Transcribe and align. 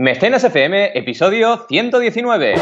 Mecenas 0.00 0.42
FM, 0.42 0.92
episodio 0.94 1.66
119. 1.68 2.54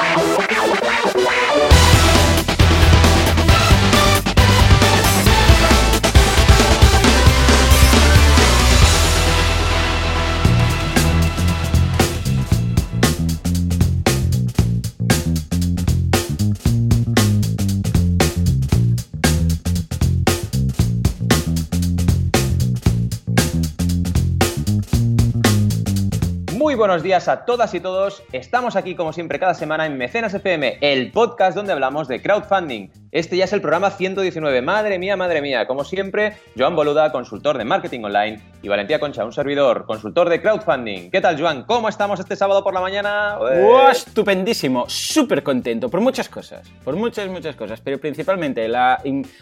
Buenos 26.78 27.02
días 27.02 27.26
a 27.26 27.44
todas 27.44 27.74
y 27.74 27.80
todos. 27.80 28.22
Estamos 28.30 28.76
aquí 28.76 28.94
como 28.94 29.12
siempre 29.12 29.40
cada 29.40 29.52
semana 29.52 29.84
en 29.84 29.98
Mecenas 29.98 30.32
FM, 30.32 30.78
el 30.80 31.10
podcast 31.10 31.56
donde 31.56 31.72
hablamos 31.72 32.06
de 32.06 32.22
crowdfunding. 32.22 32.88
Este 33.10 33.36
ya 33.38 33.44
es 33.44 33.52
el 33.54 33.60
programa 33.62 33.90
119. 33.90 34.60
Madre 34.60 34.98
mía, 34.98 35.16
madre 35.16 35.40
mía. 35.40 35.66
Como 35.66 35.82
siempre, 35.84 36.34
Joan 36.58 36.76
Boluda, 36.76 37.10
consultor 37.10 37.56
de 37.56 37.64
marketing 37.64 38.02
online, 38.04 38.40
y 38.62 38.68
Valentía 38.68 39.00
Concha, 39.00 39.24
un 39.24 39.32
servidor, 39.32 39.86
consultor 39.86 40.28
de 40.28 40.42
crowdfunding. 40.42 41.10
¿Qué 41.10 41.20
tal, 41.22 41.40
Joan? 41.40 41.64
¿Cómo 41.64 41.88
estamos 41.88 42.20
este 42.20 42.36
sábado 42.36 42.62
por 42.62 42.74
la 42.74 42.80
mañana? 42.80 43.38
¡Oh, 43.40 43.88
estupendísimo, 43.88 44.84
súper 44.88 45.42
contento 45.42 45.88
por 45.88 46.00
muchas 46.00 46.28
cosas, 46.28 46.68
por 46.84 46.96
muchas, 46.96 47.28
muchas 47.28 47.56
cosas, 47.56 47.80
pero 47.80 47.98
principalmente 47.98 48.68
la, 48.68 49.00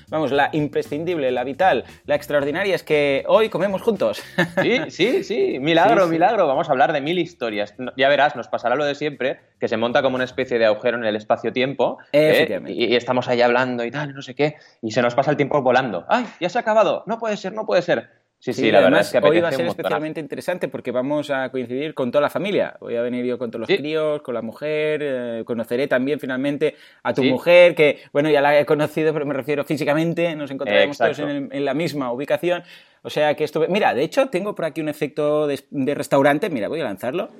vamos, 0.09 0.31
la 0.31 0.51
imprescindible, 0.53 1.31
la 1.33 1.43
vital, 1.43 1.85
la 2.05 2.15
extraordinaria 2.15 2.75
es 2.75 2.83
que 2.85 3.25
hoy 3.27 3.49
comemos 3.49 3.83
juntos. 3.83 4.23
Sí, 4.63 4.81
sí, 4.91 5.25
sí. 5.25 5.59
Milagro, 5.61 6.03
Sí, 6.03 6.07
sí. 6.07 6.13
milagro. 6.13 6.47
Vamos 6.47 6.69
a 6.69 6.73
hablar 6.73 6.93
de 6.93 7.01
mil 7.01 7.19
historias. 7.19 7.75
Ya 7.97 8.09
verás, 8.09 8.37
nos 8.37 8.49
pasará 8.49 8.75
lo 8.75 8.85
de 8.85 8.95
siempre, 8.95 9.41
que 9.61 9.69
se 9.69 9.77
monta 9.77 10.03
como 10.03 10.17
una 10.17 10.25
especie 10.25 10.59
de 10.59 10.65
agujero 10.67 10.97
en 10.97 11.05
el 11.05 11.15
espacio-tiempo. 11.15 11.99
¿eh? 12.13 12.61
Y 12.69 12.97
estamos 12.97 13.29
ahí 13.29 13.43
hablando 13.43 13.56
y 13.85 13.91
tal, 13.91 14.15
no 14.15 14.23
sé 14.23 14.35
qué. 14.35 14.57
Y 14.83 14.91
se 14.91 15.03
nos 15.03 15.15
pasa 15.15 15.31
el 15.31 15.37
tiempo 15.37 15.61
volando. 15.63 16.05
¡Ay, 16.09 16.27
ya 16.41 16.49
se 16.49 16.59
ha 16.59 16.61
acabado! 16.61 17.03
No 17.07 17.19
puede 17.19 17.37
ser, 17.37 17.53
no 17.53 17.65
puede 17.67 17.83
ser. 17.83 18.11
Sí, 18.39 18.53
sí, 18.53 18.71
la 18.71 18.79
verdad 18.81 18.89
además, 18.89 19.07
es 19.15 19.21
que 19.21 19.27
hoy 19.27 19.41
va 19.41 19.49
a 19.49 19.53
ser 19.53 19.67
especialmente 19.67 20.21
interesante 20.21 20.69
porque 20.69 20.91
vamos 20.93 21.31
a 21.31 21.49
coincidir 21.51 21.95
con 21.95 22.11
toda 22.13 22.21
la 22.21 22.29
familia. 22.31 22.77
Voy 22.81 22.95
a 22.95 23.01
venir 23.01 23.25
yo 23.25 23.39
con 23.39 23.51
todos 23.51 23.61
los 23.61 23.67
Sí. 23.67 23.79
críos, 23.79 24.21
con 24.21 24.35
la 24.35 24.43
mujer, 24.43 25.01
eh, 25.03 25.43
conoceré 25.47 25.89
también 25.89 26.21
finalmente 26.21 26.77
a 27.03 27.15
tu 27.15 27.23
Sí. 27.23 27.31
mujer, 27.31 27.75
que 27.75 28.01
bueno, 28.13 28.29
ya 28.29 28.43
la 28.43 28.61
he 28.61 28.67
conocido, 28.67 29.15
pero 29.15 29.25
me 29.25 29.33
refiero 29.33 29.65
físicamente, 29.65 30.37
nos 30.37 30.51
encontraremos 30.51 30.99
todos 30.99 31.19
en, 31.21 31.29
el- 31.31 31.49
en 31.51 31.65
la 31.65 31.73
misma 31.73 32.13
ubicación. 32.13 32.63
O 33.03 33.09
sea 33.11 33.35
que 33.35 33.45
esto... 33.45 33.65
Mira, 33.71 33.95
de 33.95 34.03
hecho, 34.03 34.27
tengo 34.29 34.55
por 34.55 34.67
aquí 34.67 34.83
un 34.83 34.91
efecto 34.91 35.47
de, 35.47 35.59
de 35.71 35.95
restaurante. 35.95 36.51
Mira, 36.51 36.69
voy 36.69 36.83
a 36.83 36.85
lanzarlo. 36.85 37.31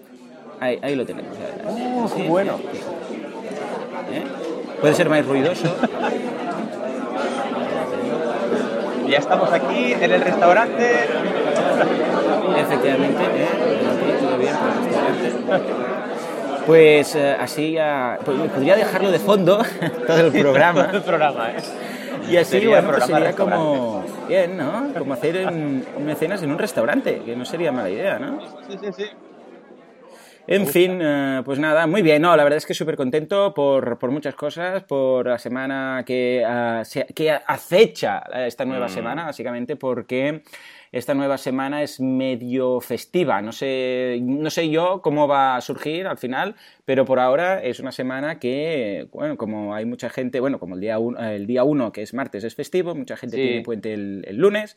Ahí, 0.61 0.79
ahí 0.81 0.97
lo 0.97 1.05
tenemos. 1.05 1.37
Oh, 1.69 2.09
Sí, 2.09 2.23
bueno. 2.23 2.59
Puede 4.81 4.95
ser 4.95 5.09
más 5.09 5.25
ruidoso. 5.27 5.75
Ya 9.09 9.19
estamos 9.19 9.53
aquí 9.53 9.93
en 9.93 10.11
el 10.11 10.21
restaurante. 10.21 10.93
Efectivamente, 12.59 13.23
¿eh? 13.23 13.49
Todo 14.21 14.39
bien, 14.39 14.55
por 14.57 14.69
el 14.69 15.33
restaurante. 15.33 15.87
Pues 16.67 17.15
eh, 17.15 17.37
así 17.39 17.73
ya. 17.73 18.19
Pues, 18.25 18.37
podría 18.51 18.75
dejarlo 18.77 19.13
de 19.13 19.19
fondo 19.21 19.63
todo 20.07 20.21
el 20.21 20.33
programa. 20.33 20.91
el 20.93 21.03
programa, 21.03 21.51
¿eh? 21.51 21.63
Y 22.29 22.37
así, 22.37 22.53
Sería 22.53 22.81
bueno, 22.81 22.91
pues 22.91 23.05
sería 23.05 23.33
como. 23.33 24.05
Bien, 24.27 24.57
¿no? 24.57 24.89
Como 24.99 25.15
hacer 25.15 25.47
un, 25.47 25.85
mecenas 26.05 26.43
en 26.43 26.51
un 26.51 26.59
restaurante, 26.59 27.23
que 27.25 27.37
no 27.37 27.45
sería 27.45 27.71
mala 27.71 27.91
idea, 27.91 28.19
¿no? 28.19 28.41
Sí, 28.69 28.79
sí, 28.83 28.93
sí. 28.93 29.05
En 30.49 30.67
fin, 30.69 31.01
eh, 31.03 31.43
pues 31.45 31.59
nada, 31.59 31.87
muy 31.89 32.03
bien. 32.03 32.23
No, 32.23 32.37
la 32.37 32.45
verdad 32.45 32.59
es 32.59 32.67
que 32.67 32.75
súper 32.75 32.97
contento 32.97 33.53
por, 33.53 33.99
por 33.99 34.13
muchas 34.13 34.35
cosas, 34.37 34.85
por 34.85 35.27
la 35.27 35.39
semana 35.39 36.05
que, 36.07 36.45
ah, 36.47 36.83
se- 36.85 37.07
que 37.07 37.33
acecha 37.33 38.23
esta 38.47 38.65
nueva 38.65 38.87
Mm. 38.87 38.91
semana, 38.91 39.25
básicamente 39.25 39.75
porque 39.75 40.43
esta 40.93 41.15
nueva 41.15 41.37
semana 41.37 41.83
es 41.83 41.99
medio 42.01 42.81
festiva. 42.81 43.43
No 43.43 43.51
sé, 43.51 44.19
no 44.23 44.49
sé 44.51 44.71
yo 44.71 45.01
cómo 45.03 45.27
va 45.27 45.57
a 45.57 45.61
surgir 45.61 46.07
al 46.07 46.17
final, 46.17 46.55
pero 46.85 47.05
por 47.05 47.19
ahora 47.19 47.61
es 47.63 47.81
una 47.81 47.91
semana 47.91 48.39
que, 48.39 49.09
bueno, 49.13 49.37
como 49.37 49.75
hay 49.75 49.85
mucha 49.85 50.11
gente, 50.11 50.39
bueno, 50.39 50.61
como 50.61 50.77
el 50.77 50.81
día 50.81 50.99
uno, 51.01 51.19
el 51.29 51.49
día 51.49 51.65
uno 51.65 51.91
que 51.91 52.03
es 52.03 52.15
martes, 52.15 52.45
es 52.45 52.55
festivo, 52.55 52.95
mucha 52.95 53.17
gente 53.17 53.37
Sí. 53.37 53.43
tiene 53.43 53.63
puente 53.63 53.93
el, 53.93 54.25
el 54.29 54.37
lunes. 54.37 54.77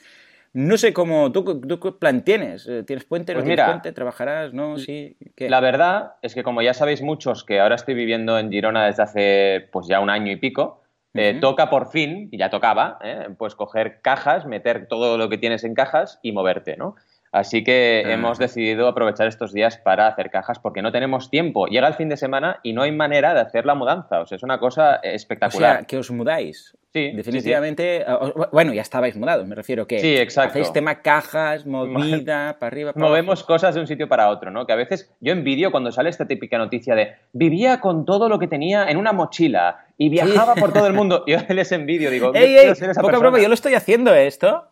No 0.54 0.78
sé 0.78 0.94
cómo, 0.94 1.32
¿tú, 1.32 1.62
tú 1.62 1.80
qué 1.80 1.92
plan 1.92 2.24
tienes? 2.24 2.68
Eh, 2.68 2.84
¿Tienes 2.84 3.06
puente? 3.06 3.34
¿No 3.34 3.38
Pues 3.38 3.46
tienes 3.46 3.64
mira, 3.64 3.72
puente? 3.72 3.92
¿Trabajarás? 3.92 4.54
¿No? 4.54 4.78
¿Sí? 4.78 5.18
¿Qué? 5.36 5.50
La 5.50 5.60
verdad 5.60 6.14
es 6.22 6.34
que 6.34 6.44
como 6.44 6.62
ya 6.62 6.74
sabéis 6.74 7.02
muchos 7.02 7.44
que 7.44 7.60
ahora 7.60 7.76
estoy 7.76 7.94
viviendo 7.94 8.40
en 8.40 8.52
Girona 8.52 8.86
desde 8.86 9.04
hace 9.04 9.70
pues 9.72 9.88
ya 9.88 10.00
un 10.00 10.10
año 10.10 10.32
y 10.32 10.38
pico, 10.38 10.82
eh, 11.14 11.38
toca 11.42 11.70
por 11.70 11.90
fin, 11.90 12.30
y 12.32 12.38
ya 12.38 12.50
tocaba, 12.50 13.00
¿eh? 13.04 13.30
pues 13.38 13.56
coger 13.56 14.00
cajas, 14.02 14.46
meter 14.46 14.88
todo 14.88 15.18
lo 15.18 15.28
que 15.28 15.38
tienes 15.38 15.64
en 15.64 15.74
cajas 15.74 16.20
y 16.22 16.32
moverte, 16.32 16.78
¿no? 16.78 16.96
Así 17.32 17.64
que 17.64 18.04
Ah. 18.06 18.14
hemos 18.14 18.40
decidido 18.40 18.88
aprovechar 18.88 19.28
estos 19.28 19.54
días 19.54 19.78
para 19.78 20.08
hacer 20.08 20.30
cajas 20.32 20.60
porque 20.60 20.82
no 20.82 20.92
tenemos 20.92 21.30
tiempo. 21.30 21.68
Llega 21.68 21.88
el 21.88 21.94
fin 21.94 22.10
de 22.10 22.18
semana 22.18 22.60
y 22.64 22.74
no 22.74 22.82
hay 22.82 22.92
manera 22.92 23.34
de 23.34 23.42
hacer 23.42 23.66
la 23.66 23.76
mudanza. 23.76 24.20
O 24.22 24.26
sea, 24.26 24.36
es 24.38 24.44
una 24.44 24.60
cosa 24.60 24.96
O 25.04 25.08
espectacular. 25.08 25.78
sea, 25.78 25.86
que 25.86 25.98
os 25.98 26.10
mudáis. 26.12 26.76
Sí, 26.92 27.12
Definitivamente. 27.12 27.98
eh, 27.98 28.06
os- 28.20 28.34
Bueno, 28.52 28.74
ya 28.74 28.82
estabais 28.82 29.16
mudados, 29.16 29.46
me 29.48 29.54
refiero 29.54 29.86
que. 29.86 30.00
Sí, 30.00 30.18
exacto. 30.18 30.52
Hacéis 30.54 30.74
tema 30.74 31.04
cajas, 31.04 31.68
movida, 31.68 32.58
para 32.60 32.68
arriba, 32.68 32.94
para 32.94 33.06
movemos 33.06 33.40
abajo. 33.42 33.48
cosas 33.54 33.76
de 33.76 33.82
un 33.82 33.86
sitio 33.88 34.08
para 34.10 34.30
otro, 34.30 34.50
¿no? 34.50 34.66
Que 34.66 34.74
a 34.74 34.76
veces 34.76 35.14
yo 35.20 35.32
envidio 35.32 35.70
cuando 35.70 35.92
sale 35.92 36.10
esta 36.10 36.26
típica 36.28 36.58
noticia 36.58 36.96
de 36.96 37.14
vivía 37.32 37.80
con 37.80 38.06
todo 38.06 38.28
lo 38.28 38.40
que 38.40 38.48
tenía 38.48 38.86
en 38.90 38.98
una 38.98 39.14
mochila 39.14 39.86
y 40.00 40.10
viajaba 40.10 40.56
por 40.56 40.74
todo 40.74 40.88
el 40.88 40.94
mundo. 40.94 41.24
Yo 41.28 41.38
les 41.50 41.72
envidio, 41.72 42.10
digo, 42.10 42.32
¡Ey, 42.34 42.58
ey! 42.58 42.68
Poca 42.74 42.86
persona. 42.86 43.18
broma, 43.20 43.40
yo 43.40 43.48
lo 43.50 43.54
estoy 43.54 43.76
haciendo 43.76 44.14
esto. 44.16 44.66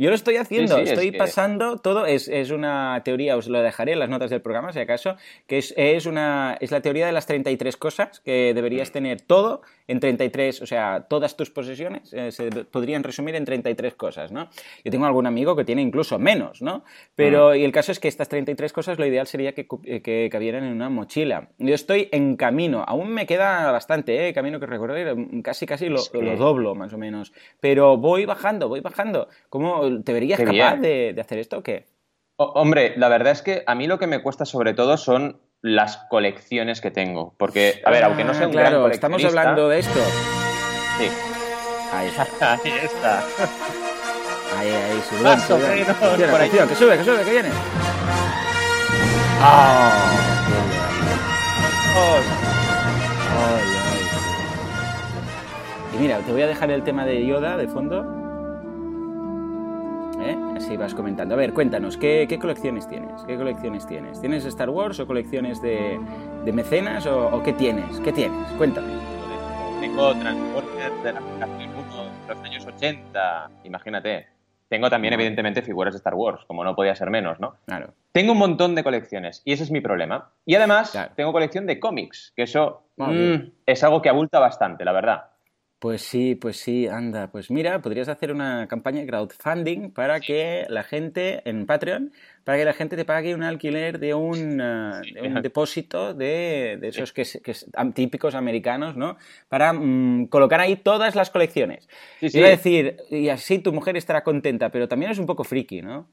Yo 0.00 0.10
lo 0.10 0.14
estoy 0.14 0.36
haciendo, 0.36 0.76
Sí, 0.76 0.82
sí, 0.82 0.84
es 0.84 0.90
estoy 0.92 1.10
que- 1.10 1.18
pasando 1.18 1.78
todo, 1.78 2.06
es, 2.06 2.28
es 2.28 2.50
una 2.50 3.02
teoría, 3.04 3.36
os 3.36 3.48
lo 3.48 3.60
dejaré 3.60 3.92
en 3.94 3.98
las 3.98 4.08
notas 4.08 4.30
del 4.30 4.40
programa 4.40 4.72
si 4.72 4.78
acaso, 4.78 5.16
que 5.48 5.58
es, 5.58 5.74
es, 5.76 6.06
una, 6.06 6.56
es 6.60 6.70
la 6.70 6.80
teoría 6.80 7.04
de 7.06 7.12
las 7.12 7.26
33 7.26 7.76
cosas, 7.76 8.20
que 8.20 8.54
deberías 8.54 8.92
tener 8.92 9.20
todo 9.20 9.60
en 9.88 9.98
33, 9.98 10.62
o 10.62 10.66
sea, 10.66 11.06
todas 11.08 11.36
tus 11.36 11.50
posesiones 11.50 12.12
eh, 12.12 12.30
se 12.30 12.50
podrían 12.66 13.02
resumir 13.02 13.34
en 13.34 13.44
33 13.44 13.94
cosas, 13.96 14.30
¿no? 14.30 14.48
Yo 14.84 14.90
tengo 14.92 15.06
algún 15.06 15.26
amigo 15.26 15.56
que 15.56 15.64
tiene 15.64 15.82
incluso 15.82 16.18
menos, 16.18 16.62
¿no? 16.62 16.84
Pero, 17.16 17.54
y 17.56 17.64
el 17.64 17.72
caso 17.72 17.90
es 17.90 17.98
que 17.98 18.06
estas 18.06 18.28
33 18.28 18.72
cosas 18.72 18.98
lo 18.98 19.06
ideal 19.06 19.26
sería 19.26 19.52
que, 19.54 19.66
eh, 19.84 20.02
que 20.02 20.28
cabieran 20.30 20.62
en 20.64 20.72
una 20.74 20.88
mochila. 20.90 21.48
Yo 21.58 21.74
estoy 21.74 22.08
en 22.12 22.36
camino, 22.36 22.84
aún 22.86 23.08
me 23.12 23.26
queda 23.26 23.72
bastante, 23.72 24.28
¿eh? 24.28 24.32
Camino 24.34 24.60
que 24.60 24.66
recorrer, 24.66 25.16
mm, 25.16 25.40
casi 25.42 25.66
casi 25.66 25.88
lo, 25.88 26.00
lo 26.12 26.36
doblo 26.36 26.74
más 26.74 26.92
o 26.92 26.98
menos, 26.98 27.32
pero 27.58 27.96
voy 27.96 28.26
bajando, 28.26 28.68
voy 28.68 28.80
bajando. 28.80 29.28
¿Cómo 29.48 30.02
te 30.04 30.12
verías 30.12 30.38
Qué 30.38 30.44
capaz 30.44 30.76
de, 30.82 31.12
de 31.14 31.20
hacer 31.20 31.38
esto 31.38 31.58
o 31.58 31.62
qué? 31.62 31.86
O- 32.36 32.52
hombre, 32.60 32.92
la 32.96 33.08
verdad 33.08 33.32
es 33.32 33.42
que 33.42 33.62
a 33.66 33.74
mí 33.74 33.86
lo 33.86 33.98
que 33.98 34.06
me 34.06 34.22
cuesta 34.22 34.44
sobre 34.44 34.74
todo 34.74 34.96
son 34.96 35.40
las 35.62 35.96
colecciones 36.08 36.80
que 36.80 36.90
tengo. 36.90 37.34
Porque, 37.38 37.82
a 37.84 37.90
ver, 37.90 38.04
aunque 38.04 38.24
no 38.24 38.34
sea 38.34 38.46
un 38.46 38.56
Ah, 38.56 38.60
claro, 38.62 38.80
gran 38.82 38.92
estamos 38.92 39.24
hablando 39.24 39.68
de 39.68 39.78
esto. 39.80 40.00
Sí. 40.98 41.08
Ahí 41.92 42.08
está, 42.08 42.22
Ahí 42.64 42.72
está. 42.82 43.18
ahí, 44.58 44.68
ahí, 44.70 45.02
subidón, 45.08 45.24
Más 45.24 45.50
o 45.50 45.58
menos, 45.58 45.96
por 46.30 46.40
ahí. 46.40 46.50
que 46.50 46.74
sube, 46.74 46.98
que 46.98 47.04
sube, 47.04 47.22
que 47.24 47.30
viene. 47.30 47.48
¡Ah! 49.40 50.10
Ay, 51.96 52.22
ay. 55.92 55.96
Y 55.96 55.98
mira, 56.00 56.18
te 56.18 56.32
voy 56.32 56.42
a 56.42 56.46
dejar 56.46 56.70
el 56.70 56.82
tema 56.82 57.04
de 57.04 57.24
Yoda 57.26 57.56
de 57.56 57.66
fondo. 57.68 58.04
¿Eh? 60.28 60.36
Así 60.56 60.76
vas 60.76 60.94
comentando. 60.94 61.34
A 61.34 61.38
ver, 61.38 61.54
cuéntanos, 61.54 61.96
¿qué, 61.96 62.26
qué 62.28 62.38
colecciones 62.38 62.86
tienes? 62.86 63.22
¿Qué 63.22 63.36
colecciones 63.36 63.86
tienes? 63.86 64.20
¿Tienes 64.20 64.44
Star 64.44 64.68
Wars 64.68 65.00
o 65.00 65.06
colecciones 65.06 65.62
de, 65.62 65.98
de 66.44 66.52
mecenas 66.52 67.06
o, 67.06 67.28
o 67.28 67.42
qué 67.42 67.54
tienes? 67.54 67.98
¿Qué 68.00 68.12
tienes? 68.12 68.46
Cuéntame. 68.58 68.88
Tengo 69.80 70.14
Transporter 70.16 70.92
de 71.02 71.12
la 71.14 71.20
generación 71.20 71.70
1 71.70 72.04
de 72.28 72.34
los 72.34 72.44
años 72.44 72.66
80. 72.66 73.50
Imagínate. 73.64 74.26
Tengo 74.68 74.90
también, 74.90 75.14
evidentemente, 75.14 75.62
figuras 75.62 75.94
de 75.94 75.96
Star 75.98 76.14
Wars, 76.14 76.44
como 76.46 76.62
no 76.62 76.74
podía 76.76 76.94
ser 76.94 77.08
menos, 77.08 77.40
¿no? 77.40 77.56
Claro. 77.64 77.94
Tengo 78.12 78.32
un 78.32 78.38
montón 78.38 78.74
de 78.74 78.84
colecciones 78.84 79.40
y 79.46 79.52
ese 79.52 79.62
es 79.62 79.70
mi 79.70 79.80
problema. 79.80 80.30
Y 80.44 80.56
además, 80.56 80.90
Claro. 80.90 81.12
tengo 81.16 81.32
colección 81.32 81.64
de 81.64 81.80
cómics, 81.80 82.34
que 82.36 82.42
eso 82.42 82.82
Muy 82.98 83.08
mm, 83.08 83.12
bien. 83.12 83.54
es 83.64 83.82
algo 83.82 84.02
que 84.02 84.10
abulta 84.10 84.38
bastante, 84.40 84.84
la 84.84 84.92
verdad. 84.92 85.24
Pues 85.78 86.02
sí, 86.02 86.34
pues 86.34 86.56
sí, 86.56 86.88
anda. 86.88 87.30
Pues 87.30 87.52
mira, 87.52 87.80
podrías 87.80 88.08
hacer 88.08 88.32
una 88.32 88.66
campaña 88.66 89.00
de 89.00 89.06
crowdfunding 89.06 89.92
para 89.92 90.18
que 90.18 90.66
la 90.68 90.82
gente, 90.82 91.48
en 91.48 91.66
Patreon, 91.66 92.12
para 92.42 92.58
que 92.58 92.64
la 92.64 92.72
gente 92.72 92.96
te 92.96 93.04
pague 93.04 93.32
un 93.32 93.44
alquiler 93.44 94.00
de 94.00 94.12
un, 94.12 94.60
ah, 94.60 95.00
de 95.02 95.28
un 95.28 95.40
depósito 95.40 96.14
de, 96.14 96.78
de 96.80 96.88
esos 96.88 97.12
que, 97.12 97.22
que 97.22 97.54
típicos 97.94 98.34
americanos, 98.34 98.96
¿no? 98.96 99.18
Para 99.48 99.72
mm, 99.72 100.26
colocar 100.26 100.60
ahí 100.60 100.74
todas 100.74 101.14
las 101.14 101.30
colecciones. 101.30 101.88
Sí, 102.18 102.30
sí. 102.30 102.38
Iba 102.38 102.48
a 102.48 102.50
decir, 102.50 102.96
y 103.10 103.28
así 103.28 103.60
tu 103.60 103.72
mujer 103.72 103.96
estará 103.96 104.24
contenta, 104.24 104.70
pero 104.70 104.88
también 104.88 105.12
es 105.12 105.18
un 105.18 105.26
poco 105.26 105.44
friki, 105.44 105.82
¿no? 105.82 106.08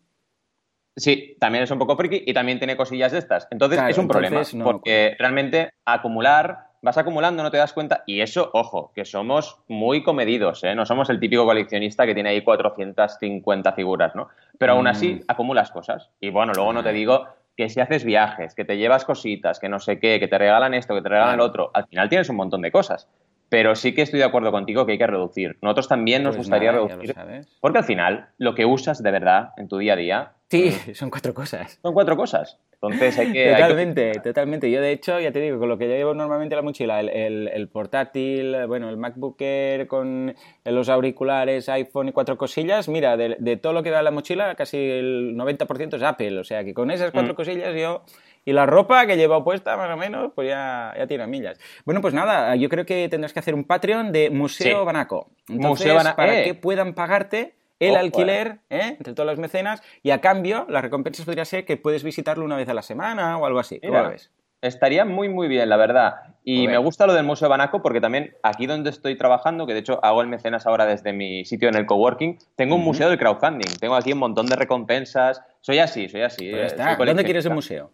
Sí, 0.97 1.35
también 1.39 1.63
es 1.63 1.71
un 1.71 1.79
poco 1.79 1.97
friki 1.97 2.23
y 2.25 2.33
también 2.33 2.57
tiene 2.57 2.77
cosillas 2.77 3.11
de 3.11 3.19
estas. 3.19 3.47
Entonces 3.51 3.81
es 3.89 3.97
un 3.97 4.07
problema, 4.07 4.43
porque 4.63 5.15
realmente 5.19 5.71
acumular, 5.83 6.69
vas 6.85 6.99
acumulando, 6.99 7.41
no 7.41 7.49
te 7.49 7.57
das 7.57 7.73
cuenta, 7.73 8.03
y 8.05 8.21
eso, 8.21 8.51
ojo, 8.53 8.91
que 8.93 9.05
somos 9.05 9.57
muy 9.67 10.03
comedidos, 10.03 10.63
¿eh? 10.63 10.75
No 10.75 10.85
somos 10.85 11.09
el 11.09 11.19
típico 11.19 11.43
coleccionista 11.43 12.05
que 12.05 12.13
tiene 12.13 12.29
ahí 12.29 12.43
450 12.43 13.73
figuras, 13.73 14.15
¿no? 14.15 14.29
Pero 14.59 14.73
aún 14.73 14.85
así 14.85 15.15
mm. 15.15 15.21
acumulas 15.27 15.71
cosas. 15.71 16.11
Y 16.21 16.29
bueno, 16.29 16.53
luego 16.53 16.73
no 16.73 16.83
te 16.83 16.93
digo 16.93 17.25
que 17.57 17.69
si 17.69 17.79
haces 17.79 18.05
viajes, 18.05 18.53
que 18.53 18.65
te 18.65 18.77
llevas 18.77 19.03
cositas, 19.03 19.59
que 19.59 19.67
no 19.67 19.79
sé 19.79 19.99
qué, 19.99 20.19
que 20.19 20.27
te 20.27 20.37
regalan 20.37 20.75
esto, 20.75 20.93
que 20.93 21.01
te 21.01 21.09
regalan 21.09 21.37
lo 21.37 21.45
otro, 21.45 21.71
al 21.73 21.87
final 21.87 22.07
tienes 22.07 22.29
un 22.29 22.35
montón 22.35 22.61
de 22.61 22.71
cosas. 22.71 23.09
Pero 23.55 23.73
sí 23.73 23.93
que 23.93 24.01
estoy 24.01 24.19
de 24.19 24.25
acuerdo 24.25 24.51
contigo 24.51 24.85
que 24.85 24.91
hay 24.91 24.97
que 24.97 25.07
reducir. 25.07 25.57
Nosotros 25.61 25.87
también 25.87 26.23
nos 26.23 26.35
pues 26.35 26.45
gustaría 26.45 26.73
reducir. 26.73 27.15
Porque 27.61 27.77
al 27.77 27.85
final, 27.85 28.27
lo 28.37 28.53
que 28.53 28.65
usas 28.65 29.01
de 29.01 29.09
verdad 29.11 29.51
en 29.55 29.69
tu 29.69 29.77
día 29.77 29.93
a 29.93 29.95
día. 29.95 30.31
Sí, 30.49 30.71
son 30.93 31.09
cuatro 31.09 31.33
cosas. 31.33 31.79
Son 31.81 31.93
cuatro 31.93 32.17
cosas. 32.17 32.59
Entonces 32.73 33.17
hay 33.17 33.31
que. 33.31 33.53
Totalmente, 33.53 34.11
totalmente. 34.21 34.69
Yo, 34.69 34.81
de 34.81 34.91
hecho, 34.91 35.21
ya 35.21 35.31
te 35.31 35.39
digo, 35.39 35.57
con 35.57 35.69
lo 35.69 35.77
que 35.77 35.87
yo 35.87 35.95
llevo 35.95 36.13
normalmente 36.13 36.53
la 36.53 36.63
mochila, 36.63 36.99
el, 36.99 37.69
portátil, 37.71 38.67
bueno, 38.67 38.89
el 38.89 38.97
MacBook 38.97 39.37
Air 39.39 39.87
con 39.87 40.35
los 40.65 40.89
auriculares, 40.89 41.69
iPhone 41.69 42.09
y 42.09 42.11
cuatro 42.11 42.37
cosillas, 42.37 42.89
mira, 42.89 43.15
de, 43.15 43.55
todo 43.55 43.71
lo 43.71 43.83
que 43.83 43.89
da 43.89 44.01
la 44.01 44.11
mochila, 44.11 44.53
casi 44.55 44.75
el 44.77 45.37
90% 45.37 45.95
es 45.95 46.03
Apple. 46.03 46.39
O 46.39 46.43
sea 46.43 46.65
que 46.65 46.73
con 46.73 46.91
esas 46.91 47.11
cuatro 47.11 47.31
mm. 47.31 47.37
cosillas 47.37 47.73
yo 47.73 48.03
y 48.45 48.53
la 48.53 48.67
ropa 48.67 49.05
que 49.07 49.17
lleva 49.17 49.43
puesta, 49.43 49.75
más 49.75 49.89
o 49.91 49.97
menos, 49.97 50.31
pues 50.35 50.47
ya, 50.47 50.93
ya 50.97 51.07
tiene 51.07 51.25
millas. 51.25 51.59
Bueno, 51.83 51.99
pues 51.99 52.13
nada, 52.13 52.55
yo 52.55 52.69
creo 52.69 52.85
que 52.85 53.09
tendrás 53.09 53.33
que 53.33 53.39
hacer 53.39 53.55
un 53.55 53.63
Patreon 53.63 54.11
de 54.11 54.29
Museo 54.29 54.85
Banaco. 54.85 55.31
Museo 55.47 55.95
Banaco. 55.95 56.15
Para 56.15 56.39
eh. 56.39 56.43
que 56.43 56.53
puedan 56.53 56.93
pagarte 56.93 57.55
el 57.79 57.95
alquiler 57.95 58.59
¿eh? 58.69 58.95
entre 58.97 59.13
todas 59.13 59.27
las 59.27 59.39
mecenas 59.39 59.81
y 60.01 60.11
a 60.11 60.21
cambio 60.21 60.65
la 60.69 60.81
recompensa 60.81 61.25
podría 61.25 61.43
ser 61.43 61.65
que 61.65 61.75
puedes 61.75 62.03
visitarlo 62.03 62.45
una 62.45 62.55
vez 62.55 62.69
a 62.69 62.73
la 62.73 62.83
semana 62.83 63.37
o 63.37 63.45
algo 63.45 63.59
así. 63.59 63.79
¿Cómo 63.81 63.99
lo 63.99 64.09
ves? 64.09 64.31
Estaría 64.61 65.05
muy, 65.05 65.29
muy 65.29 65.47
bien, 65.47 65.69
la 65.69 65.77
verdad. 65.77 66.15
Y 66.43 66.67
me 66.67 66.77
gusta 66.77 67.05
lo 67.05 67.13
del 67.13 67.25
Museo 67.25 67.49
Banaco 67.49 67.81
porque 67.81 68.01
también 68.01 68.35
aquí 68.41 68.65
donde 68.65 68.89
estoy 68.89 69.15
trabajando, 69.15 69.67
que 69.67 69.73
de 69.73 69.79
hecho 69.79 69.99
hago 70.03 70.21
el 70.21 70.27
mecenas 70.27 70.65
ahora 70.65 70.85
desde 70.85 71.13
mi 71.13 71.45
sitio 71.45 71.69
en 71.69 71.75
el 71.75 71.85
coworking, 71.85 72.39
tengo 72.55 72.75
un 72.75 72.83
museo 72.83 73.09
de 73.09 73.17
crowdfunding. 73.17 73.77
Tengo 73.79 73.95
aquí 73.95 74.13
un 74.13 74.19
montón 74.19 74.47
de 74.47 74.55
recompensas. 74.55 75.41
Soy 75.61 75.79
así, 75.79 76.09
soy 76.09 76.21
así. 76.21 76.49
Pues 76.51 76.73
eh, 76.73 77.05
¿Dónde 77.05 77.23
quieres 77.23 77.45
el 77.45 77.53
museo? 77.53 77.91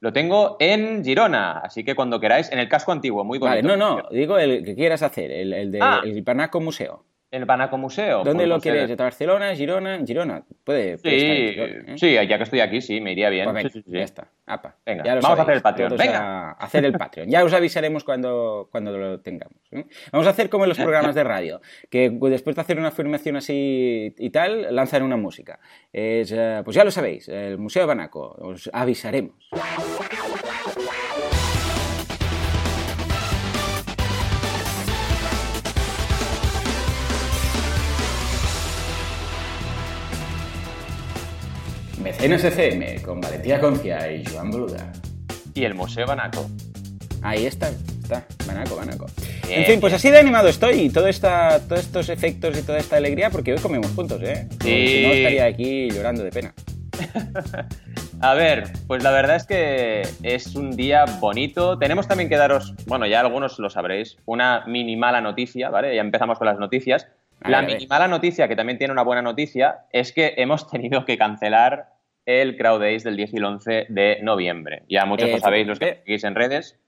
Lo 0.00 0.12
tengo 0.12 0.56
en 0.60 1.04
Girona, 1.04 1.58
así 1.58 1.84
que 1.84 1.94
cuando 1.94 2.20
queráis, 2.20 2.52
en 2.52 2.60
el 2.60 2.68
casco 2.68 2.92
antiguo, 2.92 3.24
muy 3.24 3.38
bonito. 3.38 3.66
Vale, 3.66 3.76
no, 3.76 3.96
no, 3.96 4.08
digo 4.10 4.38
el 4.38 4.64
que 4.64 4.76
quieras 4.76 5.02
hacer, 5.02 5.30
el, 5.32 5.52
el 5.52 5.72
de 5.72 5.80
ah. 5.82 6.02
el 6.04 6.24
Museo. 6.60 7.04
El 7.30 7.44
Banaco 7.44 7.76
Museo. 7.76 8.24
¿Dónde 8.24 8.46
lo 8.46 8.58
quieres? 8.58 8.88
¿De 8.88 8.96
Barcelona, 8.96 9.54
Girona? 9.54 9.98
Girona. 10.04 10.42
Puede, 10.64 10.96
sí, 10.96 11.08
¿eh? 11.10 11.84
sí, 11.96 12.14
ya 12.14 12.38
que 12.38 12.42
estoy 12.42 12.60
aquí, 12.60 12.80
sí, 12.80 13.02
me 13.02 13.12
iría 13.12 13.28
bien. 13.28 13.50
Pues 13.50 13.70
sí, 13.70 13.82
Ya 13.86 14.00
está. 14.00 14.28
Apa. 14.46 14.76
Venga, 14.86 15.04
vamos 15.20 15.38
a 15.38 15.42
hacer 15.42 15.54
el 15.56 15.60
Patreon. 15.62 15.96
Venga. 15.98 16.50
A 16.50 16.52
hacer 16.52 16.86
el 16.86 16.92
Patreon. 16.92 17.28
Ya 17.28 17.44
os 17.44 17.52
avisaremos 17.52 18.02
cuando, 18.02 18.68
cuando 18.72 18.96
lo 18.96 19.20
tengamos. 19.20 19.58
¿eh? 19.72 19.84
Vamos 20.10 20.26
a 20.26 20.30
hacer 20.30 20.48
como 20.48 20.64
en 20.64 20.70
los 20.70 20.78
programas 20.78 21.14
de 21.14 21.24
radio, 21.24 21.60
que 21.90 22.08
después 22.10 22.56
de 22.56 22.62
hacer 22.62 22.78
una 22.78 22.88
afirmación 22.88 23.36
así 23.36 24.14
y 24.16 24.30
tal, 24.30 24.74
lanzan 24.74 25.02
una 25.02 25.18
música. 25.18 25.60
Es, 25.92 26.32
eh, 26.32 26.62
pues 26.64 26.74
ya 26.74 26.84
lo 26.84 26.90
sabéis, 26.90 27.28
el 27.28 27.58
Museo 27.58 27.82
de 27.82 27.88
Banaco. 27.88 28.36
Os 28.40 28.70
avisaremos. 28.72 29.50
FM 42.20 43.02
con 43.02 43.20
Valentía 43.20 43.60
Concia 43.60 44.10
y 44.10 44.24
Joan 44.24 44.50
Boluda. 44.50 44.92
Y 45.54 45.64
el 45.64 45.74
Museo 45.74 46.06
Banaco. 46.06 46.46
Ahí 47.22 47.46
está, 47.46 47.70
está, 48.02 48.26
Banaco, 48.46 48.76
Banaco. 48.76 49.06
en 49.48 49.64
fin, 49.64 49.80
pues 49.80 49.92
así 49.92 50.10
de 50.10 50.18
animado 50.18 50.48
estoy 50.48 50.80
y 50.80 50.90
todo 50.90 51.06
esta, 51.06 51.60
todos 51.60 51.80
estos 51.80 52.08
efectos 52.08 52.58
y 52.58 52.62
toda 52.62 52.78
esta 52.78 52.96
alegría 52.96 53.30
porque 53.30 53.52
hoy 53.52 53.58
comemos 53.60 53.90
juntos, 53.92 54.20
¿eh? 54.22 54.48
Sí. 54.62 54.88
Si 54.88 55.06
no 55.06 55.12
estaría 55.12 55.44
aquí 55.46 55.90
llorando 55.90 56.24
de 56.24 56.30
pena. 56.30 56.54
A 58.20 58.34
ver, 58.34 58.64
pues 58.88 59.04
la 59.04 59.12
verdad 59.12 59.36
es 59.36 59.46
que 59.46 60.02
es 60.24 60.56
un 60.56 60.76
día 60.76 61.04
bonito. 61.20 61.78
Tenemos 61.78 62.08
también 62.08 62.28
que 62.28 62.36
daros, 62.36 62.74
bueno, 62.86 63.06
ya 63.06 63.20
algunos 63.20 63.60
lo 63.60 63.70
sabréis, 63.70 64.18
una 64.26 64.64
mini 64.66 64.96
mala 64.96 65.20
noticia, 65.20 65.70
¿vale? 65.70 65.94
Ya 65.94 66.00
empezamos 66.00 66.36
con 66.38 66.46
las 66.48 66.58
noticias. 66.58 67.06
la 67.40 67.62
mini 67.62 67.86
mala 67.86 68.08
noticia, 68.08 68.48
que 68.48 68.56
también 68.56 68.76
tiene 68.76 68.92
una 68.92 69.02
buena 69.04 69.22
noticia, 69.22 69.84
es 69.92 70.12
que 70.12 70.34
hemos 70.36 70.68
tenido 70.68 71.04
que 71.04 71.16
cancelar 71.16 71.97
el 72.28 72.58
Crowd 72.58 72.80
Days 72.80 73.04
del 73.04 73.16
10 73.16 73.32
y 73.32 73.36
el 73.38 73.44
11 73.46 73.86
de 73.88 74.18
noviembre. 74.22 74.82
Ya 74.86 75.06
muchos 75.06 75.30
lo 75.30 75.38
sabéis 75.38 75.66
los 75.66 75.78
que 75.78 76.02
seguís 76.04 76.24
en 76.24 76.34
redes. 76.34 76.78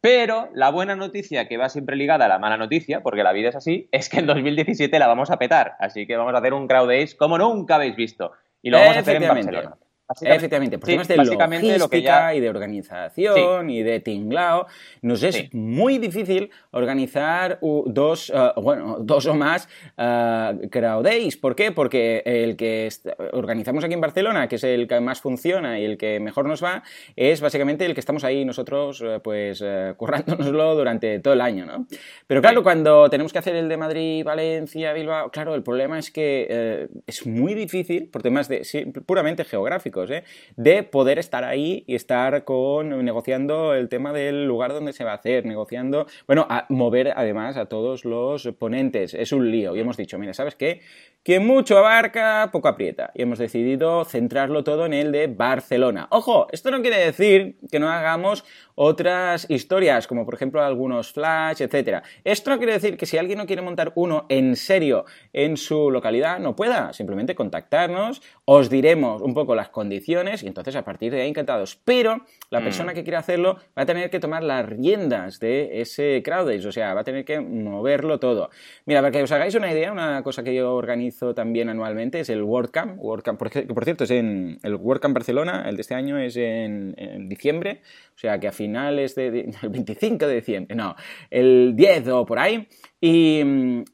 Pero 0.00 0.50
la 0.52 0.70
buena 0.70 0.96
noticia, 0.96 1.46
que 1.46 1.56
va 1.56 1.68
siempre 1.68 1.94
ligada 1.94 2.24
a 2.24 2.28
la 2.28 2.40
mala 2.40 2.56
noticia, 2.56 3.00
porque 3.00 3.22
la 3.22 3.32
vida 3.32 3.50
es 3.50 3.56
así, 3.56 3.88
es 3.92 4.08
que 4.08 4.18
en 4.18 4.26
2017 4.26 4.98
la 4.98 5.06
vamos 5.06 5.30
a 5.30 5.38
petar. 5.38 5.76
Así 5.78 6.08
que 6.08 6.16
vamos 6.16 6.34
a 6.34 6.38
hacer 6.38 6.54
un 6.54 6.66
Crowd 6.66 6.88
Days 6.88 7.14
como 7.14 7.38
nunca 7.38 7.76
habéis 7.76 7.94
visto. 7.94 8.32
Y 8.62 8.70
lo 8.70 8.78
vamos 8.78 8.96
a 8.96 9.00
hacer 9.00 9.22
en 9.22 9.28
Barcelona. 9.28 9.76
Efectivamente, 10.20 10.78
por 10.78 10.86
temas 10.86 11.08
de 11.08 11.16
básicamente 11.16 11.78
lo 11.78 11.88
que 11.88 12.02
ya... 12.02 12.34
y 12.34 12.40
de 12.40 12.50
organización 12.50 13.70
y 13.70 13.82
de 13.82 14.00
tinglao, 14.00 14.66
nos 15.00 15.22
es 15.22 15.52
muy 15.54 15.96
difícil 15.96 16.50
organizar 16.72 17.58
dos, 17.86 18.30
uh, 18.30 18.60
bueno, 18.60 18.98
dos 19.00 19.24
o 19.24 19.34
más 19.34 19.66
uh, 19.96 20.68
crowd 20.68 21.04
days. 21.04 21.38
¿Por 21.38 21.56
qué? 21.56 21.72
Porque 21.72 22.22
el 22.26 22.54
que 22.56 22.90
organizamos 23.32 23.82
aquí 23.82 23.94
en 23.94 24.02
Barcelona, 24.02 24.46
que 24.46 24.56
es 24.56 24.64
el 24.64 24.86
que 24.86 25.00
más 25.00 25.22
funciona 25.22 25.80
y 25.80 25.86
el 25.86 25.96
que 25.96 26.20
mejor 26.20 26.46
nos 26.46 26.62
va, 26.62 26.82
es 27.16 27.40
básicamente 27.40 27.86
el 27.86 27.94
que 27.94 28.00
estamos 28.00 28.24
ahí 28.24 28.44
nosotros, 28.44 29.02
pues, 29.22 29.62
uh, 29.62 29.94
currándonoslo 29.96 30.74
durante 30.74 31.18
todo 31.20 31.32
el 31.32 31.40
año, 31.40 31.64
¿no? 31.64 31.86
Pero 32.26 32.42
claro, 32.42 32.62
cuando 32.62 33.08
tenemos 33.08 33.32
que 33.32 33.38
hacer 33.38 33.56
el 33.56 33.70
de 33.70 33.76
Madrid, 33.78 34.22
Valencia, 34.22 34.92
Bilbao, 34.92 35.30
claro, 35.30 35.54
el 35.54 35.62
problema 35.62 35.98
es 35.98 36.10
que 36.10 36.88
es 37.06 37.26
muy 37.26 37.54
difícil, 37.54 38.10
por 38.10 38.22
temas 38.22 38.48
de, 38.48 38.62
puramente 39.06 39.44
geográficos, 39.44 39.93
¿eh? 40.10 40.24
de 40.56 40.82
poder 40.82 41.18
estar 41.18 41.44
ahí 41.44 41.84
y 41.86 41.94
estar 41.94 42.44
con 42.44 43.04
negociando 43.04 43.74
el 43.74 43.88
tema 43.88 44.12
del 44.12 44.46
lugar 44.46 44.72
donde 44.72 44.92
se 44.92 45.04
va 45.04 45.12
a 45.12 45.16
hacer, 45.16 45.46
negociando, 45.46 46.06
bueno, 46.26 46.46
mover 46.68 47.12
además 47.16 47.56
a 47.56 47.66
todos 47.66 48.04
los 48.04 48.48
ponentes. 48.58 49.14
Es 49.14 49.32
un 49.32 49.50
lío. 49.50 49.76
Y 49.76 49.80
hemos 49.80 49.96
dicho, 49.96 50.18
mira, 50.18 50.34
¿sabes 50.34 50.54
qué? 50.54 50.80
Quien 51.22 51.46
mucho 51.46 51.78
abarca, 51.78 52.50
poco 52.52 52.68
aprieta. 52.68 53.10
Y 53.14 53.22
hemos 53.22 53.38
decidido 53.38 54.04
centrarlo 54.04 54.64
todo 54.64 54.86
en 54.86 54.92
el 54.92 55.12
de 55.12 55.26
Barcelona. 55.26 56.06
Ojo, 56.10 56.48
esto 56.52 56.70
no 56.70 56.82
quiere 56.82 56.98
decir 56.98 57.56
que 57.70 57.78
no 57.78 57.88
hagamos 57.88 58.44
otras 58.74 59.46
historias, 59.48 60.06
como 60.06 60.24
por 60.24 60.34
ejemplo 60.34 60.62
algunos 60.62 61.12
flash, 61.12 61.62
etc. 61.62 62.04
Esto 62.24 62.50
no 62.50 62.58
quiere 62.58 62.74
decir 62.74 62.96
que 62.96 63.06
si 63.06 63.18
alguien 63.18 63.38
no 63.38 63.46
quiere 63.46 63.62
montar 63.62 63.92
uno 63.94 64.26
en 64.28 64.56
serio 64.56 65.04
en 65.32 65.56
su 65.56 65.90
localidad, 65.90 66.38
no 66.38 66.56
pueda. 66.56 66.92
Simplemente 66.92 67.34
contactarnos, 67.34 68.22
os 68.44 68.70
diremos 68.70 69.22
un 69.22 69.34
poco 69.34 69.54
las 69.54 69.70
condiciones 69.70 70.42
y 70.42 70.46
entonces 70.46 70.76
a 70.76 70.84
partir 70.84 71.12
de 71.12 71.22
ahí 71.22 71.28
encantados. 71.28 71.76
Pero 71.84 72.24
la 72.50 72.60
mm. 72.60 72.64
persona 72.64 72.94
que 72.94 73.02
quiere 73.02 73.16
hacerlo 73.16 73.58
va 73.76 73.82
a 73.82 73.86
tener 73.86 74.10
que 74.10 74.20
tomar 74.20 74.42
las 74.42 74.66
riendas 74.66 75.40
de 75.40 75.80
ese 75.80 76.22
crowd 76.24 76.44
o 76.44 76.72
sea, 76.72 76.94
va 76.94 77.00
a 77.00 77.04
tener 77.04 77.24
que 77.24 77.40
moverlo 77.40 78.18
todo. 78.18 78.50
Mira, 78.86 79.00
para 79.00 79.10
que 79.10 79.22
os 79.22 79.32
hagáis 79.32 79.54
una 79.54 79.70
idea, 79.72 79.92
una 79.92 80.22
cosa 80.22 80.42
que 80.42 80.54
yo 80.54 80.74
organizo 80.74 81.34
también 81.34 81.68
anualmente 81.68 82.20
es 82.20 82.28
el 82.28 82.42
WordCamp. 82.42 82.98
WordCamp 82.98 83.38
por, 83.38 83.50
por, 83.50 83.84
cierto, 83.84 84.04
es 84.04 84.10
en 84.10 84.58
el 84.62 84.74
WordCamp 84.74 85.14
Barcelona, 85.14 85.64
el 85.68 85.76
de 85.76 85.82
este 85.82 85.94
año 85.94 86.18
es 86.18 86.36
en, 86.36 86.94
diciembre, 87.28 87.80
o 88.14 88.18
sea 88.18 88.38
que 88.38 88.48
a 88.48 88.52
finales 88.64 89.14
de, 89.14 89.50
el 89.62 89.68
25 89.68 90.26
de 90.26 90.34
diciembre, 90.34 90.74
no, 90.74 90.96
el 91.30 91.74
10 91.76 92.08
o 92.08 92.24
por 92.24 92.38
ahí. 92.38 92.66
Y, 93.00 93.42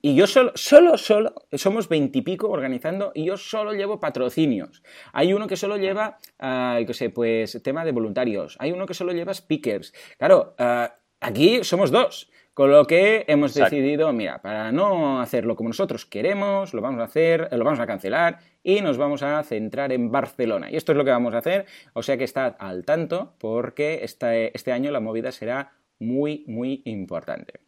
yo 0.02 0.28
solo, 0.28 0.52
solo, 0.54 0.96
solo, 0.96 1.34
somos 1.52 1.88
veintipico 1.88 2.48
organizando 2.48 3.10
y 3.12 3.24
yo 3.24 3.36
solo 3.36 3.72
llevo 3.72 3.98
patrocinios. 3.98 4.84
Hay 5.12 5.32
uno 5.32 5.48
que 5.48 5.56
solo 5.56 5.76
lleva, 5.76 6.18
uh, 6.38 6.86
qué 6.86 6.94
sé, 6.94 7.10
pues 7.10 7.60
tema 7.64 7.84
de 7.84 7.90
voluntarios. 7.90 8.56
Hay 8.60 8.70
uno 8.70 8.86
que 8.86 8.94
solo 8.94 9.12
lleva 9.12 9.34
speakers. 9.34 9.92
Claro, 10.16 10.54
ah, 10.58 10.94
aquí 11.20 11.64
somos 11.64 11.90
dos. 11.90 12.30
Con 12.60 12.72
lo 12.72 12.86
que 12.86 13.24
hemos 13.26 13.54
decidido, 13.54 14.12
mira, 14.12 14.42
para 14.42 14.70
no 14.70 15.22
hacerlo 15.22 15.56
como 15.56 15.70
nosotros 15.70 16.04
queremos, 16.04 16.74
lo 16.74 16.82
vamos 16.82 17.00
a 17.00 17.04
hacer, 17.04 17.48
lo 17.52 17.64
vamos 17.64 17.80
a 17.80 17.86
cancelar 17.86 18.40
y 18.62 18.82
nos 18.82 18.98
vamos 18.98 19.22
a 19.22 19.42
centrar 19.44 19.92
en 19.92 20.10
Barcelona. 20.12 20.70
Y 20.70 20.76
esto 20.76 20.92
es 20.92 20.98
lo 20.98 21.06
que 21.06 21.10
vamos 21.10 21.32
a 21.32 21.38
hacer, 21.38 21.64
o 21.94 22.02
sea 22.02 22.18
que 22.18 22.24
estad 22.24 22.56
al 22.58 22.84
tanto 22.84 23.32
porque 23.38 24.00
este, 24.02 24.54
este 24.54 24.72
año 24.72 24.90
la 24.90 25.00
movida 25.00 25.32
será 25.32 25.72
muy, 25.98 26.44
muy 26.48 26.82
importante. 26.84 27.60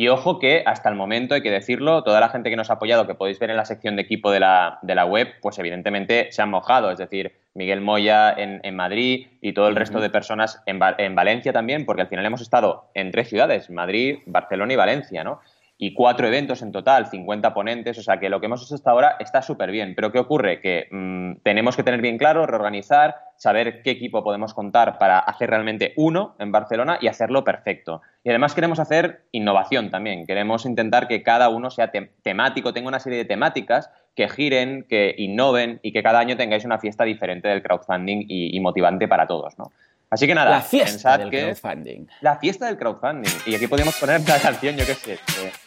Y 0.00 0.08
ojo 0.08 0.38
que 0.38 0.62
hasta 0.64 0.88
el 0.88 0.94
momento, 0.94 1.34
hay 1.34 1.42
que 1.42 1.50
decirlo, 1.50 2.02
toda 2.02 2.20
la 2.20 2.30
gente 2.30 2.48
que 2.48 2.56
nos 2.56 2.70
ha 2.70 2.72
apoyado, 2.72 3.06
que 3.06 3.14
podéis 3.14 3.38
ver 3.38 3.50
en 3.50 3.58
la 3.58 3.66
sección 3.66 3.96
de 3.96 4.02
equipo 4.02 4.30
de 4.30 4.40
la, 4.40 4.78
de 4.80 4.94
la 4.94 5.04
web, 5.04 5.28
pues 5.42 5.58
evidentemente 5.58 6.32
se 6.32 6.40
han 6.40 6.48
mojado. 6.48 6.90
Es 6.90 6.96
decir, 6.96 7.34
Miguel 7.52 7.82
Moya 7.82 8.32
en, 8.32 8.60
en 8.62 8.76
Madrid 8.76 9.26
y 9.42 9.52
todo 9.52 9.68
el 9.68 9.76
resto 9.76 10.00
de 10.00 10.08
personas 10.08 10.62
en, 10.64 10.80
en, 10.96 11.14
Valencia 11.14 11.52
también, 11.52 11.84
porque 11.84 12.00
al 12.00 12.08
final 12.08 12.24
hemos 12.24 12.40
estado 12.40 12.86
en 12.94 13.10
tres 13.10 13.28
ciudades, 13.28 13.68
Madrid, 13.68 14.20
Barcelona 14.24 14.72
y 14.72 14.76
Valencia, 14.76 15.22
¿no? 15.22 15.42
Y 15.82 15.94
cuatro 15.94 16.28
eventos 16.28 16.60
en 16.60 16.72
total, 16.72 17.06
50 17.06 17.54
ponentes, 17.54 17.96
o 17.96 18.02
sea 18.02 18.20
que 18.20 18.28
lo 18.28 18.38
que 18.38 18.46
hemos 18.46 18.62
hecho 18.62 18.74
hasta 18.74 18.90
ahora 18.90 19.16
está 19.18 19.40
súper 19.40 19.70
bien. 19.70 19.94
Pero 19.96 20.12
¿qué 20.12 20.18
ocurre? 20.18 20.60
Que 20.60 20.88
mm, 20.90 21.40
tenemos 21.42 21.74
que 21.74 21.82
tener 21.82 22.02
bien 22.02 22.18
claro, 22.18 22.44
reorganizar, 22.44 23.16
saber 23.36 23.80
qué 23.82 23.92
equipo 23.92 24.22
podemos 24.22 24.52
contar 24.52 24.98
para 24.98 25.18
hacer 25.18 25.48
realmente 25.48 25.94
uno 25.96 26.36
en 26.38 26.52
Barcelona 26.52 26.98
y 27.00 27.06
hacerlo 27.06 27.44
perfecto. 27.44 28.02
Y 28.22 28.28
además 28.28 28.54
queremos 28.54 28.78
hacer 28.78 29.22
innovación 29.32 29.90
también, 29.90 30.26
queremos 30.26 30.66
intentar 30.66 31.08
que 31.08 31.22
cada 31.22 31.48
uno 31.48 31.70
sea 31.70 31.90
temático, 31.90 32.74
tenga 32.74 32.88
una 32.88 33.00
serie 33.00 33.16
de 33.16 33.24
temáticas 33.24 33.90
que 34.14 34.28
giren, 34.28 34.84
que 34.86 35.14
innoven 35.16 35.80
y 35.82 35.92
que 35.92 36.02
cada 36.02 36.18
año 36.18 36.36
tengáis 36.36 36.66
una 36.66 36.78
fiesta 36.78 37.04
diferente 37.04 37.48
del 37.48 37.62
crowdfunding 37.62 38.26
y, 38.28 38.60
motivante 38.60 39.08
para 39.08 39.26
todos, 39.26 39.58
¿no? 39.58 39.72
Así 40.10 40.26
que 40.26 40.34
nada, 40.34 40.50
la 40.50 40.60
fiesta 40.60 41.16
del 41.16 41.30
crowdfunding. 41.30 42.06
La 42.20 42.36
fiesta 42.36 42.66
del 42.66 42.76
crowdfunding. 42.76 43.30
Y 43.46 43.54
aquí 43.54 43.68
podemos 43.68 43.94
poner 43.94 44.28
la 44.28 44.40
canción, 44.40 44.76
yo 44.76 44.84
qué 44.84 44.94
sé. 44.94 45.18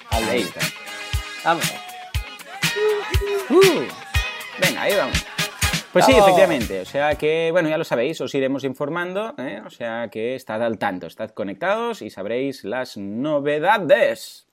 Ahí. 0.09 0.45
Vamos. 1.45 1.73
Uh, 3.49 3.83
venga, 4.61 4.81
ahí 4.81 4.95
vamos. 4.95 5.25
Pues 5.93 6.05
sí, 6.05 6.11
efectivamente. 6.11 6.81
O 6.81 6.85
sea 6.85 7.15
que, 7.15 7.51
bueno, 7.51 7.69
ya 7.69 7.77
lo 7.77 7.85
sabéis, 7.85 8.19
os 8.19 8.35
iremos 8.35 8.65
informando. 8.65 9.33
¿eh? 9.37 9.61
O 9.65 9.69
sea 9.69 10.09
que 10.11 10.35
estad 10.35 10.61
al 10.61 10.77
tanto, 10.77 11.07
estad 11.07 11.29
conectados 11.29 12.01
y 12.01 12.09
sabréis 12.09 12.65
las 12.65 12.97
novedades. 12.97 14.49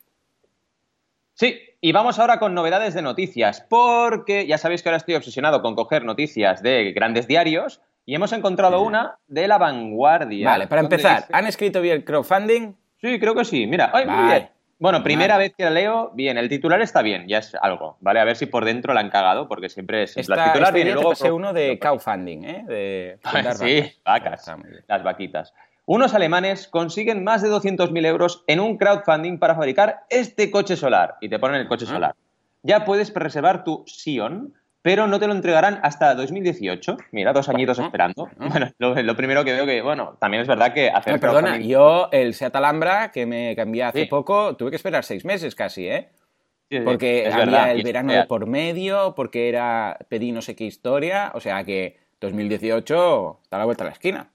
Sí, 1.34 1.58
y 1.80 1.90
vamos 1.90 2.18
ahora 2.18 2.38
con 2.38 2.54
novedades 2.54 2.94
de 2.94 3.02
noticias, 3.02 3.66
porque 3.68 4.46
ya 4.46 4.58
sabéis 4.58 4.82
que 4.82 4.90
ahora 4.90 4.98
estoy 4.98 5.14
obsesionado 5.14 5.62
con 5.62 5.74
coger 5.74 6.04
noticias 6.04 6.62
de 6.62 6.92
grandes 6.92 7.26
diarios 7.26 7.80
y 8.06 8.14
hemos 8.14 8.32
encontrado 8.32 8.80
una 8.82 9.18
de 9.26 9.48
la 9.48 9.58
vanguardia. 9.58 10.48
Vale, 10.48 10.66
para 10.66 10.82
empezar, 10.82 11.26
¿han 11.32 11.46
escrito 11.46 11.80
bien 11.80 12.02
crowdfunding? 12.02 12.74
Sí, 13.00 13.18
creo 13.18 13.34
que 13.34 13.44
sí. 13.44 13.66
Mira, 13.66 13.90
ay, 13.92 14.06
muy 14.06 14.24
bien. 14.26 14.48
Bueno, 14.80 15.02
primera 15.02 15.36
vez 15.36 15.52
que 15.54 15.64
la 15.64 15.70
leo, 15.70 16.10
bien, 16.14 16.38
el 16.38 16.48
titular 16.48 16.80
está 16.80 17.02
bien, 17.02 17.28
ya 17.28 17.36
es 17.38 17.54
algo, 17.60 17.98
¿vale? 18.00 18.18
A 18.18 18.24
ver 18.24 18.36
si 18.36 18.46
por 18.46 18.64
dentro 18.64 18.94
la 18.94 19.00
han 19.00 19.10
cagado, 19.10 19.46
porque 19.46 19.68
siempre 19.68 20.04
es 20.04 20.16
la 20.26 20.52
titular 20.52 20.72
viene 20.72 20.92
luego... 20.94 21.12
uno 21.34 21.52
de 21.52 21.78
crowdfunding, 21.78 22.44
¿eh? 22.44 22.64
De 22.66 23.18
sí, 23.56 24.00
vacas, 24.04 24.50
las 24.88 25.02
vaquitas. 25.02 25.52
Unos 25.84 26.14
alemanes 26.14 26.66
consiguen 26.66 27.24
más 27.24 27.42
de 27.42 27.50
200.000 27.50 28.06
euros 28.06 28.42
en 28.46 28.60
un 28.60 28.78
crowdfunding 28.78 29.38
para 29.38 29.54
fabricar 29.54 30.04
este 30.08 30.50
coche 30.50 30.76
solar. 30.76 31.16
Y 31.20 31.28
te 31.28 31.38
ponen 31.38 31.60
el 31.60 31.68
coche 31.68 31.84
solar. 31.84 32.14
Ya 32.62 32.84
puedes 32.84 33.12
reservar 33.12 33.64
tu 33.64 33.84
Sion 33.86 34.54
pero 34.82 35.06
no 35.06 35.18
te 35.18 35.26
lo 35.26 35.34
entregarán 35.34 35.80
hasta 35.82 36.14
2018. 36.14 36.96
Mira, 37.12 37.32
dos 37.32 37.48
añitos 37.48 37.78
esperando. 37.78 38.30
Bueno, 38.36 38.70
lo, 38.78 39.16
primero 39.16 39.44
que 39.44 39.52
veo 39.52 39.66
que, 39.66 39.82
bueno, 39.82 40.16
también 40.18 40.42
es 40.42 40.48
verdad 40.48 40.72
que 40.72 40.90
hacer... 40.90 41.20
perdona, 41.20 41.58
yo 41.58 42.08
el 42.12 42.34
Seat 42.34 42.54
Alhambra, 42.56 43.10
que 43.10 43.26
me 43.26 43.54
cambié 43.54 43.84
hace 43.84 44.06
poco, 44.06 44.56
tuve 44.56 44.70
que 44.70 44.76
esperar 44.76 45.04
seis 45.04 45.24
meses 45.24 45.54
casi, 45.54 45.86
¿eh? 45.88 46.08
porque 46.84 47.28
había 47.32 47.72
el 47.72 47.82
verano 47.82 48.12
de 48.12 48.24
por 48.24 48.46
medio, 48.46 49.14
porque 49.16 49.48
era 49.48 49.98
pedí 50.08 50.32
no 50.32 50.40
sé 50.40 50.54
qué 50.54 50.64
historia, 50.64 51.32
o 51.34 51.40
sea 51.40 51.64
que 51.64 51.98
2018 52.20 53.40
está 53.42 53.56
a 53.56 53.58
la 53.58 53.64
vuelta 53.64 53.84
de 53.84 53.90
la 53.90 53.94
esquina. 53.94 54.30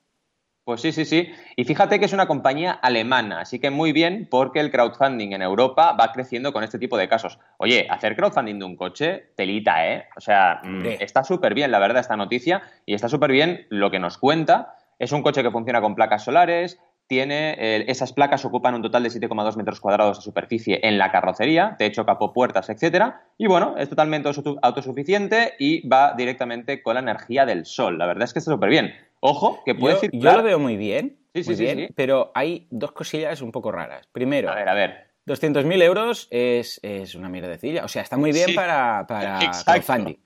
Pues 0.66 0.82
sí, 0.82 0.92
sí, 0.92 1.06
sí. 1.06 1.32
Y 1.56 1.64
fíjate 1.64 2.00
que 2.00 2.06
es 2.06 2.14
una 2.14 2.26
compañía 2.26 2.72
alemana, 2.72 3.42
así 3.42 3.60
que 3.60 3.70
muy 3.70 3.92
bien 3.92 4.28
porque 4.30 4.60
el 4.60 4.72
crowdfunding 4.72 5.32
en 5.34 5.44
Europa 5.44 5.92
va 5.94 6.12
creciendo 6.12 6.52
con 6.52 6.64
este 6.64 6.80
tipo 6.80 6.98
de 6.98 7.08
casos. 7.08 7.38
Oye, 7.58 7.86
hacer 7.88 8.16
crowdfunding 8.16 8.58
de 8.58 8.66
un 8.66 8.76
coche, 8.76 9.28
telita, 9.36 9.88
¿eh? 9.88 10.08
O 10.18 10.22
sea, 10.22 10.62
mm, 10.64 10.86
está 11.00 11.24
súper 11.24 11.54
bien, 11.54 11.70
la 11.70 11.78
verdad, 11.78 12.02
esta 12.02 12.16
noticia 12.16 12.64
y 12.84 12.96
está 12.96 13.08
súper 13.10 13.32
bien 13.32 13.68
lo 13.70 13.92
que 13.92 14.00
nos 14.00 14.18
cuenta. 14.18 14.76
Es 14.98 15.12
un 15.12 15.22
coche 15.22 15.44
que 15.44 15.52
funciona 15.52 15.82
con 15.82 15.94
placas 15.94 16.24
solares, 16.24 16.80
tiene, 17.08 17.56
eh, 17.60 17.86
esas 17.88 18.14
placas 18.14 18.46
ocupan 18.46 18.76
un 18.76 18.82
total 18.82 19.04
de 19.04 19.10
7,2 19.10 19.56
metros 19.58 19.80
cuadrados 19.80 20.18
de 20.18 20.24
superficie 20.24 20.80
en 20.84 20.98
la 20.98 21.12
carrocería, 21.12 21.76
techo, 21.78 22.06
capó, 22.06 22.34
puertas, 22.34 22.70
etcétera. 22.70 23.24
Y 23.38 23.48
bueno, 23.48 23.76
es 23.78 23.90
totalmente 23.90 24.30
autosuficiente 24.62 25.54
y 25.60 25.88
va 25.88 26.14
directamente 26.18 26.82
con 26.82 26.96
la 26.96 27.02
energía 27.02 27.46
del 27.46 27.66
sol. 27.66 27.98
La 27.98 28.08
verdad 28.08 28.24
es 28.24 28.34
que 28.34 28.40
está 28.40 28.52
súper 28.52 28.70
bien. 28.70 28.94
Ojo, 29.20 29.62
que 29.66 29.76
puede 29.76 29.96
yo, 30.12 30.20
Yo 30.20 30.32
lo 30.34 30.44
veo 30.44 30.60
muy 30.60 30.78
bien, 30.78 31.18
sí, 31.34 31.44
sí, 31.44 31.56
sí, 31.56 31.88
pero 31.96 32.32
hay 32.36 32.68
dos 32.70 32.92
cosillas 32.92 33.42
un 33.42 33.52
poco 33.52 33.72
raras. 33.72 34.08
Primero, 34.12 34.52
a 34.52 34.56
ver, 34.56 34.70
a 34.70 34.74
ver. 34.74 35.06
200.000 35.28 35.82
euros 35.82 36.28
es, 36.30 36.80
es, 36.84 37.16
una 37.16 37.30
mierdecilla. 37.30 37.84
O 37.84 37.88
sea, 37.88 38.04
está 38.04 38.16
muy 38.16 38.32
bien 38.32 38.54
para, 38.54 39.08
para 39.08 39.40
crowdfunding. 39.66 40.18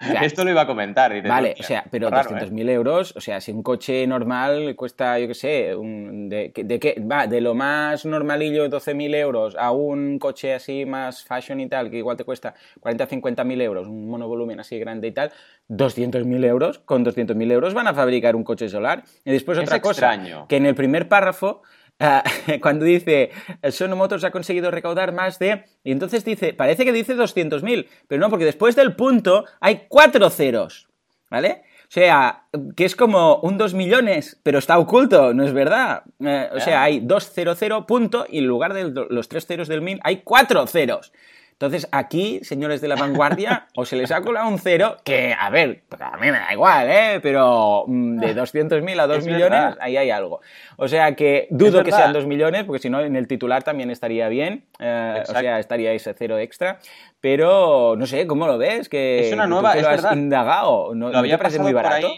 Esto 0.00 0.44
lo 0.44 0.50
iba 0.50 0.62
a 0.62 0.66
comentar. 0.66 1.20
vale, 1.26 1.56
o 1.58 1.62
sea, 1.62 1.84
pero 1.90 2.10
200.000 2.10 2.68
¿eh? 2.68 2.72
euros, 2.72 3.14
o 3.16 3.20
sea, 3.20 3.40
si 3.40 3.50
un 3.50 3.62
coche 3.62 4.06
normal 4.06 4.76
cuesta, 4.76 5.18
yo 5.18 5.26
qué 5.26 5.34
sé, 5.34 5.74
de, 5.76 6.52
de, 6.54 7.06
va, 7.10 7.26
de 7.26 7.40
lo 7.40 7.54
más 7.54 8.04
normalillo 8.04 8.68
12.000 8.68 9.14
euros 9.16 9.56
a 9.58 9.72
un 9.72 10.18
coche 10.18 10.54
así 10.54 10.86
más 10.86 11.24
fashion 11.24 11.60
y 11.60 11.68
tal, 11.68 11.90
que 11.90 11.98
igual 11.98 12.16
te 12.16 12.24
cuesta 12.24 12.54
40 12.80 13.04
o 13.04 13.08
50.000 13.08 13.62
euros, 13.62 13.88
un 13.88 14.08
monovolumen 14.08 14.60
así 14.60 14.78
grande 14.78 15.08
y 15.08 15.12
tal, 15.12 15.32
200.000 15.68 16.44
euros, 16.44 16.78
con 16.78 17.04
200.000 17.04 17.52
euros 17.52 17.74
van 17.74 17.88
a 17.88 17.94
fabricar 17.94 18.36
un 18.36 18.44
coche 18.44 18.68
solar. 18.68 19.02
Y 19.24 19.32
después 19.32 19.58
otra 19.58 19.80
cosa, 19.80 20.46
que 20.48 20.56
en 20.56 20.66
el 20.66 20.74
primer 20.74 21.08
párrafo 21.08 21.62
Ah, 22.00 22.22
cuando 22.62 22.84
dice 22.84 23.30
Sono 23.70 23.96
Motors 23.96 24.24
ha 24.24 24.30
conseguido 24.30 24.70
recaudar 24.70 25.12
más 25.12 25.38
de... 25.38 25.64
Y 25.82 25.92
entonces 25.92 26.24
dice, 26.24 26.52
parece 26.54 26.84
que 26.84 26.92
dice 26.92 27.16
200.000, 27.16 27.88
pero 28.06 28.20
no, 28.20 28.30
porque 28.30 28.44
después 28.44 28.76
del 28.76 28.94
punto 28.94 29.44
hay 29.60 29.86
cuatro 29.88 30.30
ceros, 30.30 30.88
¿vale? 31.30 31.62
O 31.88 31.90
sea, 31.90 32.44
que 32.76 32.84
es 32.84 32.94
como 32.94 33.36
un 33.36 33.56
2 33.56 33.72
millones, 33.72 34.38
pero 34.42 34.58
está 34.58 34.78
oculto, 34.78 35.32
¿no 35.32 35.42
es 35.42 35.54
verdad? 35.54 36.02
Eh, 36.20 36.50
o 36.52 36.60
sea, 36.60 36.82
hay 36.82 37.00
200 37.00 37.86
punto 37.86 38.26
y 38.28 38.38
en 38.38 38.46
lugar 38.46 38.74
de 38.74 38.92
los 39.08 39.28
tres 39.28 39.46
ceros 39.46 39.68
del 39.68 39.80
mil 39.80 39.98
hay 40.04 40.18
cuatro 40.18 40.66
ceros. 40.66 41.12
Entonces, 41.60 41.88
aquí, 41.90 42.38
señores 42.44 42.80
de 42.80 42.86
la 42.86 42.94
vanguardia, 42.94 43.66
o 43.74 43.84
se 43.84 43.96
les 43.96 44.12
ha 44.12 44.20
colado 44.20 44.48
un 44.48 44.60
cero, 44.60 44.98
que, 45.02 45.34
a 45.36 45.50
ver, 45.50 45.82
a 45.98 46.16
mí 46.16 46.30
me 46.30 46.38
da 46.38 46.52
igual, 46.52 46.88
¿eh? 46.88 47.18
Pero 47.20 47.82
mm, 47.88 48.20
de 48.20 48.36
200.000 48.36 49.00
a 49.00 49.06
2 49.08 49.26
millones, 49.26 49.76
ahí 49.80 49.96
hay 49.96 50.10
algo. 50.10 50.40
O 50.76 50.86
sea 50.86 51.16
que 51.16 51.48
dudo 51.50 51.82
que 51.82 51.90
sean 51.90 52.12
2 52.12 52.26
millones, 52.26 52.62
porque 52.62 52.78
si 52.78 52.88
no, 52.88 53.00
en 53.00 53.16
el 53.16 53.26
titular 53.26 53.64
también 53.64 53.90
estaría 53.90 54.28
bien. 54.28 54.66
Eh, 54.78 55.24
o 55.28 55.32
sea, 55.32 55.58
estaría 55.58 55.92
ese 55.92 56.14
cero 56.14 56.38
extra. 56.38 56.78
Pero, 57.20 57.96
no 57.98 58.06
sé, 58.06 58.28
¿cómo 58.28 58.46
lo 58.46 58.56
ves? 58.56 58.88
Que 58.88 59.26
es 59.26 59.32
una 59.32 59.48
nueva, 59.48 59.72
que 59.72 59.82
lo 59.82 59.88
has 59.88 60.12
indagado. 60.12 60.94
¿No, 60.94 61.10
lo 61.10 61.18
había 61.18 61.38
parece 61.38 61.58
muy 61.58 61.72
barato? 61.72 62.08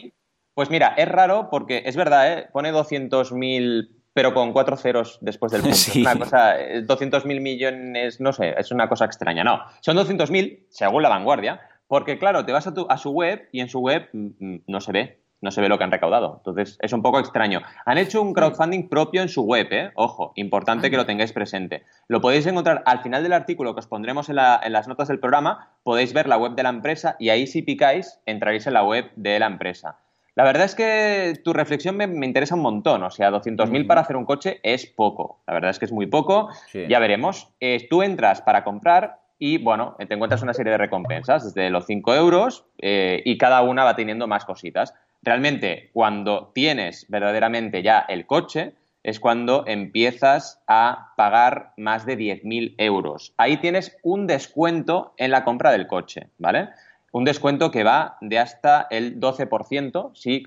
Pues 0.52 0.68
mira, 0.68 0.92
es 0.98 1.08
raro 1.08 1.48
porque 1.50 1.84
es 1.86 1.96
verdad, 1.96 2.30
¿eh? 2.30 2.48
Pone 2.52 2.74
200.000 2.74 3.99
pero 4.20 4.34
con 4.34 4.52
cuatro 4.52 4.76
ceros 4.76 5.16
después 5.22 5.50
del 5.50 5.62
punto. 5.62 5.74
Es 5.74 5.96
una 5.96 6.14
cosa, 6.14 6.58
200.000 6.58 7.24
eh, 7.24 7.40
millones, 7.40 8.20
no 8.20 8.34
sé, 8.34 8.54
es 8.58 8.70
una 8.70 8.86
cosa 8.86 9.06
extraña. 9.06 9.44
No, 9.44 9.60
son 9.80 9.96
200.000 9.96 10.66
según 10.68 11.02
la 11.02 11.08
vanguardia, 11.08 11.62
porque 11.88 12.18
claro, 12.18 12.44
te 12.44 12.52
vas 12.52 12.66
a, 12.66 12.74
tu, 12.74 12.86
a 12.90 12.98
su 12.98 13.12
web 13.12 13.48
y 13.50 13.60
en 13.60 13.70
su 13.70 13.80
web 13.80 14.10
mm, 14.12 14.26
mm, 14.38 14.62
no 14.66 14.82
se 14.82 14.92
ve, 14.92 15.22
no 15.40 15.50
se 15.50 15.62
ve 15.62 15.70
lo 15.70 15.78
que 15.78 15.84
han 15.84 15.90
recaudado. 15.90 16.34
Entonces, 16.36 16.76
es 16.82 16.92
un 16.92 17.00
poco 17.00 17.18
extraño. 17.18 17.62
Han 17.86 17.96
hecho 17.96 18.20
un 18.20 18.34
crowdfunding 18.34 18.90
propio 18.90 19.22
en 19.22 19.30
su 19.30 19.42
web, 19.44 19.68
¿eh? 19.70 19.90
Ojo, 19.94 20.32
importante 20.34 20.90
que 20.90 20.98
lo 20.98 21.06
tengáis 21.06 21.32
presente. 21.32 21.84
Lo 22.06 22.20
podéis 22.20 22.46
encontrar 22.46 22.82
al 22.84 23.00
final 23.00 23.22
del 23.22 23.32
artículo 23.32 23.72
que 23.72 23.80
os 23.80 23.86
pondremos 23.86 24.28
en, 24.28 24.36
en, 24.38 24.72
las 24.74 24.86
notas 24.86 25.08
del 25.08 25.18
programa, 25.18 25.70
podéis 25.82 26.12
ver 26.12 26.28
la 26.28 26.36
web 26.36 26.52
de 26.56 26.62
la 26.62 26.68
empresa 26.68 27.16
y 27.18 27.30
ahí 27.30 27.46
si 27.46 27.62
picáis 27.62 28.20
entraréis 28.26 28.66
en 28.66 28.74
la 28.74 28.84
web 28.84 29.10
de 29.16 29.38
la 29.38 29.46
empresa. 29.46 29.96
La 30.34 30.44
verdad 30.44 30.64
es 30.64 30.74
que 30.74 31.34
tu 31.44 31.52
reflexión 31.52 31.96
me, 31.96 32.04
interesa 32.26 32.54
un 32.54 32.62
montón. 32.62 33.02
O 33.02 33.10
sea, 33.10 33.30
200.000 33.30 33.86
para 33.86 34.02
hacer 34.02 34.16
un 34.16 34.24
coche 34.24 34.60
es 34.62 34.86
poco. 34.86 35.42
La 35.46 35.54
verdad 35.54 35.70
es 35.70 35.78
que 35.78 35.84
es 35.86 35.92
muy 35.92 36.06
poco. 36.06 36.48
Ya 36.72 36.98
veremos. 36.98 37.48
Eh, 37.60 37.86
tú 37.90 38.02
entras 38.02 38.40
para 38.42 38.64
comprar 38.64 39.20
y, 39.38 39.58
bueno, 39.58 39.96
te 39.98 40.14
encuentras 40.14 40.42
una 40.42 40.54
serie 40.54 40.72
de 40.72 40.78
recompensas, 40.78 41.44
desde 41.44 41.70
los 41.70 41.86
5 41.86 42.14
euros, 42.14 42.66
eh, 42.78 43.22
y 43.24 43.38
cada 43.38 43.62
una 43.62 43.84
va 43.84 43.96
teniendo 43.96 44.26
más 44.26 44.44
cositas. 44.44 44.94
Realmente, 45.22 45.90
cuando 45.92 46.52
tienes 46.54 47.06
verdaderamente 47.08 47.82
ya 47.82 48.00
el 48.00 48.26
coche, 48.26 48.74
es 49.02 49.18
cuando 49.18 49.64
empiezas 49.66 50.62
a 50.66 51.12
pagar 51.16 51.72
más 51.76 52.04
de 52.04 52.18
10.000 52.18 52.74
euros. 52.78 53.32
Ahí 53.38 53.56
tienes 53.56 53.96
un 54.02 54.26
descuento 54.26 55.14
en 55.16 55.30
la 55.30 55.44
compra 55.44 55.72
del 55.72 55.86
coche, 55.86 56.28
¿vale? 56.38 56.68
Un 57.12 57.24
descuento 57.24 57.70
que 57.70 57.84
va 57.84 58.16
de 58.20 58.38
hasta 58.38 58.86
el 58.90 59.20
12% 59.20 60.10
si, 60.14 60.44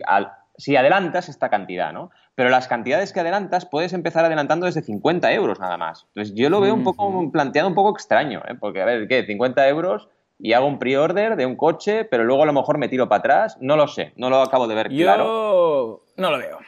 si 0.58 0.75
adelantas 0.75 1.29
esta 1.29 1.50
cantidad, 1.50 1.93
¿no? 1.93 2.12
Pero 2.36 2.50
las 2.50 2.67
cantidades 2.67 3.13
que 3.13 3.20
adelantas 3.20 3.65
puedes 3.65 3.93
empezar 3.93 4.25
adelantando 4.25 4.65
desde 4.65 4.82
50 4.82 5.32
euros 5.34 5.60
nada 5.60 5.77
más. 5.77 6.05
Entonces 6.10 6.34
yo 6.36 6.50
lo 6.50 6.62
veo 6.62 6.74
un 6.74 6.84
poco 6.84 7.32
planteado 7.32 7.67
un 7.67 7.75
poco 7.75 7.91
extraño, 7.91 8.41
¿eh? 8.48 8.55
Porque, 8.60 8.82
a 8.82 8.86
ver, 8.86 9.08
¿qué? 9.08 9.25
50 9.25 9.67
euros 9.67 10.10
y 10.39 10.53
hago 10.53 10.65
un 10.65 10.79
pre-order 10.79 11.36
de 11.36 11.46
un 11.46 11.55
coche, 11.55 12.05
pero 12.05 12.24
luego 12.24 12.43
a 12.43 12.46
lo 12.48 12.53
mejor 12.53 12.77
me 12.77 12.89
tiro 12.89 13.08
para 13.08 13.20
atrás. 13.20 13.58
No 13.62 13.75
lo 13.75 13.88
sé, 13.88 14.13
no 14.15 14.29
lo 14.29 14.41
acabo 14.41 14.67
de 14.67 14.75
ver 14.75 14.89
claro. 14.89 16.01
No 16.17 16.32
lo 16.32 16.38
veo. 16.38 16.60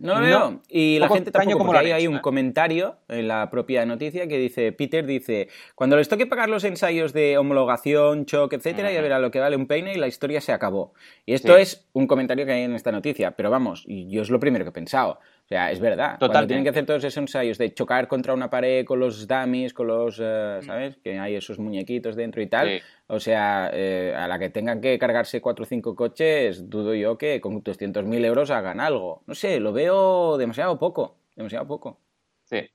No 0.00 0.18
lo 0.18 0.20
veo. 0.26 0.62
y 0.68 0.98
la 0.98 1.08
gente 1.10 1.30
tampoco, 1.30 1.58
como 1.58 1.72
porque 1.72 1.92
hay, 1.92 2.06
un 2.06 2.18
comentario 2.20 2.96
en 3.08 3.28
la 3.28 3.50
propia 3.50 3.84
noticia 3.84 4.26
que 4.26 4.38
dice, 4.38 4.72
Peter 4.72 5.04
dice, 5.04 5.48
cuando 5.74 5.96
les 5.96 6.08
toque 6.08 6.26
pagar 6.26 6.48
los 6.48 6.64
ensayos 6.64 7.12
de 7.12 7.36
homologación, 7.36 8.24
choque, 8.24 8.56
etcétera, 8.56 8.90
ya 8.90 9.02
verá 9.02 9.18
lo 9.18 9.30
que 9.30 9.40
vale 9.40 9.56
un 9.56 9.66
peine 9.66 9.92
y 9.92 9.98
la 9.98 10.08
historia 10.08 10.40
se 10.40 10.52
acabó. 10.52 10.94
Y 11.26 11.34
esto 11.34 11.56
es 11.56 11.86
un 11.92 12.06
comentario 12.06 12.46
que 12.46 12.52
hay 12.52 12.62
en 12.62 12.74
esta 12.74 12.92
noticia, 12.92 13.32
pero 13.32 13.50
vamos, 13.50 13.84
y 13.86 14.08
yo 14.08 14.22
es 14.22 14.30
lo 14.30 14.40
primero 14.40 14.64
que 14.64 14.70
he 14.70 14.72
pensado. 14.72 15.20
O 15.50 15.52
sea, 15.52 15.72
es 15.72 15.80
verdad. 15.80 16.10
Cuando 16.10 16.26
Totalmente. 16.28 16.46
tienen 16.48 16.62
que 16.62 16.70
hacer 16.70 16.86
todos 16.86 17.02
esos 17.02 17.16
ensayos 17.16 17.58
de 17.58 17.74
chocar 17.74 18.06
contra 18.06 18.32
una 18.32 18.48
pared 18.48 18.84
con 18.84 19.00
los 19.00 19.26
dummies, 19.26 19.74
con 19.74 19.88
los, 19.88 20.20
eh, 20.22 20.60
Mm. 20.62 20.64
¿sabes? 20.64 20.96
Que 21.02 21.18
hay 21.18 21.34
esos 21.34 21.58
muñequitos 21.58 22.14
dentro 22.14 22.40
y 22.40 22.46
tal. 22.46 22.68
Sí. 22.68 22.78
O 23.08 23.18
sea, 23.18 23.68
eh, 23.72 24.14
a 24.16 24.28
la 24.28 24.38
que 24.38 24.50
tengan 24.50 24.80
que 24.80 24.96
cargarse 24.96 25.40
cuatro 25.40 25.64
o 25.64 25.66
cinco 25.66 25.96
coches, 25.96 26.70
dudo 26.70 26.94
yo 26.94 27.18
que 27.18 27.40
con 27.40 27.64
200.000 27.64 28.24
euros 28.24 28.52
hagan 28.52 28.78
algo. 28.78 29.24
No 29.26 29.34
sé, 29.34 29.58
lo 29.58 29.72
veo 29.72 30.38
demasiado 30.38 30.78
poco. 30.78 31.16
Demasiado 31.34 31.66
poco. 31.66 31.98
Sí. 32.44 32.70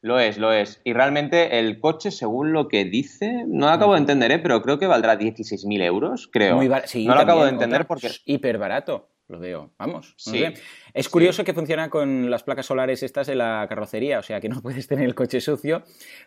Lo 0.00 0.18
es, 0.18 0.38
lo 0.38 0.54
es. 0.54 0.80
Y 0.84 0.94
realmente 0.94 1.58
el 1.58 1.80
coche, 1.80 2.10
según 2.10 2.54
lo 2.54 2.68
que 2.68 2.86
dice, 2.86 3.44
no 3.46 3.66
lo 3.66 3.72
acabo 3.72 3.92
de 3.92 3.98
entender, 3.98 4.30
¿eh? 4.30 4.38
pero 4.38 4.62
creo 4.62 4.78
que 4.78 4.86
valdrá 4.86 5.18
16.000 5.18 5.82
euros, 5.82 6.30
creo. 6.32 6.56
Muy 6.56 6.70
sí, 6.86 7.06
no 7.06 7.14
lo 7.14 7.20
acabo 7.20 7.44
de 7.44 7.50
entender 7.50 7.86
porque... 7.86 8.08
Hiper 8.24 8.56
barato, 8.56 9.10
lo 9.30 9.38
veo. 9.38 9.70
Vamos. 9.78 10.14
no 10.26 10.32
Sí. 10.32 10.38
sé. 10.40 10.54
Es 10.94 11.08
curioso 11.08 11.44
que 11.44 11.54
funciona 11.54 11.88
con 11.90 12.30
las 12.30 12.42
placas 12.42 12.66
solares 12.66 13.02
estas 13.02 13.28
en 13.28 13.38
la 13.38 13.66
carrocería, 13.68 14.18
o 14.18 14.22
sea 14.22 14.40
que 14.40 14.48
no 14.48 14.60
puedes 14.62 14.86
tener 14.86 15.04
el 15.04 15.14
coche 15.14 15.40
sucio 15.40 15.82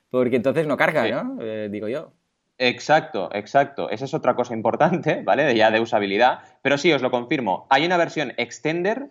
porque 0.10 0.36
entonces 0.38 0.66
no 0.68 0.78
carga, 0.78 1.06
Sí. 1.06 1.12
¿no? 1.12 1.38
Eh, 1.42 1.70
digo 1.72 1.88
yo. 1.88 2.14
Exacto, 2.58 3.30
exacto. 3.34 3.90
Esa 3.90 4.06
es 4.06 4.14
otra 4.14 4.36
cosa 4.36 4.54
importante, 4.54 5.22
¿vale? 5.26 5.56
Ya 5.56 5.72
de 5.72 5.80
usabilidad. 5.80 6.40
Pero 6.62 6.78
sí, 6.78 6.92
os 6.94 7.02
lo 7.02 7.12
confirmo. 7.12 7.68
Hay 7.70 7.86
una 7.86 7.98
versión 7.98 8.34
Extender 8.38 9.10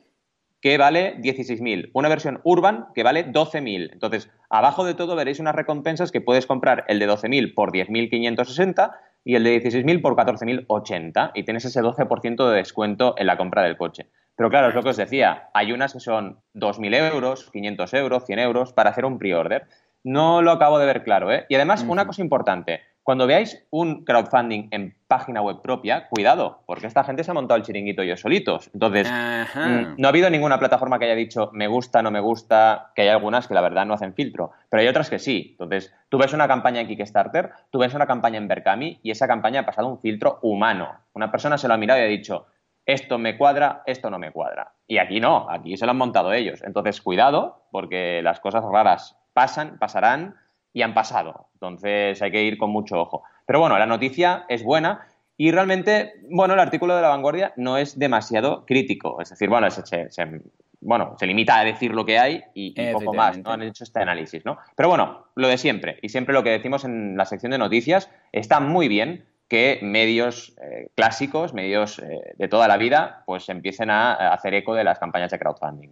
que 0.61 0.79
vale 0.79 1.17
16.000, 1.19 1.91
una 1.93 2.09
versión 2.09 2.41
Urban 2.45 2.87
que 2.95 3.03
vale 3.03 3.27
12.000. 3.27 3.91
Entonces, 3.95 4.31
abajo 4.49 4.85
de 4.85 4.95
todo 4.95 5.17
veréis 5.17 5.41
unas 5.41 5.57
recompensas 5.57 6.13
que 6.13 6.21
puedes 6.21 6.47
comprar 6.47 6.85
el 6.87 7.01
de 7.01 7.09
12.000 7.09 7.53
por 7.53 7.73
10.560 7.73 8.93
y 9.25 9.35
el 9.37 9.45
de 9.45 9.63
16.000 9.63 10.01
por 10.03 10.17
14.080 10.17 11.33
y 11.35 11.45
tienes 11.45 11.65
ese 11.65 11.81
12% 11.81 12.49
de 12.49 12.57
descuento 12.57 13.15
en 13.17 13.27
la 13.27 13.37
compra 13.37 13.63
del 13.63 13.77
coche. 13.77 14.09
Pero 14.37 14.51
claro, 14.51 14.69
es 14.69 14.75
lo 14.75 14.83
que 14.83 14.91
os 14.91 14.97
decía, 14.97 15.51
hay 15.55 15.73
unas 15.73 15.93
que 15.93 16.01
son 16.01 16.41
2.000 16.55 17.13
euros, 17.13 17.51
500 17.51 17.95
euros, 17.95 18.25
100 18.27 18.39
euros 18.39 18.73
para 18.73 18.91
hacer 18.91 19.05
un 19.05 19.19
pre-order. 19.19 19.67
No 20.05 20.43
lo 20.43 20.51
acabo 20.51 20.79
de 20.79 20.87
ver 20.87 21.05
claro, 21.05 21.31
¿eh? 21.33 21.47
Y 21.49 21.55
además, 21.55 21.85
una 21.87 22.07
cosa 22.07 22.23
importante, 22.23 22.81
cuando 23.03 23.27
veáis 23.27 23.67
un 23.71 24.05
crowdfunding 24.05 24.69
en 24.71 24.95
página 25.09 25.43
web 25.43 25.61
propia, 25.61 26.09
cuidado, 26.09 26.63
porque 26.67 26.87
esta 26.87 27.03
gente 27.05 27.25
se 27.25 27.31
ha 27.31 27.35
montado 27.35 27.59
el 27.59 27.65
chiringuito 27.65 28.03
ellos 28.03 28.21
solitos. 28.21 28.71
Entonces, 28.73 29.09
Ajá. 29.11 29.67
Mm, 29.67 29.95
No 29.99 30.07
ha 30.07 30.11
habido 30.11 30.31
ninguna 30.31 30.59
plataforma 30.59 30.99
que 30.99 31.07
haya 31.07 31.15
dicho 31.15 31.51
me 31.53 31.67
gusta, 31.67 32.01
no 32.03 32.11
me 32.11 32.21
gusta, 32.21 32.93
que 32.95 33.03
hay 33.03 33.09
algunas 33.09 33.49
que 33.49 33.55
la 33.55 33.61
verdad 33.61 33.85
no 33.87 33.95
hacen 33.95 34.15
filtro, 34.15 34.53
pero 34.71 34.81
hay 34.81 34.89
otras 34.89 35.11
que 35.11 35.19
sí. 35.19 35.49
Entonces, 35.53 35.93
tú 36.09 36.19
ves 36.19 36.33
una 36.33 36.47
campaña 36.47 36.81
en 36.81 36.87
Kickstarter, 36.87 37.51
tú 37.71 37.79
ves 37.81 37.93
una 37.95 38.07
campaña 38.07 38.39
en 38.39 38.49
Berkami 38.49 39.01
y 39.03 39.11
esa 39.11 39.27
campaña 39.27 39.61
ha 39.61 39.67
pasado 39.67 39.89
un 39.89 40.01
filtro 40.01 40.39
humano. 40.43 40.89
Una 41.15 41.31
persona 41.31 41.59
se 41.59 41.69
lo 41.69 41.75
ha 41.75 41.79
mirado 41.79 42.01
y 42.01 42.05
ha 42.05 42.07
dicho 42.07 42.47
esto 42.87 43.19
me 43.19 43.37
cuadra, 43.37 43.83
esto 43.87 44.11
no 44.11 44.19
me 44.19 44.33
cuadra. 44.33 44.73
Y 44.89 44.99
aquí 44.99 45.21
no, 45.21 45.49
aquí 45.49 45.77
se 45.77 45.87
lo 45.87 45.93
han 45.93 45.99
montado 45.99 46.33
ellos. 46.33 46.63
Entonces, 46.65 47.01
cuidado, 47.01 47.63
porque 47.71 48.21
las 48.23 48.41
cosas 48.41 48.65
raras 48.65 49.17
pasan, 49.33 49.79
pasarán 49.79 50.35
y 50.73 50.83
han 50.83 50.95
pasado. 50.95 51.49
Entonces, 51.55 52.21
hay 52.23 52.31
que 52.31 52.43
ir 52.43 52.59
con 52.59 52.71
mucho 52.71 53.01
ojo. 53.01 53.23
Pero 53.47 53.61
bueno, 53.61 53.79
la 53.79 53.87
noticia 53.87 54.45
es 54.49 54.63
buena 54.63 55.07
y 55.37 55.51
realmente, 55.51 56.15
bueno, 56.31 56.55
el 56.55 56.61
artículo 56.61 56.95
de 56.97 57.03
la 57.03 57.09
vanguardia 57.09 57.53
no 57.57 57.77
es 57.79 57.99
demasiado 57.99 58.65
crítico. 58.67 59.21
Es 59.21 59.31
decir, 59.31 59.49
bueno, 59.49 59.71
se, 59.71 59.85
se- 59.87 60.11
se- 60.11 60.41
bueno, 60.81 61.15
se 61.19 61.27
limita 61.27 61.59
a 61.61 61.65
decir 61.65 61.93
lo 61.95 62.05
que 62.05 62.19
hay 62.19 62.43
y, 62.55 62.73
y 62.89 62.93
poco 62.93 63.13
más. 63.17 63.37
¿no? 63.45 63.51
Han 63.53 63.63
hecho 63.63 63.85
este 63.85 64.01
análisis, 64.01 64.45
¿no? 64.45 64.59
Pero 64.77 64.89
bueno, 64.89 65.27
lo 65.37 65.47
de 65.49 65.57
siempre. 65.59 65.99
Y 66.03 66.09
siempre 66.09 66.35
lo 66.35 66.43
que 66.43 66.51
decimos 66.51 66.85
en 66.85 67.17
la 67.17 67.25
sección 67.25 67.53
de 67.53 67.59
noticias 67.59 68.11
está 68.33 68.59
muy 68.61 68.89
bien 68.89 69.25
que 69.49 69.79
medios 69.83 70.57
eh, 70.63 70.89
clásicos, 70.97 71.53
medios 71.55 71.99
eh, 71.99 72.35
de 72.37 72.49
toda 72.49 72.67
la 72.69 72.79
vida, 72.79 73.23
pues 73.27 73.49
empiecen 73.49 73.91
a, 73.91 74.13
a 74.15 74.33
hacer 74.35 74.55
eco 74.55 74.75
de 74.75 74.83
las 74.83 74.99
campañas 74.99 75.31
de 75.31 75.39
crowdfunding. 75.39 75.91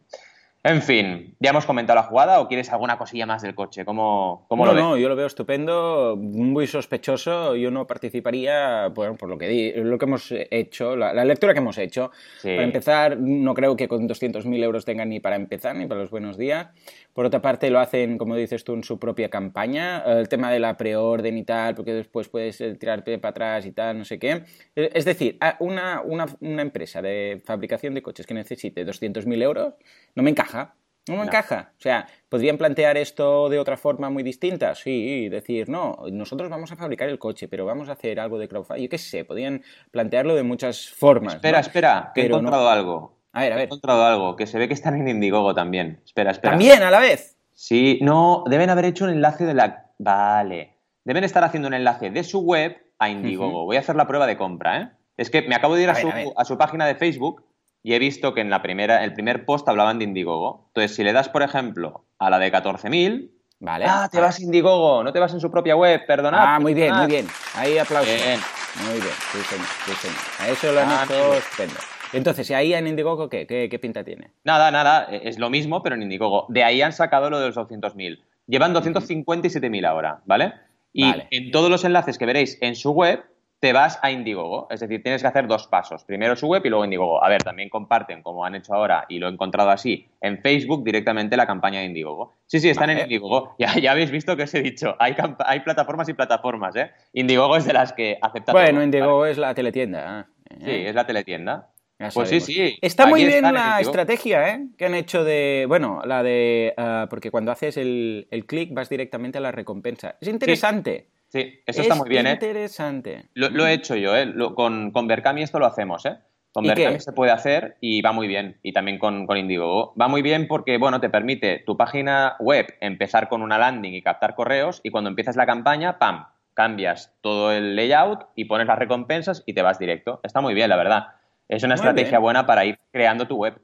En 0.63 0.83
fin, 0.83 1.35
¿ya 1.41 1.51
hemos 1.51 1.65
comentado 1.65 1.97
la 1.97 2.03
jugada 2.03 2.39
o 2.39 2.47
quieres 2.47 2.71
alguna 2.71 2.99
cosilla 2.99 3.25
más 3.25 3.41
del 3.41 3.55
coche? 3.55 3.87
¿Cómo, 3.87 4.45
cómo 4.47 4.67
no, 4.67 4.73
lo 4.73 4.77
ves? 4.77 4.85
no, 4.85 4.97
yo 4.99 5.09
lo 5.09 5.17
veo 5.17 5.27
estupendo, 5.27 6.19
muy 6.21 6.67
sospechoso. 6.67 7.57
Yo 7.57 7.71
no 7.71 7.87
participaría, 7.87 8.89
bueno, 8.89 9.15
por 9.15 9.31
lo 9.31 9.39
que, 9.39 9.73
lo 9.77 9.97
que 9.97 10.05
hemos 10.05 10.31
hecho, 10.31 10.97
la, 10.97 11.15
la 11.15 11.25
lectura 11.25 11.55
que 11.55 11.61
hemos 11.61 11.79
hecho. 11.79 12.11
Sí. 12.43 12.51
Para 12.51 12.65
empezar, 12.65 13.19
no 13.19 13.55
creo 13.55 13.75
que 13.75 13.89
con 13.89 14.07
200.000 14.07 14.63
euros 14.63 14.85
tengan 14.85 15.09
ni 15.09 15.19
para 15.19 15.37
empezar 15.37 15.75
ni 15.77 15.87
para 15.87 16.03
los 16.03 16.11
buenos 16.11 16.37
días. 16.37 16.69
Por 17.13 17.25
otra 17.27 17.43
parte, 17.43 17.71
lo 17.71 17.81
hacen, 17.81 18.19
como 18.19 18.37
dices 18.37 18.63
tú, 18.65 18.75
en 18.75 18.85
su 18.85 18.99
propia 18.99 19.29
campaña. 19.29 20.03
El 20.05 20.29
tema 20.29 20.51
de 20.51 20.61
la 20.61 20.77
preorden 20.77 21.37
y 21.39 21.45
tal, 21.45 21.75
porque 21.75 21.93
después 21.93 22.29
puedes 22.29 22.61
eh, 22.61 22.75
tirarte 22.77 23.19
para 23.19 23.31
atrás 23.31 23.67
y 23.67 23.73
tal, 23.73 23.99
no 23.99 24.05
sé 24.05 24.19
qué. 24.19 24.45
Eh, 24.77 24.91
Es 24.95 25.05
decir, 25.05 25.39
una, 25.59 26.01
una, 26.03 26.27
una 26.41 26.63
empresa 26.63 27.03
de 27.03 27.43
fabricación 27.45 27.95
de 27.95 28.03
coches 28.03 28.27
que 28.27 28.35
necesite 28.35 28.87
200.000 28.87 29.43
euros 29.43 29.75
no 30.15 30.23
me 30.23 30.31
encaja. 30.31 30.75
No 31.09 31.15
me 31.15 31.21
No. 31.21 31.25
encaja. 31.25 31.73
O 31.79 31.81
sea, 31.81 32.07
¿podrían 32.29 32.59
plantear 32.59 32.97
esto 32.99 33.49
de 33.49 33.59
otra 33.59 33.77
forma 33.77 34.11
muy 34.11 34.23
distinta? 34.23 34.75
Sí, 34.75 35.29
decir, 35.31 35.69
no, 35.69 35.97
nosotros 36.13 36.49
vamos 36.51 36.71
a 36.73 36.77
fabricar 36.77 37.09
el 37.09 37.19
coche, 37.19 37.49
pero 37.49 37.65
vamos 37.65 37.89
a 37.89 37.93
hacer 37.93 38.21
algo 38.21 38.39
de 38.39 38.47
crowdfunding. 38.49 38.85
Yo 38.85 38.89
qué 38.91 38.99
sé, 38.99 39.25
podrían 39.25 39.63
plantearlo 39.91 40.35
de 40.37 40.43
muchas 40.43 40.89
formas. 40.91 41.37
Espera, 41.37 41.59
¿no? 41.59 41.67
espera, 41.67 42.13
que 42.15 42.27
he 42.27 42.29
no. 42.29 42.37
encontrado 42.37 42.69
algo. 42.69 43.20
A 43.33 43.41
ver, 43.41 43.53
a 43.53 43.55
He 43.55 43.59
ver. 43.59 43.65
encontrado 43.67 44.05
algo, 44.05 44.37
que 44.37 44.47
se 44.47 44.59
ve 44.59 44.67
que 44.69 44.75
están 44.75 44.95
en 45.01 45.09
Indiegogo 45.09 45.55
también. 45.55 46.01
Espera, 46.05 46.31
espera. 46.33 46.53
También 46.53 46.83
a 46.83 46.91
la 46.91 46.99
vez. 47.01 47.37
Sí, 47.55 47.99
no, 48.03 48.43
deben 48.47 48.71
haber 48.71 48.87
hecho 48.87 49.05
un 49.05 49.11
enlace 49.11 49.45
de 49.45 49.55
la... 49.55 49.87
Vale. 49.99 50.75
Deben 51.05 51.25
estar 51.25 51.45
haciendo 51.45 51.69
un 51.69 51.75
enlace 51.75 52.11
de 52.11 52.25
su 52.25 52.41
web 52.41 52.77
a 52.99 53.09
Indiegogo. 53.09 53.65
Voy 53.65 53.77
a 53.77 53.81
hacer 53.81 53.97
la 53.97 54.07
prueba 54.07 54.27
de 54.27 54.37
compra, 54.37 54.81
¿eh? 54.81 54.91
Es 55.17 55.31
que 55.31 55.43
me 55.43 55.55
acabo 55.55 55.75
de 55.77 55.83
ir 55.83 55.91
a, 55.91 55.93
A 55.93 56.03
ver, 56.03 56.25
su, 56.25 56.33
a 56.37 56.45
su 56.45 56.57
página 56.59 56.87
de 56.87 56.95
Facebook 56.95 57.45
y 57.83 57.95
he 57.95 57.99
visto 57.99 58.35
que 58.35 58.41
en 58.41 58.51
la 58.51 58.63
primera, 58.63 59.05
el 59.05 59.13
primer 59.13 59.45
post 59.45 59.69
hablaban 59.69 59.99
de 59.99 60.05
Indiegogo. 60.07 60.65
Entonces, 60.69 60.97
si 60.97 61.05
le 61.05 61.13
das, 61.13 61.29
por 61.29 61.43
ejemplo, 61.43 62.05
a 62.19 62.31
la 62.31 62.39
de 62.39 62.51
14.000... 62.53 63.31
Vale. 63.63 63.85
Ah, 63.87 64.09
te 64.11 64.19
vas 64.21 64.39
a 64.39 64.43
Indiegogo, 64.43 65.05
no 65.05 65.13
te 65.13 65.19
vas 65.21 65.35
en 65.35 65.41
su 65.41 65.51
propia 65.51 65.77
web, 65.77 66.07
perdonad. 66.07 66.41
Ah, 66.43 66.59
muy 66.59 66.73
bien, 66.73 66.97
muy 66.97 67.07
bien. 67.07 67.27
Ahí 67.55 67.77
aplausos. 67.77 68.15
Bien. 68.15 68.41
Muy 68.87 68.95
bien, 69.01 69.13
sí 69.33 69.39
señor, 69.43 69.67
sí 69.85 69.93
señor. 69.93 70.17
A 70.39 70.49
eso 70.49 70.73
lo 70.73 70.81
han 70.81 70.89
Ah, 70.89 71.05
hecho 71.05 71.35
estupendo. 71.35 71.75
Entonces, 72.13 72.51
¿y 72.51 72.55
ahí 72.55 72.75
en 72.75 72.87
Indiegogo 72.87 73.29
qué? 73.29 73.47
¿Qué, 73.47 73.69
qué 73.69 73.79
pinta 73.79 74.05
tiene? 74.05 74.33
Nada, 74.45 74.71
nada, 74.71 75.07
eh, 75.11 75.23
es 75.25 75.39
lo 75.39 75.51
mismo, 75.51 75.83
pero 75.83 75.95
en 75.95 76.03
Indiegogo. 76.03 76.47
De 76.49 76.65
ahí 76.65 76.83
han 76.83 76.93
sacado 76.93 77.31
lo 77.31 77.39
de 77.41 77.47
los 77.47 77.57
200.000. 77.57 78.21
Llevan 78.47 78.75
257.000 78.75 79.87
ahora, 79.87 80.21
¿vale? 80.27 80.53
Y 80.93 81.09
Vale. 81.09 81.29
en 81.31 81.51
todos 81.53 81.71
los 81.71 81.85
enlaces 81.85 82.19
que 82.19 82.27
veréis 82.27 82.59
en 82.61 82.75
su 82.75 82.91
web, 82.91 83.23
te 83.61 83.73
vas 83.73 83.99
a 84.03 84.11
Indiegogo. 84.11 84.67
Es 84.71 84.81
decir, 84.81 85.03
tienes 85.03 85.21
que 85.23 85.29
hacer 85.29 85.47
dos 85.47 85.69
pasos. 85.69 86.03
Primero 86.05 86.35
su 86.35 86.49
web 86.49 86.63
y 86.65 86.69
luego 86.71 86.83
Indiegogo. 86.85 87.23
A 87.23 87.29
ver, 87.29 87.43
también 87.45 87.69
comparten, 87.69 88.23
como 88.23 88.45
han 88.45 88.55
hecho 88.57 88.75
ahora, 88.75 89.05
y 89.09 89.19
lo 89.19 89.29
he 89.29 89.31
encontrado 89.31 89.71
así, 89.71 90.09
en 90.21 90.39
Facebook 90.41 90.83
directamente 90.83 91.37
la 91.37 91.47
campaña 91.47 91.81
de 91.81 91.85
Indiegogo. 91.87 92.39
Sí, 92.47 92.59
sí, 92.59 92.71
están 92.71 92.89
Vale. 92.89 93.01
en 93.01 93.05
Indiegogo. 93.05 93.55
Ya, 93.59 93.79
ya 93.79 93.93
habéis 93.93 94.11
visto 94.11 94.37
que 94.37 94.45
os 94.45 94.55
he 94.55 94.63
dicho. 94.63 94.97
Hay, 94.99 95.15
hay 95.45 95.61
plataformas 95.61 96.09
y 96.09 96.15
plataformas, 96.15 96.75
¿eh? 96.75 96.91
Indiegogo 97.13 97.57
es 97.57 97.67
de 97.67 97.75
las 97.75 97.93
que 97.93 98.19
acepta 98.21 98.53
todo, 98.53 98.61
Bueno, 98.63 98.77
¿vale? 98.79 98.85
Indiegogo 98.87 99.27
es 99.27 99.39
la 99.39 99.55
teletienda. 99.55 100.27
¿eh? 100.49 100.57
Sí, 100.65 100.87
es 100.89 100.95
la 100.95 101.07
teletienda. 101.07 101.69
Ya 102.01 102.09
Pues 102.09 102.31
sí, 102.31 102.41
sabemos. 102.41 102.47
sí. 102.73 102.79
Está 102.81 103.07
muy 103.07 103.25
bien 103.25 103.45
la 103.53 103.79
estrategia 103.81 104.49
¿eh? 104.55 104.67
que 104.79 104.87
han 104.87 104.95
hecho 104.95 105.23
de. 105.23 105.67
Bueno, 105.69 106.01
la 106.05 106.23
de. 106.23 106.73
ah, 106.77 107.07
porque 107.11 107.31
cuando 107.31 107.53
haces 107.53 107.77
el, 107.77 108.27
el 108.31 108.47
clic 108.47 108.73
vas 108.73 108.89
directamente 108.89 109.39
a 109.39 109.43
la 109.43 109.53
recompensa. 109.53 110.17
Es 110.21 110.27
interesante. 110.29 111.09
Sí, 111.29 111.61
eso 111.67 111.83
está 111.83 111.95
Es 111.95 112.01
muy 112.01 112.09
bien, 112.09 112.27
¿eh? 112.27 112.33
Interesante. 112.33 113.27
Lo, 113.35 113.51
lo 113.51 113.67
he 113.67 113.75
hecho 113.75 113.95
yo, 113.97 114.17
¿eh? 114.17 114.25
Lo- 114.27 114.55
con, 114.55 114.91
con 114.91 115.07
Berkami 115.07 115.43
esto 115.43 115.59
lo 115.61 115.67
hacemos, 115.67 116.05
¿eh? 116.07 116.17
Con 116.53 116.65
¿Y 116.65 116.69
Berkami 116.69 116.99
se 116.99 117.13
puede 117.13 117.31
hacer 117.31 117.77
y 117.81 118.03
va 118.03 118.11
muy 118.13 118.27
bien. 118.27 118.59
Y 118.65 118.73
también 118.73 118.99
con, 118.99 119.27
con 119.27 119.37
Indiegogo. 119.37 119.95
Va 120.01 120.09
muy 120.09 120.23
bien 120.23 120.49
porque, 120.49 120.79
bueno, 120.79 121.01
te 121.01 121.09
permite 121.11 121.63
tu 121.65 121.77
página 121.77 122.35
web 122.41 122.67
empezar 122.81 123.29
con 123.29 123.43
una 123.43 123.59
landing 123.59 123.93
y 123.95 124.03
captar 124.03 124.35
correos 124.35 124.81
y 124.83 124.91
cuando 124.91 125.11
empiezas 125.11 125.37
la 125.37 125.47
campaña, 125.47 125.99
¡pam! 125.99 126.25
Cambias 126.55 127.15
todo 127.21 127.53
el 127.53 127.77
layout 127.77 128.27
y 128.35 128.47
pones 128.47 128.67
las 128.67 128.79
recompensas 128.79 129.45
y 129.47 129.53
te 129.53 129.63
vas 129.63 129.79
directo. 129.79 130.19
Está 130.25 130.41
muy 130.41 130.55
bien, 130.55 130.69
la 130.71 130.77
verdad. 130.77 131.07
Es 131.51 131.63
una 131.65 131.75
Muy 131.75 131.81
estrategia 131.81 132.11
bien. 132.13 132.23
buena 132.23 132.47
para 132.47 132.65
ir 132.65 132.79
creando 132.93 133.27
tu 133.27 133.37
web. 133.37 133.61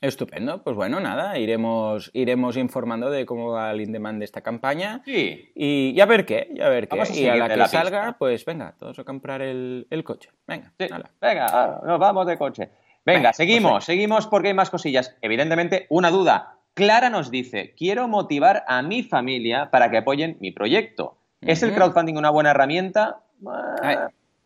Estupendo. 0.00 0.62
Pues 0.62 0.76
bueno, 0.76 1.00
nada, 1.00 1.38
iremos, 1.38 2.10
iremos 2.12 2.56
informando 2.56 3.08
de 3.10 3.24
cómo 3.24 3.52
va 3.52 3.70
el 3.70 3.80
in-demand 3.80 4.18
de 4.18 4.24
esta 4.24 4.40
campaña. 4.42 5.00
Sí, 5.04 5.50
Y, 5.54 5.92
y 5.94 6.00
a 6.00 6.06
ver 6.06 6.26
qué, 6.26 6.48
y 6.54 6.60
a 6.60 6.68
ver 6.68 6.88
qué. 6.88 7.00
A 7.00 7.04
Y 7.10 7.26
a 7.28 7.36
la 7.36 7.48
que 7.48 7.56
la 7.56 7.68
salga, 7.68 8.00
pista. 8.02 8.18
pues 8.18 8.44
venga, 8.44 8.74
todos 8.78 8.98
a 8.98 9.04
comprar 9.04 9.40
el, 9.40 9.86
el 9.88 10.04
coche. 10.04 10.30
Venga, 10.46 10.72
Sí, 10.78 10.86
venga, 11.20 11.46
ah, 11.48 11.80
nos 11.86 11.98
vamos 11.98 12.26
de 12.26 12.36
coche. 12.36 12.70
Venga, 13.06 13.18
Venga, 13.18 13.32
seguimos, 13.32 13.72
pues 13.72 13.84
seguimos 13.84 14.26
porque 14.26 14.48
hay 14.48 14.54
más 14.54 14.70
cosillas. 14.70 15.16
Evidentemente, 15.22 15.86
una 15.90 16.10
duda. 16.10 16.56
Clara 16.74 17.08
nos 17.10 17.30
dice, 17.30 17.74
quiero 17.76 18.08
motivar 18.08 18.64
a 18.66 18.82
mi 18.82 19.04
familia 19.04 19.70
para 19.70 19.90
que 19.90 19.98
apoyen 19.98 20.36
mi 20.40 20.50
proyecto. 20.50 21.16
¿Es 21.40 21.62
el 21.62 21.72
crowdfunding 21.74 22.16
una 22.16 22.30
buena 22.30 22.50
herramienta? 22.50 23.20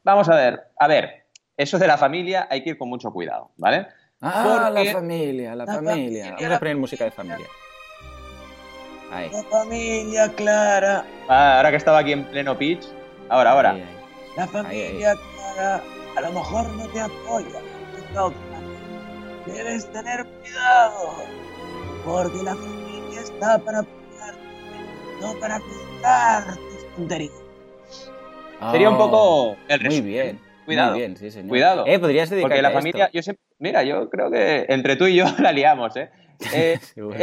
Vamos 0.05 0.29
a 0.29 0.37
ver, 0.37 0.61
a 0.79 0.87
ver, 0.89 1.18
eso 1.59 1.79
de 1.79 1.87
la 1.87 1.99
familia 1.99 2.47
hay 2.51 2.63
que 2.63 2.71
ir 2.71 2.79
con 2.79 2.89
mucho 2.89 3.13
cuidado, 3.13 3.51
¿vale? 3.59 3.89
Ah, 4.23 4.69
Porque- 4.73 4.85
la 4.87 4.93
familia, 4.93 5.55
la, 5.55 5.65
la 5.67 5.75
familia. 5.75 5.95
familia, 5.95 6.37
Vamos 6.41 6.57
a 6.57 6.59
poner 6.59 6.77
música 6.77 7.05
de 7.05 7.11
familia. 7.11 7.47
Ahí. 9.13 9.31
La 9.31 9.43
familia 9.45 10.29
Clara. 10.35 11.05
Ah, 11.29 11.57
ahora 11.59 11.71
que 11.71 11.77
estaba 11.77 11.99
aquí 11.99 12.13
en 12.13 12.25
pleno 12.25 12.57
pitch, 12.57 12.87
ahora, 13.29 13.51
ahora. 13.53 13.71
ahí, 13.73 13.83
ahí. 13.83 13.97
La 14.37 14.47
familia 14.47 15.15
Clara 15.35 15.83
a 16.17 16.21
lo 16.21 16.33
mejor 16.33 16.69
no 16.71 16.87
te 16.89 17.01
apoya. 17.01 17.61
Debes 19.47 19.91
tener 19.93 20.27
cuidado. 20.27 21.15
porque 22.05 22.43
la 22.43 22.55
familia 22.55 23.21
está 23.21 23.59
para 23.59 23.81
apoyarte, 23.81 24.41
no 25.21 25.35
para 25.41 25.59
pensar 25.59 26.57
tus 26.57 26.95
tonterías. 26.97 27.33
Sería 28.73 28.89
un 28.91 28.97
poco 28.97 29.57
el 29.69 29.81
Muy 29.81 29.89
resumen. 29.89 30.05
bien. 30.07 30.41
Cuidado. 30.69 30.91
Muy 30.93 30.99
bien, 31.01 31.17
sí, 31.17 31.31
señor. 31.31 31.49
Cuidado. 31.49 31.85
Eh, 31.87 31.99
podrías 31.99 32.29
dedicarte 32.31 32.55
Porque 32.57 32.63
la 32.63 32.69
a 32.69 32.73
familia, 32.73 33.05
esto. 33.07 33.17
yo 33.17 33.23
siempre, 33.23 33.45
mira, 33.59 33.83
yo 33.85 34.09
creo 34.11 34.31
que 34.31 34.67
entre 34.69 34.97
tú 34.97 35.07
y 35.07 35.17
yo 35.17 35.25
la 35.39 35.51
liamos, 35.53 35.97
¿eh? 35.97 36.11
Eh, 36.55 36.79
Seguro. 36.81 37.19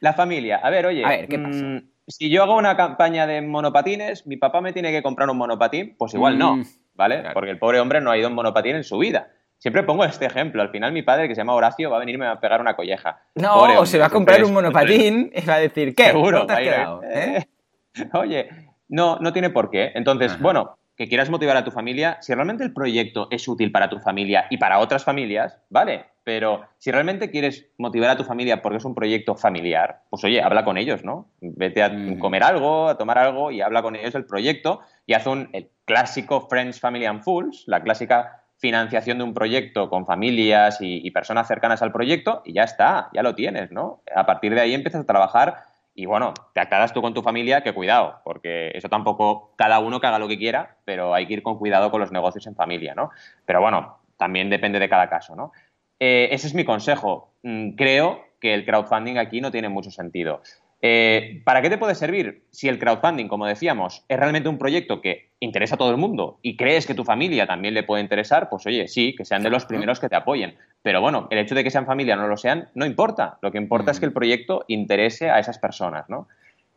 la 0.00 0.12
familia, 0.14 0.56
a 0.62 0.70
ver, 0.70 0.86
oye, 0.86 1.04
A 1.04 1.08
ver, 1.10 1.28
¿qué 1.28 1.38
pasa? 1.38 1.62
mm, 1.64 1.88
si 2.08 2.30
yo 2.30 2.42
hago 2.42 2.56
una 2.56 2.76
campaña 2.76 3.26
de 3.26 3.42
monopatines, 3.42 4.26
mi 4.26 4.36
papá 4.36 4.60
me 4.60 4.72
tiene 4.72 4.90
que 4.90 5.02
comprar 5.02 5.28
un 5.30 5.36
monopatín, 5.38 5.94
pues 5.96 6.14
igual 6.14 6.36
no, 6.38 6.56
Mm, 6.56 6.64
¿vale? 6.94 7.20
claro. 7.20 7.34
Porque 7.34 7.50
el 7.50 7.58
pobre 7.58 7.78
hombre 7.80 8.00
no 8.00 8.10
ha 8.10 8.18
ido 8.18 8.28
en 8.28 8.34
monopatín 8.34 8.74
en 8.76 8.82
su 8.84 8.98
vida. 8.98 9.28
Siempre 9.58 9.82
pongo 9.82 10.04
este 10.06 10.24
ejemplo. 10.24 10.62
Al 10.62 10.70
final 10.70 10.90
mi 10.92 11.02
padre, 11.02 11.28
que 11.28 11.34
se 11.34 11.42
llama 11.42 11.52
Horacio, 11.54 11.90
va 11.90 11.96
a 11.98 12.00
venir 12.00 12.14
y 12.14 12.18
me 12.18 12.24
va 12.26 12.32
a 12.32 12.40
pegar 12.40 12.62
una 12.62 12.74
colleja. 12.74 13.20
No, 13.34 13.52
Pobre 13.54 13.76
o 13.76 13.84
se 13.84 13.98
va 13.98 14.06
a 14.06 14.10
comprar 14.10 14.42
un 14.42 14.54
monopatín 14.54 15.30
y 15.36 15.44
va 15.44 15.56
a 15.56 15.60
decir, 15.60 15.94
¿qué? 15.94 16.06
Seguro, 16.06 16.38
¿Cómo 16.38 16.46
te 16.46 16.52
has 16.54 16.56
va 16.56 16.60
a 16.60 16.64
ir, 16.64 16.70
quedado? 16.70 17.02
eh, 17.04 17.46
¿Eh? 17.94 18.08
Oye, 18.14 18.48
no, 18.88 19.18
no 19.20 19.32
tiene 19.34 19.50
por 19.50 19.70
qué. 19.70 19.92
Entonces, 19.94 20.32
Ajá. 20.32 20.42
bueno, 20.42 20.78
que 21.00 21.08
quieras 21.08 21.30
motivar 21.30 21.56
a 21.56 21.64
tu 21.64 21.70
familia, 21.70 22.18
si 22.20 22.34
realmente 22.34 22.62
el 22.62 22.74
proyecto 22.74 23.26
es 23.30 23.48
útil 23.48 23.72
para 23.72 23.88
tu 23.88 24.00
familia 24.00 24.44
y 24.50 24.58
para 24.58 24.80
otras 24.80 25.02
familias, 25.02 25.58
vale. 25.70 26.04
Pero 26.24 26.66
si 26.76 26.90
realmente 26.90 27.30
quieres 27.30 27.70
motivar 27.78 28.10
a 28.10 28.18
tu 28.18 28.24
familia 28.24 28.60
porque 28.60 28.76
es 28.76 28.84
un 28.84 28.94
proyecto 28.94 29.34
familiar, 29.34 30.02
pues 30.10 30.22
oye, 30.24 30.42
habla 30.42 30.62
con 30.62 30.76
ellos, 30.76 31.02
¿no? 31.02 31.30
Vete 31.40 31.82
a 31.82 31.90
comer 32.18 32.42
algo, 32.42 32.88
a 32.88 32.98
tomar 32.98 33.16
algo 33.16 33.50
y 33.50 33.62
habla 33.62 33.80
con 33.80 33.96
ellos 33.96 34.12
del 34.12 34.26
proyecto 34.26 34.80
y 35.06 35.14
haz 35.14 35.26
un 35.26 35.48
el 35.54 35.70
clásico 35.86 36.46
Friends, 36.50 36.80
Family 36.80 37.06
and 37.06 37.22
Fools, 37.22 37.64
la 37.66 37.82
clásica 37.82 38.42
financiación 38.58 39.16
de 39.16 39.24
un 39.24 39.32
proyecto 39.32 39.88
con 39.88 40.04
familias 40.04 40.82
y, 40.82 41.00
y 41.02 41.10
personas 41.12 41.48
cercanas 41.48 41.80
al 41.80 41.92
proyecto 41.92 42.42
y 42.44 42.52
ya 42.52 42.64
está, 42.64 43.08
ya 43.14 43.22
lo 43.22 43.34
tienes, 43.34 43.72
¿no? 43.72 44.02
A 44.14 44.26
partir 44.26 44.54
de 44.54 44.60
ahí 44.60 44.74
empiezas 44.74 45.00
a 45.00 45.06
trabajar 45.06 45.69
y 45.94 46.06
bueno, 46.06 46.34
te 46.54 46.60
aclaras 46.60 46.92
tú 46.92 47.02
con 47.02 47.14
tu 47.14 47.22
familia 47.22 47.62
que 47.62 47.74
cuidado, 47.74 48.20
porque 48.24 48.70
eso 48.74 48.88
tampoco 48.88 49.52
cada 49.56 49.80
uno 49.80 50.00
que 50.00 50.06
haga 50.06 50.18
lo 50.18 50.28
que 50.28 50.38
quiera, 50.38 50.76
pero 50.84 51.14
hay 51.14 51.26
que 51.26 51.34
ir 51.34 51.42
con 51.42 51.58
cuidado 51.58 51.90
con 51.90 52.00
los 52.00 52.12
negocios 52.12 52.46
en 52.46 52.54
familia, 52.54 52.94
¿no? 52.94 53.10
Pero 53.44 53.60
bueno, 53.60 53.98
también 54.16 54.50
depende 54.50 54.78
de 54.78 54.88
cada 54.88 55.08
caso, 55.08 55.34
¿no? 55.34 55.52
Eh, 55.98 56.28
ese 56.32 56.46
es 56.46 56.54
mi 56.54 56.64
consejo. 56.64 57.34
Mm, 57.42 57.70
Creo 57.72 58.24
que 58.40 58.54
el 58.54 58.64
crowdfunding 58.64 59.18
aquí 59.18 59.40
no 59.40 59.50
tiene 59.50 59.68
mucho 59.68 59.90
sentido. 59.90 60.42
Eh, 60.82 61.42
¿Para 61.44 61.60
qué 61.60 61.68
te 61.68 61.76
puede 61.76 61.94
servir? 61.94 62.44
Si 62.50 62.68
el 62.68 62.78
crowdfunding, 62.78 63.28
como 63.28 63.46
decíamos, 63.46 64.04
es 64.08 64.18
realmente 64.18 64.48
un 64.48 64.56
proyecto 64.56 65.02
que 65.02 65.30
interesa 65.38 65.74
a 65.74 65.78
todo 65.78 65.90
el 65.90 65.98
mundo 65.98 66.38
y 66.42 66.56
crees 66.56 66.86
que 66.86 66.94
tu 66.94 67.04
familia 67.04 67.46
también 67.46 67.74
le 67.74 67.82
puede 67.82 68.02
interesar, 68.02 68.48
pues 68.48 68.66
oye, 68.66 68.88
sí, 68.88 69.14
que 69.14 69.24
sean 69.24 69.42
de 69.42 69.50
los 69.50 69.66
primeros 69.66 70.00
que 70.00 70.08
te 70.08 70.16
apoyen. 70.16 70.56
Pero 70.82 71.02
bueno, 71.02 71.28
el 71.30 71.38
hecho 71.38 71.54
de 71.54 71.64
que 71.64 71.70
sean 71.70 71.84
familia 71.84 72.14
o 72.14 72.18
no 72.18 72.28
lo 72.28 72.36
sean, 72.38 72.68
no 72.74 72.86
importa. 72.86 73.38
Lo 73.42 73.52
que 73.52 73.58
importa 73.58 73.90
es 73.90 74.00
que 74.00 74.06
el 74.06 74.12
proyecto 74.12 74.64
interese 74.68 75.30
a 75.30 75.38
esas 75.38 75.58
personas, 75.58 76.08
¿no? 76.08 76.28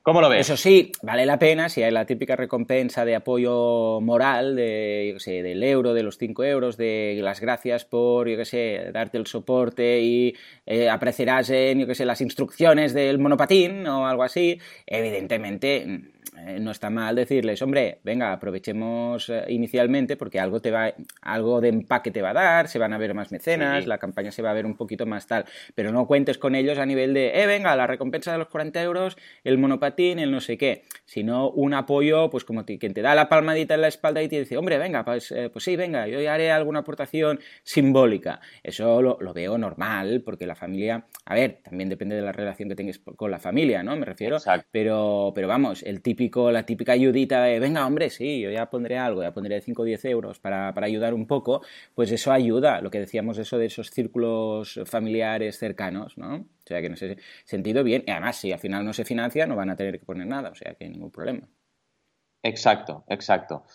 ¿Cómo 0.04 0.20
lo 0.20 0.28
ves? 0.28 0.42
Eso 0.50 0.58
sí, 0.58 0.92
vale 1.02 1.26
la 1.26 1.40
pena 1.40 1.70
si 1.70 1.82
hay 1.82 1.90
la 1.90 2.06
típica 2.06 2.36
recompensa 2.36 3.06
de 3.06 3.16
apoyo 3.16 4.02
moral, 4.02 4.54
de, 4.54 5.12
yo 5.14 5.20
sé, 5.22 5.42
del 5.42 5.64
euro, 5.64 5.94
de 5.94 6.04
los 6.04 6.18
5 6.18 6.44
euros, 6.44 6.76
de 6.76 7.18
las 7.24 7.40
gracias 7.40 7.86
por, 7.86 8.28
yo 8.28 8.36
qué 8.36 8.44
sé, 8.44 8.92
darte 8.92 9.18
el 9.18 9.28
soporte 9.28 10.02
y 10.02 10.36
eh, 10.66 10.90
apreciarás 10.90 11.50
en, 11.52 11.80
yo 11.80 11.88
qué 11.88 11.96
sé, 11.96 12.04
las 12.04 12.20
instrucciones 12.20 12.94
del 12.94 13.18
monopatín 13.18 13.88
o 13.88 14.06
algo 14.06 14.24
así. 14.24 14.60
Evidentemente, 14.86 16.12
eh, 16.38 16.58
no 16.60 16.72
está 16.72 16.90
mal 16.90 17.16
decirles, 17.16 17.62
hombre, 17.62 18.00
venga, 18.04 18.32
aprovechemos 18.34 19.30
eh, 19.30 19.44
inicialmente 19.50 20.18
porque 20.18 20.40
algo 20.40 20.60
te 20.62 20.72
va, 20.72 20.94
algo 21.22 21.62
de 21.62 21.70
empaque 21.70 22.12
te 22.12 22.22
va 22.22 22.32
a 22.32 22.34
dar, 22.34 22.68
se 22.68 22.80
van 22.80 22.94
a 22.94 22.98
ver 22.98 23.14
más 23.14 23.32
mecenas, 23.32 23.84
Sí. 23.84 23.90
la 23.90 23.98
campaña 23.98 24.32
se 24.32 24.42
va 24.42 24.52
a 24.52 24.54
ver 24.54 24.66
un 24.66 24.76
poquito 24.76 25.06
más 25.06 25.28
tal, 25.28 25.46
pero 25.76 25.92
no 25.92 26.08
cuentes 26.08 26.38
con 26.38 26.56
ellos 26.56 26.78
a 26.78 26.86
nivel 26.86 27.14
de, 27.14 27.42
eh, 27.42 27.48
venga, 27.48 27.76
la 27.76 27.88
recompensa 27.88 28.32
de 28.32 28.38
los 28.38 28.48
40 28.48 28.82
euros, 28.82 29.18
el 29.44 29.58
monopatín, 29.58 30.20
el 30.20 30.32
no 30.32 30.42
sé 30.42 30.58
qué, 30.58 30.84
sino 31.06 31.50
un 31.50 31.74
apoyo, 31.74 32.30
pues 32.30 32.44
como 32.46 32.66
te- 32.66 32.78
quien 32.80 32.94
te 32.94 33.02
da 33.02 33.16
la 33.16 33.30
palmadita 33.30 33.76
en 33.76 33.82
la 33.82 33.88
espalda 33.88 34.22
y 34.24 34.28
te 34.30 34.40
dice, 34.40 34.58
hombre, 34.58 34.78
venga, 34.78 35.04
pues, 35.06 35.32
eh, 35.32 35.50
pues 35.52 35.64
sí, 35.66 35.76
venga, 35.76 36.08
yo 36.08 36.20
haré 36.32 36.52
alguna 36.52 36.80
aportación 36.80 37.40
simbólica. 37.64 38.40
Eso 38.62 39.02
lo, 39.02 39.18
lo 39.20 39.34
veo 39.34 39.58
normal, 39.58 40.22
porque 40.24 40.46
la 40.46 40.56
familia, 40.56 41.06
a 41.26 41.34
ver, 41.36 41.60
también 41.64 41.90
depende 41.90 42.16
de 42.16 42.22
la 42.22 42.32
relación 42.32 42.70
que 42.70 42.76
tengas 42.76 43.00
con 43.00 43.32
la 43.32 43.40
familia, 43.40 43.84
¿no? 43.84 43.96
Me 43.96 44.06
refiero, 44.06 44.38
Exacto. 44.38 44.68
pero, 44.72 45.32
pero 45.36 45.48
vamos, 45.48 45.84
el 45.84 46.02
típico, 46.14 46.52
la 46.52 46.64
típica 46.66 46.92
ayudita 46.92 47.44
de, 47.44 47.60
venga, 47.60 47.86
hombre, 47.88 48.10
sí, 48.10 48.42
yo 48.42 48.52
ya 48.52 48.70
pondré 48.70 48.98
algo, 48.98 49.24
ya 49.24 49.34
pondré 49.34 49.60
5 49.60 49.82
o 49.82 49.86
10 49.86 50.06
euros 50.06 50.40
para, 50.40 50.72
para 50.74 50.86
ayudar 50.86 51.14
un 51.14 51.26
poco, 51.26 51.62
pues 51.96 52.12
eso 52.12 52.32
ayuda, 52.32 52.82
lo 52.82 52.92
que 52.92 53.00
decíamos 53.00 53.38
eso 53.40 53.58
de 53.58 53.66
esos 53.66 53.90
círculos 53.90 54.80
familiares 54.86 55.58
cercanos, 55.58 56.18
¿no? 56.18 56.36
O 56.36 56.68
sea 56.68 56.80
que 56.82 56.88
en 56.88 56.94
ese 56.94 57.18
sentido, 57.46 57.84
bien, 57.84 58.04
y 58.06 58.12
además, 58.12 58.38
si 58.38 58.52
al 58.52 58.60
final 58.60 58.86
no 58.86 58.94
se 58.94 59.06
financia, 59.06 59.48
no 59.48 59.56
van 59.56 59.72
a 59.72 59.76
tener 59.76 60.00
que 60.00 60.06
poner 60.06 60.28
nada, 60.28 60.50
o 60.50 60.56
sea 60.56 60.76
que 60.76 60.88
ningún 60.88 61.12
problema. 61.12 61.48
Exacto, 62.44 63.06
exacto. 63.08 63.66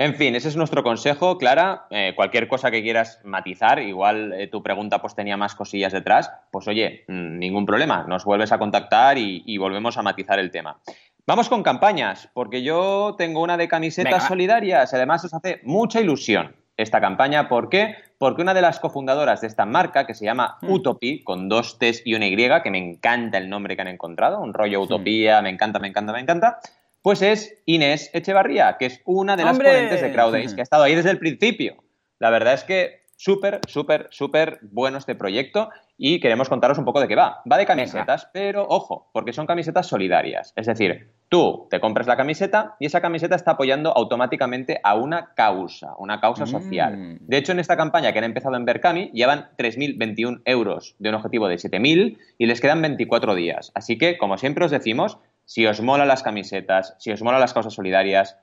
En 0.00 0.14
fin, 0.14 0.36
ese 0.36 0.46
es 0.46 0.54
nuestro 0.54 0.84
consejo, 0.84 1.38
Clara. 1.38 1.86
Eh, 1.90 2.12
cualquier 2.14 2.46
cosa 2.46 2.70
que 2.70 2.82
quieras 2.82 3.20
matizar, 3.24 3.80
igual 3.80 4.32
eh, 4.32 4.46
tu 4.46 4.62
pregunta 4.62 5.00
pues 5.00 5.16
tenía 5.16 5.36
más 5.36 5.56
cosillas 5.56 5.92
detrás, 5.92 6.30
pues 6.52 6.68
oye, 6.68 7.04
mm, 7.08 7.38
ningún 7.40 7.66
problema, 7.66 8.04
nos 8.06 8.24
vuelves 8.24 8.52
a 8.52 8.60
contactar 8.60 9.18
y, 9.18 9.42
y 9.44 9.58
volvemos 9.58 9.98
a 9.98 10.02
matizar 10.02 10.38
el 10.38 10.52
tema. 10.52 10.80
Vamos 11.28 11.50
con 11.50 11.62
campañas, 11.62 12.30
porque 12.32 12.62
yo 12.62 13.14
tengo 13.18 13.42
una 13.42 13.58
de 13.58 13.68
camisetas 13.68 14.14
Venga, 14.14 14.28
solidarias, 14.28 14.94
además 14.94 15.26
os 15.26 15.34
hace 15.34 15.60
mucha 15.62 16.00
ilusión 16.00 16.56
esta 16.78 17.02
campaña. 17.02 17.50
¿Por 17.50 17.68
qué? 17.68 17.96
Porque 18.16 18.40
una 18.40 18.54
de 18.54 18.62
las 18.62 18.80
cofundadoras 18.80 19.42
de 19.42 19.48
esta 19.48 19.66
marca, 19.66 20.06
que 20.06 20.14
se 20.14 20.24
llama 20.24 20.56
Mm. 20.62 20.72
Utopy, 20.72 21.22
con 21.24 21.50
dos 21.50 21.78
T's 21.78 22.00
y 22.06 22.14
una 22.14 22.28
Y, 22.28 22.38
que 22.62 22.70
me 22.70 22.78
encanta 22.78 23.36
el 23.36 23.50
nombre 23.50 23.76
que 23.76 23.82
han 23.82 23.88
encontrado, 23.88 24.40
un 24.40 24.54
rollo 24.54 24.80
utopía, 24.80 25.42
me 25.42 25.50
encanta, 25.50 25.78
me 25.78 25.88
encanta, 25.88 26.14
me 26.14 26.20
encanta, 26.20 26.60
pues 27.02 27.20
es 27.20 27.60
Inés 27.66 28.08
Echevarría, 28.14 28.78
que 28.78 28.86
es 28.86 29.02
una 29.04 29.36
de 29.36 29.44
las 29.44 29.52
¡Hombre! 29.52 29.68
ponentes 29.68 30.00
de 30.00 30.10
CrowdAce, 30.10 30.54
que 30.54 30.62
ha 30.62 30.64
estado 30.64 30.84
ahí 30.84 30.94
desde 30.94 31.10
el 31.10 31.18
principio. 31.18 31.76
La 32.20 32.30
verdad 32.30 32.54
es 32.54 32.64
que 32.64 33.02
súper, 33.18 33.60
súper, 33.66 34.06
súper 34.10 34.60
bueno 34.62 34.96
este 34.98 35.16
proyecto 35.16 35.70
y 35.96 36.20
queremos 36.20 36.48
contaros 36.48 36.78
un 36.78 36.84
poco 36.84 37.00
de 37.00 37.08
qué 37.08 37.16
va. 37.16 37.42
Va 37.50 37.56
de 37.58 37.66
camisetas, 37.66 38.30
pero 38.32 38.64
ojo, 38.68 39.10
porque 39.12 39.32
son 39.32 39.46
camisetas 39.46 39.88
solidarias. 39.88 40.52
Es 40.54 40.66
decir, 40.66 41.10
tú 41.28 41.66
te 41.68 41.80
compras 41.80 42.06
la 42.06 42.16
camiseta 42.16 42.76
y 42.78 42.86
esa 42.86 43.00
camiseta 43.00 43.34
está 43.34 43.50
apoyando 43.52 43.92
automáticamente 43.96 44.80
a 44.84 44.94
una 44.94 45.34
causa, 45.34 45.94
una 45.98 46.20
causa 46.20 46.44
Mm. 46.44 46.46
social. 46.46 47.18
De 47.20 47.36
hecho, 47.36 47.50
en 47.50 47.58
esta 47.58 47.76
campaña 47.76 48.12
que 48.12 48.18
han 48.18 48.24
empezado 48.24 48.54
en 48.56 48.64
Berkami, 48.64 49.10
llevan 49.12 49.48
3.021 49.56 50.40
euros 50.44 50.94
de 51.00 51.08
un 51.08 51.16
objetivo 51.16 51.48
de 51.48 51.58
7.000 51.58 52.18
y 52.38 52.46
les 52.46 52.60
quedan 52.60 52.80
24 52.80 53.34
días. 53.34 53.72
Así 53.74 53.98
que, 53.98 54.16
como 54.16 54.38
siempre 54.38 54.64
os 54.64 54.70
decimos, 54.70 55.18
si 55.44 55.66
os 55.66 55.80
molan 55.80 56.06
las 56.06 56.22
camisetas, 56.22 56.94
si 56.98 57.10
os 57.10 57.22
molan 57.22 57.40
las 57.40 57.54
causas 57.54 57.74
solidarias, 57.74 58.38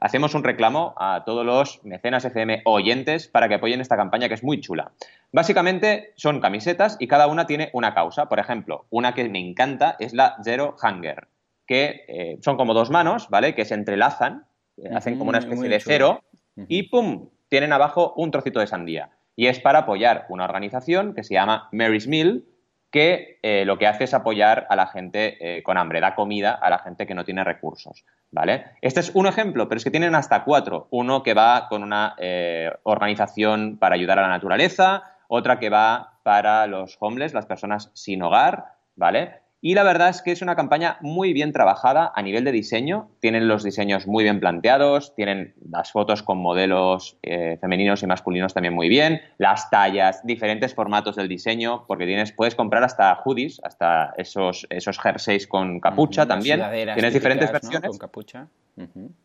hacemos 0.00 0.34
un 0.34 0.42
reclamo 0.42 0.94
a 0.98 1.22
todos 1.24 1.44
los 1.44 1.84
mecenas 1.84 2.24
FM 2.24 2.62
oyentes 2.64 3.28
para 3.28 3.48
que 3.48 3.54
apoyen 3.54 3.80
esta 3.80 3.96
campaña 3.96 4.28
que 4.28 4.34
es 4.34 4.42
muy 4.42 4.60
chula. 4.60 4.92
Básicamente 5.30 6.12
son 6.16 6.40
camisetas 6.40 6.96
y 6.98 7.06
cada 7.06 7.26
una 7.26 7.46
tiene 7.46 7.70
una 7.72 7.94
causa. 7.94 8.28
Por 8.28 8.40
ejemplo, 8.40 8.86
una 8.90 9.14
que 9.14 9.28
me 9.28 9.38
encanta 9.38 9.96
es 10.00 10.14
la 10.14 10.36
Zero 10.42 10.74
Hunger, 10.82 11.28
que 11.66 12.04
eh, 12.08 12.38
son 12.40 12.56
como 12.56 12.74
dos 12.74 12.90
manos, 12.90 13.28
¿vale? 13.28 13.54
Que 13.54 13.64
se 13.64 13.74
entrelazan, 13.74 14.46
eh, 14.76 14.90
hacen 14.94 15.18
como 15.18 15.30
una 15.30 15.38
especie 15.38 15.68
de 15.68 15.80
cero 15.80 16.22
y 16.68 16.84
¡pum! 16.84 17.28
Tienen 17.48 17.72
abajo 17.72 18.14
un 18.16 18.30
trocito 18.30 18.60
de 18.60 18.66
sandía. 18.66 19.10
Y 19.36 19.46
es 19.46 19.60
para 19.60 19.80
apoyar 19.80 20.26
una 20.28 20.44
organización 20.44 21.14
que 21.14 21.22
se 21.22 21.34
llama 21.34 21.68
Mary's 21.72 22.08
Meal, 22.08 22.44
que 22.90 23.38
eh, 23.42 23.64
lo 23.64 23.78
que 23.78 23.86
hace 23.86 24.04
es 24.04 24.14
apoyar 24.14 24.66
a 24.68 24.76
la 24.76 24.88
gente 24.88 25.36
eh, 25.40 25.62
con 25.62 25.78
hambre, 25.78 26.00
da 26.00 26.14
comida 26.14 26.52
a 26.52 26.70
la 26.70 26.78
gente 26.78 27.06
que 27.06 27.14
no 27.14 27.24
tiene 27.24 27.44
recursos, 27.44 28.04
¿vale? 28.30 28.64
Este 28.80 29.00
es 29.00 29.12
un 29.14 29.26
ejemplo, 29.26 29.68
pero 29.68 29.78
es 29.78 29.84
que 29.84 29.90
tienen 29.90 30.14
hasta 30.14 30.44
cuatro. 30.44 30.88
Uno 30.90 31.22
que 31.22 31.34
va 31.34 31.68
con 31.68 31.82
una 31.82 32.16
eh, 32.18 32.70
organización 32.82 33.78
para 33.78 33.94
ayudar 33.94 34.18
a 34.18 34.22
la 34.22 34.28
naturaleza, 34.28 35.04
otra 35.28 35.58
que 35.60 35.70
va 35.70 36.18
para 36.24 36.66
los 36.66 36.96
homeless, 36.98 37.32
las 37.32 37.46
personas 37.46 37.90
sin 37.94 38.22
hogar, 38.22 38.74
¿vale? 38.96 39.39
Y 39.62 39.74
la 39.74 39.82
verdad 39.82 40.08
es 40.08 40.22
que 40.22 40.32
es 40.32 40.40
una 40.40 40.56
campaña 40.56 40.96
muy 41.02 41.34
bien 41.34 41.52
trabajada 41.52 42.12
a 42.14 42.22
nivel 42.22 42.44
de 42.44 42.52
diseño. 42.52 43.10
Tienen 43.20 43.46
los 43.46 43.62
diseños 43.62 44.06
muy 44.06 44.24
bien 44.24 44.40
planteados, 44.40 45.14
tienen 45.14 45.54
las 45.70 45.92
fotos 45.92 46.22
con 46.22 46.38
modelos 46.38 47.18
eh, 47.22 47.58
femeninos 47.60 48.02
y 48.02 48.06
masculinos 48.06 48.54
también 48.54 48.74
muy 48.74 48.88
bien, 48.88 49.20
las 49.36 49.68
tallas, 49.68 50.24
diferentes 50.24 50.74
formatos 50.74 51.16
del 51.16 51.28
diseño, 51.28 51.84
porque 51.86 52.06
tienes, 52.06 52.32
puedes 52.32 52.54
comprar 52.54 52.84
hasta 52.84 53.14
hoodies, 53.16 53.60
hasta 53.62 54.14
esos, 54.16 54.66
esos 54.70 54.98
jerseys 54.98 55.46
con 55.46 55.78
capucha 55.78 56.22
Ujú, 56.22 56.28
las 56.28 56.38
también. 56.38 56.60
Tienes 56.94 57.12
diferentes 57.12 57.52
versiones. 57.52 57.90
Con 57.90 57.98
capucha. 57.98 58.46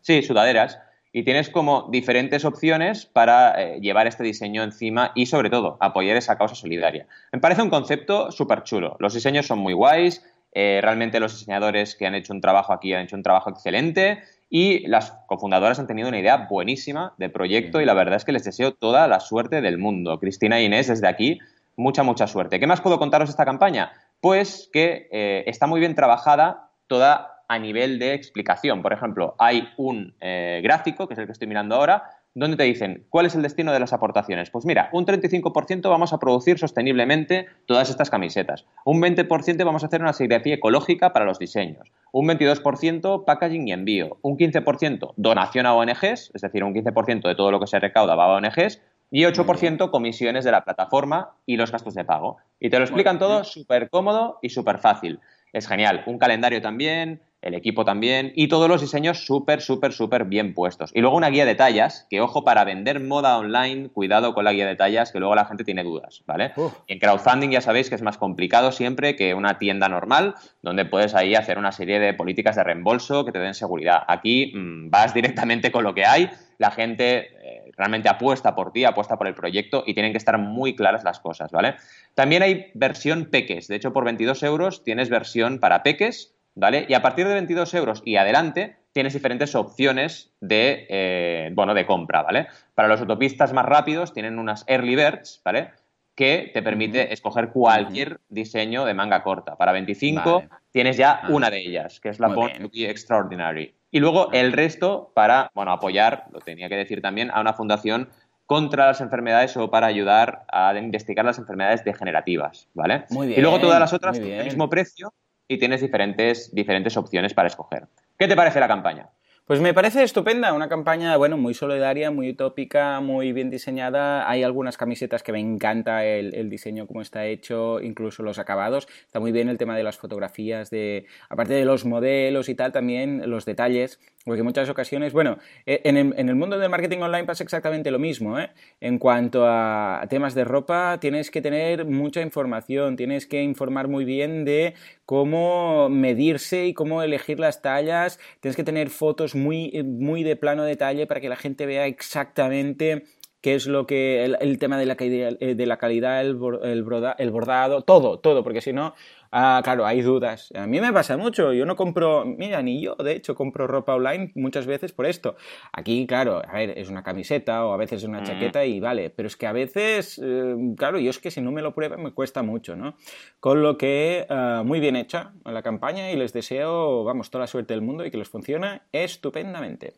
Sí, 0.02 0.22
sudaderas. 0.22 0.78
Y 1.16 1.22
tienes 1.22 1.48
como 1.48 1.88
diferentes 1.90 2.44
opciones 2.44 3.06
para 3.06 3.54
eh, 3.58 3.80
llevar 3.80 4.06
este 4.06 4.22
diseño 4.22 4.62
encima 4.62 5.12
y 5.14 5.24
sobre 5.24 5.48
todo 5.48 5.78
apoyar 5.80 6.14
esa 6.18 6.36
causa 6.36 6.54
solidaria. 6.54 7.06
Me 7.32 7.40
parece 7.40 7.62
un 7.62 7.70
concepto 7.70 8.30
súper 8.30 8.64
chulo. 8.64 8.98
Los 8.98 9.14
diseños 9.14 9.46
son 9.46 9.60
muy 9.60 9.72
guays, 9.72 10.22
eh, 10.52 10.80
realmente 10.82 11.18
los 11.18 11.32
diseñadores 11.32 11.94
que 11.94 12.06
han 12.06 12.14
hecho 12.14 12.34
un 12.34 12.42
trabajo 12.42 12.74
aquí 12.74 12.92
han 12.92 13.04
hecho 13.04 13.16
un 13.16 13.22
trabajo 13.22 13.48
excelente 13.48 14.24
y 14.50 14.86
las 14.88 15.12
cofundadoras 15.26 15.78
han 15.78 15.86
tenido 15.86 16.08
una 16.08 16.20
idea 16.20 16.48
buenísima 16.50 17.14
de 17.16 17.30
proyecto 17.30 17.80
y 17.80 17.86
la 17.86 17.94
verdad 17.94 18.16
es 18.16 18.26
que 18.26 18.32
les 18.32 18.44
deseo 18.44 18.74
toda 18.74 19.08
la 19.08 19.20
suerte 19.20 19.62
del 19.62 19.78
mundo. 19.78 20.20
Cristina 20.20 20.58
e 20.58 20.64
Inés, 20.64 20.88
desde 20.88 21.08
aquí, 21.08 21.38
mucha, 21.76 22.02
mucha 22.02 22.26
suerte. 22.26 22.60
¿Qué 22.60 22.66
más 22.66 22.82
puedo 22.82 22.98
contaros 22.98 23.30
de 23.30 23.30
esta 23.30 23.46
campaña? 23.46 23.90
pues 24.20 24.68
que 24.72 25.08
eh, 25.12 25.44
está 25.46 25.66
muy 25.66 25.80
bien 25.80 25.94
trabajada 25.94 26.70
toda 26.86 27.35
a 27.48 27.58
nivel 27.58 27.98
de 27.98 28.14
explicación. 28.14 28.82
Por 28.82 28.92
ejemplo, 28.92 29.34
hay 29.38 29.68
un 29.76 30.14
eh, 30.20 30.60
gráfico, 30.62 31.06
que 31.06 31.14
es 31.14 31.18
el 31.18 31.26
que 31.26 31.32
estoy 31.32 31.48
mirando 31.48 31.74
ahora, 31.76 32.10
donde 32.36 32.58
te 32.58 32.64
dicen 32.64 33.06
cuál 33.08 33.24
es 33.24 33.34
el 33.34 33.40
destino 33.40 33.72
de 33.72 33.80
las 33.80 33.94
aportaciones. 33.94 34.50
Pues 34.50 34.66
mira, 34.66 34.90
un 34.92 35.06
35% 35.06 35.88
vamos 35.88 36.12
a 36.12 36.18
producir 36.18 36.58
sosteniblemente 36.58 37.46
todas 37.64 37.88
estas 37.88 38.10
camisetas. 38.10 38.66
Un 38.84 39.00
20% 39.00 39.64
vamos 39.64 39.82
a 39.82 39.86
hacer 39.86 40.02
una 40.02 40.12
serigrafía 40.12 40.56
ecológica 40.56 41.14
para 41.14 41.24
los 41.24 41.38
diseños. 41.38 41.90
Un 42.12 42.28
22% 42.28 43.24
packaging 43.24 43.68
y 43.68 43.72
envío. 43.72 44.18
Un 44.20 44.36
15% 44.36 45.14
donación 45.16 45.64
a 45.64 45.74
ONGs, 45.74 46.30
es 46.34 46.42
decir, 46.42 46.62
un 46.62 46.74
15% 46.74 47.26
de 47.26 47.34
todo 47.34 47.50
lo 47.50 47.58
que 47.58 47.66
se 47.66 47.78
recauda 47.78 48.14
va 48.14 48.26
a 48.26 48.36
ONGs. 48.36 48.82
Y 49.10 49.22
8% 49.22 49.90
comisiones 49.90 50.44
de 50.44 50.50
la 50.50 50.64
plataforma 50.64 51.30
y 51.46 51.56
los 51.56 51.72
gastos 51.72 51.94
de 51.94 52.04
pago. 52.04 52.36
Y 52.60 52.68
te 52.68 52.78
lo 52.78 52.84
explican 52.84 53.18
todo 53.18 53.44
súper 53.44 53.88
cómodo 53.88 54.40
y 54.42 54.50
súper 54.50 54.78
fácil. 54.78 55.20
Es 55.52 55.66
genial. 55.66 56.02
Un 56.06 56.18
calendario 56.18 56.60
también, 56.60 57.22
el 57.46 57.54
equipo 57.54 57.84
también, 57.84 58.32
y 58.34 58.48
todos 58.48 58.68
los 58.68 58.80
diseños 58.80 59.24
súper, 59.24 59.60
súper, 59.60 59.92
súper 59.92 60.24
bien 60.24 60.52
puestos. 60.54 60.90
Y 60.94 61.00
luego 61.00 61.16
una 61.16 61.28
guía 61.28 61.46
de 61.46 61.54
tallas, 61.54 62.06
que 62.10 62.20
ojo, 62.20 62.44
para 62.44 62.64
vender 62.64 63.00
moda 63.00 63.38
online, 63.38 63.88
cuidado 63.90 64.34
con 64.34 64.44
la 64.44 64.52
guía 64.52 64.66
de 64.66 64.74
tallas, 64.74 65.12
que 65.12 65.20
luego 65.20 65.34
la 65.34 65.44
gente 65.44 65.64
tiene 65.64 65.84
dudas, 65.84 66.22
¿vale? 66.26 66.52
en 66.88 66.98
crowdfunding 66.98 67.50
ya 67.50 67.60
sabéis 67.60 67.88
que 67.88 67.94
es 67.94 68.02
más 68.02 68.18
complicado 68.18 68.72
siempre 68.72 69.16
que 69.16 69.34
una 69.34 69.58
tienda 69.58 69.88
normal, 69.88 70.34
donde 70.62 70.84
puedes 70.84 71.14
ahí 71.14 71.34
hacer 71.34 71.58
una 71.58 71.72
serie 71.72 72.00
de 72.00 72.14
políticas 72.14 72.56
de 72.56 72.64
reembolso 72.64 73.24
que 73.24 73.32
te 73.32 73.38
den 73.38 73.54
seguridad. 73.54 74.02
Aquí 74.08 74.52
mmm, 74.54 74.90
vas 74.90 75.14
directamente 75.14 75.70
con 75.70 75.84
lo 75.84 75.94
que 75.94 76.04
hay, 76.04 76.28
la 76.58 76.70
gente 76.70 77.30
eh, 77.42 77.55
realmente 77.76 78.08
apuesta 78.08 78.54
por 78.54 78.72
ti, 78.72 78.84
apuesta 78.84 79.16
por 79.16 79.26
el 79.26 79.34
proyecto 79.34 79.84
y 79.86 79.94
tienen 79.94 80.12
que 80.12 80.18
estar 80.18 80.38
muy 80.38 80.74
claras 80.74 81.04
las 81.04 81.20
cosas, 81.20 81.50
¿vale? 81.50 81.76
También 82.14 82.42
hay 82.42 82.70
versión 82.74 83.26
peques, 83.26 83.68
de 83.68 83.76
hecho 83.76 83.92
por 83.92 84.04
22 84.04 84.42
euros 84.42 84.84
tienes 84.84 85.10
versión 85.10 85.58
para 85.58 85.82
peques, 85.82 86.34
¿vale? 86.54 86.86
Y 86.88 86.94
a 86.94 87.02
partir 87.02 87.28
de 87.28 87.34
22 87.34 87.74
euros 87.74 88.02
y 88.04 88.16
adelante 88.16 88.76
tienes 88.92 89.12
diferentes 89.12 89.54
opciones 89.54 90.32
de, 90.40 90.86
eh, 90.88 91.50
bueno, 91.52 91.74
de 91.74 91.84
compra, 91.84 92.22
¿vale? 92.22 92.46
Para 92.74 92.88
los 92.88 93.00
autopistas 93.00 93.52
más 93.52 93.66
rápidos 93.66 94.14
tienen 94.14 94.38
unas 94.38 94.64
early 94.66 94.96
birds, 94.96 95.42
¿vale? 95.44 95.72
Que 96.14 96.50
te 96.54 96.62
permite 96.62 97.12
escoger 97.12 97.50
cualquier 97.50 98.20
diseño 98.30 98.86
de 98.86 98.94
manga 98.94 99.22
corta. 99.22 99.56
Para 99.56 99.72
25 99.72 100.32
vale. 100.32 100.48
tienes 100.70 100.96
ya 100.96 101.20
ah. 101.22 101.28
una 101.28 101.50
de 101.50 101.58
ellas, 101.58 102.00
que 102.00 102.08
es 102.08 102.18
la 102.18 102.28
be 102.28 102.88
Extraordinary. 102.88 103.74
Y 103.96 103.98
luego 103.98 104.30
el 104.32 104.52
resto 104.52 105.10
para, 105.14 105.50
bueno, 105.54 105.72
apoyar, 105.72 106.26
lo 106.30 106.40
tenía 106.40 106.68
que 106.68 106.76
decir 106.76 107.00
también, 107.00 107.30
a 107.30 107.40
una 107.40 107.54
fundación 107.54 108.10
contra 108.44 108.88
las 108.88 109.00
enfermedades 109.00 109.56
o 109.56 109.70
para 109.70 109.86
ayudar 109.86 110.44
a 110.52 110.76
investigar 110.76 111.24
las 111.24 111.38
enfermedades 111.38 111.82
degenerativas, 111.82 112.68
¿vale? 112.74 113.06
Muy 113.08 113.28
bien, 113.28 113.38
y 113.38 113.42
luego 113.42 113.58
todas 113.58 113.80
las 113.80 113.94
otras 113.94 114.18
el 114.18 114.44
mismo 114.44 114.68
precio 114.68 115.14
y 115.48 115.56
tienes 115.56 115.80
diferentes, 115.80 116.54
diferentes 116.54 116.94
opciones 116.98 117.32
para 117.32 117.48
escoger. 117.48 117.86
¿Qué 118.18 118.28
te 118.28 118.36
parece 118.36 118.60
la 118.60 118.68
campaña? 118.68 119.08
Pues 119.46 119.60
me 119.60 119.72
parece 119.72 120.02
estupenda, 120.02 120.52
una 120.54 120.68
campaña, 120.68 121.16
bueno, 121.16 121.36
muy 121.36 121.54
solidaria, 121.54 122.10
muy 122.10 122.30
utópica, 122.30 122.98
muy 122.98 123.32
bien 123.32 123.48
diseñada. 123.48 124.28
Hay 124.28 124.42
algunas 124.42 124.76
camisetas 124.76 125.22
que 125.22 125.30
me 125.30 125.38
encanta 125.38 126.04
el, 126.04 126.34
el, 126.34 126.50
diseño, 126.50 126.88
cómo 126.88 127.00
está 127.00 127.26
hecho, 127.26 127.80
incluso 127.80 128.24
los 128.24 128.40
acabados. 128.40 128.88
Está 129.04 129.20
muy 129.20 129.30
bien 129.30 129.48
el 129.48 129.56
tema 129.56 129.76
de 129.76 129.84
las 129.84 129.98
fotografías, 129.98 130.68
de, 130.70 131.06
aparte 131.28 131.54
de 131.54 131.64
los 131.64 131.84
modelos 131.84 132.48
y 132.48 132.56
tal, 132.56 132.72
también 132.72 133.30
los 133.30 133.44
detalles. 133.44 134.00
Porque 134.24 134.40
en 134.40 134.46
muchas 134.46 134.68
ocasiones, 134.68 135.12
bueno, 135.12 135.38
en 135.66 135.96
el, 135.96 136.12
en 136.16 136.28
el 136.28 136.34
mundo 136.34 136.58
del 136.58 136.68
marketing 136.68 136.98
online 136.98 137.22
pasa 137.22 137.44
exactamente 137.44 137.92
lo 137.92 138.00
mismo. 138.00 138.40
¿eh? 138.40 138.50
En 138.80 138.98
cuanto 138.98 139.46
a 139.46 140.04
temas 140.10 140.34
de 140.34 140.42
ropa, 140.42 140.98
tienes 141.00 141.30
que 141.30 141.40
tener 141.40 141.84
mucha 141.84 142.20
información, 142.20 142.96
tienes 142.96 143.28
que 143.28 143.40
informar 143.44 143.86
muy 143.86 144.04
bien 144.04 144.44
de 144.44 144.74
cómo 145.06 145.88
medirse 145.88 146.66
y 146.66 146.74
cómo 146.74 147.02
elegir 147.02 147.40
las 147.40 147.62
tallas, 147.62 148.18
tienes 148.40 148.56
que 148.56 148.64
tener 148.64 148.90
fotos 148.90 149.34
muy, 149.34 149.72
muy 149.84 150.24
de 150.24 150.36
plano 150.36 150.64
detalle 150.64 151.06
para 151.06 151.20
que 151.20 151.28
la 151.28 151.36
gente 151.36 151.64
vea 151.64 151.86
exactamente 151.86 153.04
qué 153.40 153.54
es 153.54 153.68
lo 153.68 153.86
que 153.86 154.24
el, 154.24 154.58
tema 154.58 154.76
de 154.76 154.86
la, 154.86 154.96
de 154.96 155.66
la 155.66 155.76
calidad, 155.76 156.20
el, 156.20 156.36
el, 156.64 156.82
bordado, 157.30 157.82
todo, 157.82 158.18
todo, 158.18 158.42
porque 158.42 158.60
si 158.60 158.72
no, 158.72 158.94
ah, 159.36 159.60
claro, 159.62 159.84
hay 159.84 160.00
dudas. 160.00 160.50
A 160.54 160.66
mí 160.66 160.80
me 160.80 160.92
pasa 160.92 161.16
mucho, 161.16 161.52
yo 161.52 161.66
no 161.66 161.76
compro, 161.76 162.24
mira, 162.24 162.62
ni 162.62 162.80
yo, 162.82 162.94
de 162.96 163.12
hecho, 163.12 163.34
compro 163.34 163.66
ropa 163.66 163.94
online 163.94 164.32
muchas 164.34 164.66
veces 164.66 164.92
por 164.92 165.04
esto. 165.04 165.36
Aquí, 165.72 166.06
claro, 166.06 166.40
a 166.46 166.52
ver, 166.54 166.78
es 166.78 166.88
una 166.88 167.02
camiseta 167.02 167.66
o 167.66 167.72
a 167.72 167.76
veces 167.76 168.02
es 168.02 168.08
una 168.08 168.22
chaqueta 168.22 168.64
y 168.64 168.80
vale, 168.80 169.10
pero 169.10 169.26
es 169.26 169.36
que 169.36 169.46
a 169.46 169.52
veces, 169.52 170.18
eh, 170.24 170.56
claro, 170.76 170.98
yo 170.98 171.10
es 171.10 171.18
que 171.18 171.30
si 171.30 171.42
no 171.42 171.52
me 171.52 171.60
lo 171.60 171.74
prueba 171.74 171.96
me 171.98 172.12
cuesta 172.12 172.42
mucho, 172.42 172.76
¿no? 172.76 172.96
Con 173.38 173.62
lo 173.62 173.76
que, 173.76 174.26
uh, 174.30 174.64
muy 174.64 174.80
bien 174.80 174.96
hecha 174.96 175.34
la 175.44 175.62
campaña 175.62 176.10
y 176.10 176.16
les 176.16 176.32
deseo, 176.32 177.04
vamos, 177.04 177.30
toda 177.30 177.42
la 177.42 177.46
suerte 177.46 177.74
del 177.74 177.82
mundo 177.82 178.06
y 178.06 178.10
que 178.10 178.16
les 178.16 178.28
funcione 178.28 178.82
estupendamente. 178.92 179.94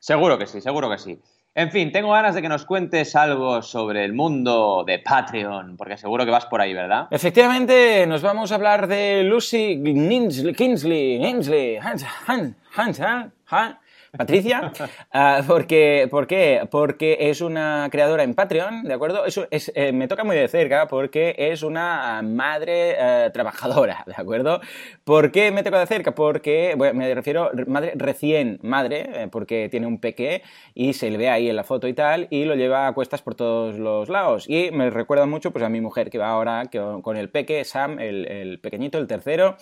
Seguro 0.00 0.36
que 0.36 0.46
sí, 0.46 0.60
seguro 0.60 0.90
que 0.90 0.98
sí. 0.98 1.20
En 1.52 1.72
fin, 1.72 1.90
tengo 1.90 2.12
ganas 2.12 2.36
de 2.36 2.42
que 2.42 2.48
nos 2.48 2.64
cuentes 2.64 3.16
algo 3.16 3.60
sobre 3.60 4.04
el 4.04 4.12
mundo 4.12 4.84
de 4.86 5.00
Patreon, 5.00 5.76
porque 5.76 5.96
seguro 5.96 6.24
que 6.24 6.30
vas 6.30 6.46
por 6.46 6.60
ahí, 6.60 6.72
¿verdad? 6.72 7.08
Efectivamente, 7.10 8.06
nos 8.06 8.22
vamos 8.22 8.52
a 8.52 8.54
hablar 8.54 8.86
de 8.86 9.24
Lucy 9.24 9.82
Kingsley, 9.82 10.54
Kingsley, 10.54 11.20
Kingsley, 11.20 11.76
Hans, 11.78 12.06
Hans, 12.26 12.54
Hans, 12.76 13.00
Hans, 13.00 13.76
Patricia, 14.16 14.72
uh, 15.14 15.44
porque, 15.46 16.08
¿por 16.10 16.26
qué? 16.26 16.66
Porque 16.70 17.16
es 17.20 17.40
una 17.40 17.88
creadora 17.90 18.24
en 18.24 18.34
Patreon, 18.34 18.82
¿de 18.82 18.94
acuerdo? 18.94 19.24
Eso 19.24 19.46
es, 19.50 19.70
eh, 19.74 19.92
me 19.92 20.08
toca 20.08 20.24
muy 20.24 20.36
de 20.36 20.48
cerca 20.48 20.88
porque 20.88 21.34
es 21.38 21.62
una 21.62 22.20
madre 22.22 22.96
uh, 22.96 23.30
trabajadora, 23.30 24.02
¿de 24.06 24.14
acuerdo? 24.16 24.60
¿Por 25.04 25.30
qué 25.30 25.52
me 25.52 25.62
toca 25.62 25.78
de 25.78 25.86
cerca? 25.86 26.14
Porque, 26.14 26.74
bueno, 26.76 26.94
me 26.94 27.14
refiero 27.14 27.50
madre 27.66 27.92
recién 27.94 28.58
madre, 28.62 29.08
eh, 29.14 29.28
porque 29.30 29.68
tiene 29.68 29.86
un 29.86 30.00
peque 30.00 30.42
y 30.74 30.92
se 30.92 31.10
le 31.10 31.16
ve 31.16 31.28
ahí 31.30 31.48
en 31.48 31.56
la 31.56 31.64
foto 31.64 31.86
y 31.86 31.94
tal, 31.94 32.26
y 32.30 32.44
lo 32.44 32.56
lleva 32.56 32.88
a 32.88 32.92
cuestas 32.92 33.22
por 33.22 33.34
todos 33.34 33.78
los 33.78 34.08
lados. 34.08 34.48
Y 34.48 34.70
me 34.72 34.90
recuerda 34.90 35.26
mucho 35.26 35.52
pues, 35.52 35.64
a 35.64 35.68
mi 35.68 35.80
mujer 35.80 36.10
que 36.10 36.18
va 36.18 36.30
ahora 36.30 36.68
con 37.02 37.16
el 37.16 37.30
peque, 37.30 37.64
Sam, 37.64 37.98
el, 38.00 38.26
el 38.26 38.58
pequeñito, 38.60 38.98
el 38.98 39.06
tercero, 39.06 39.56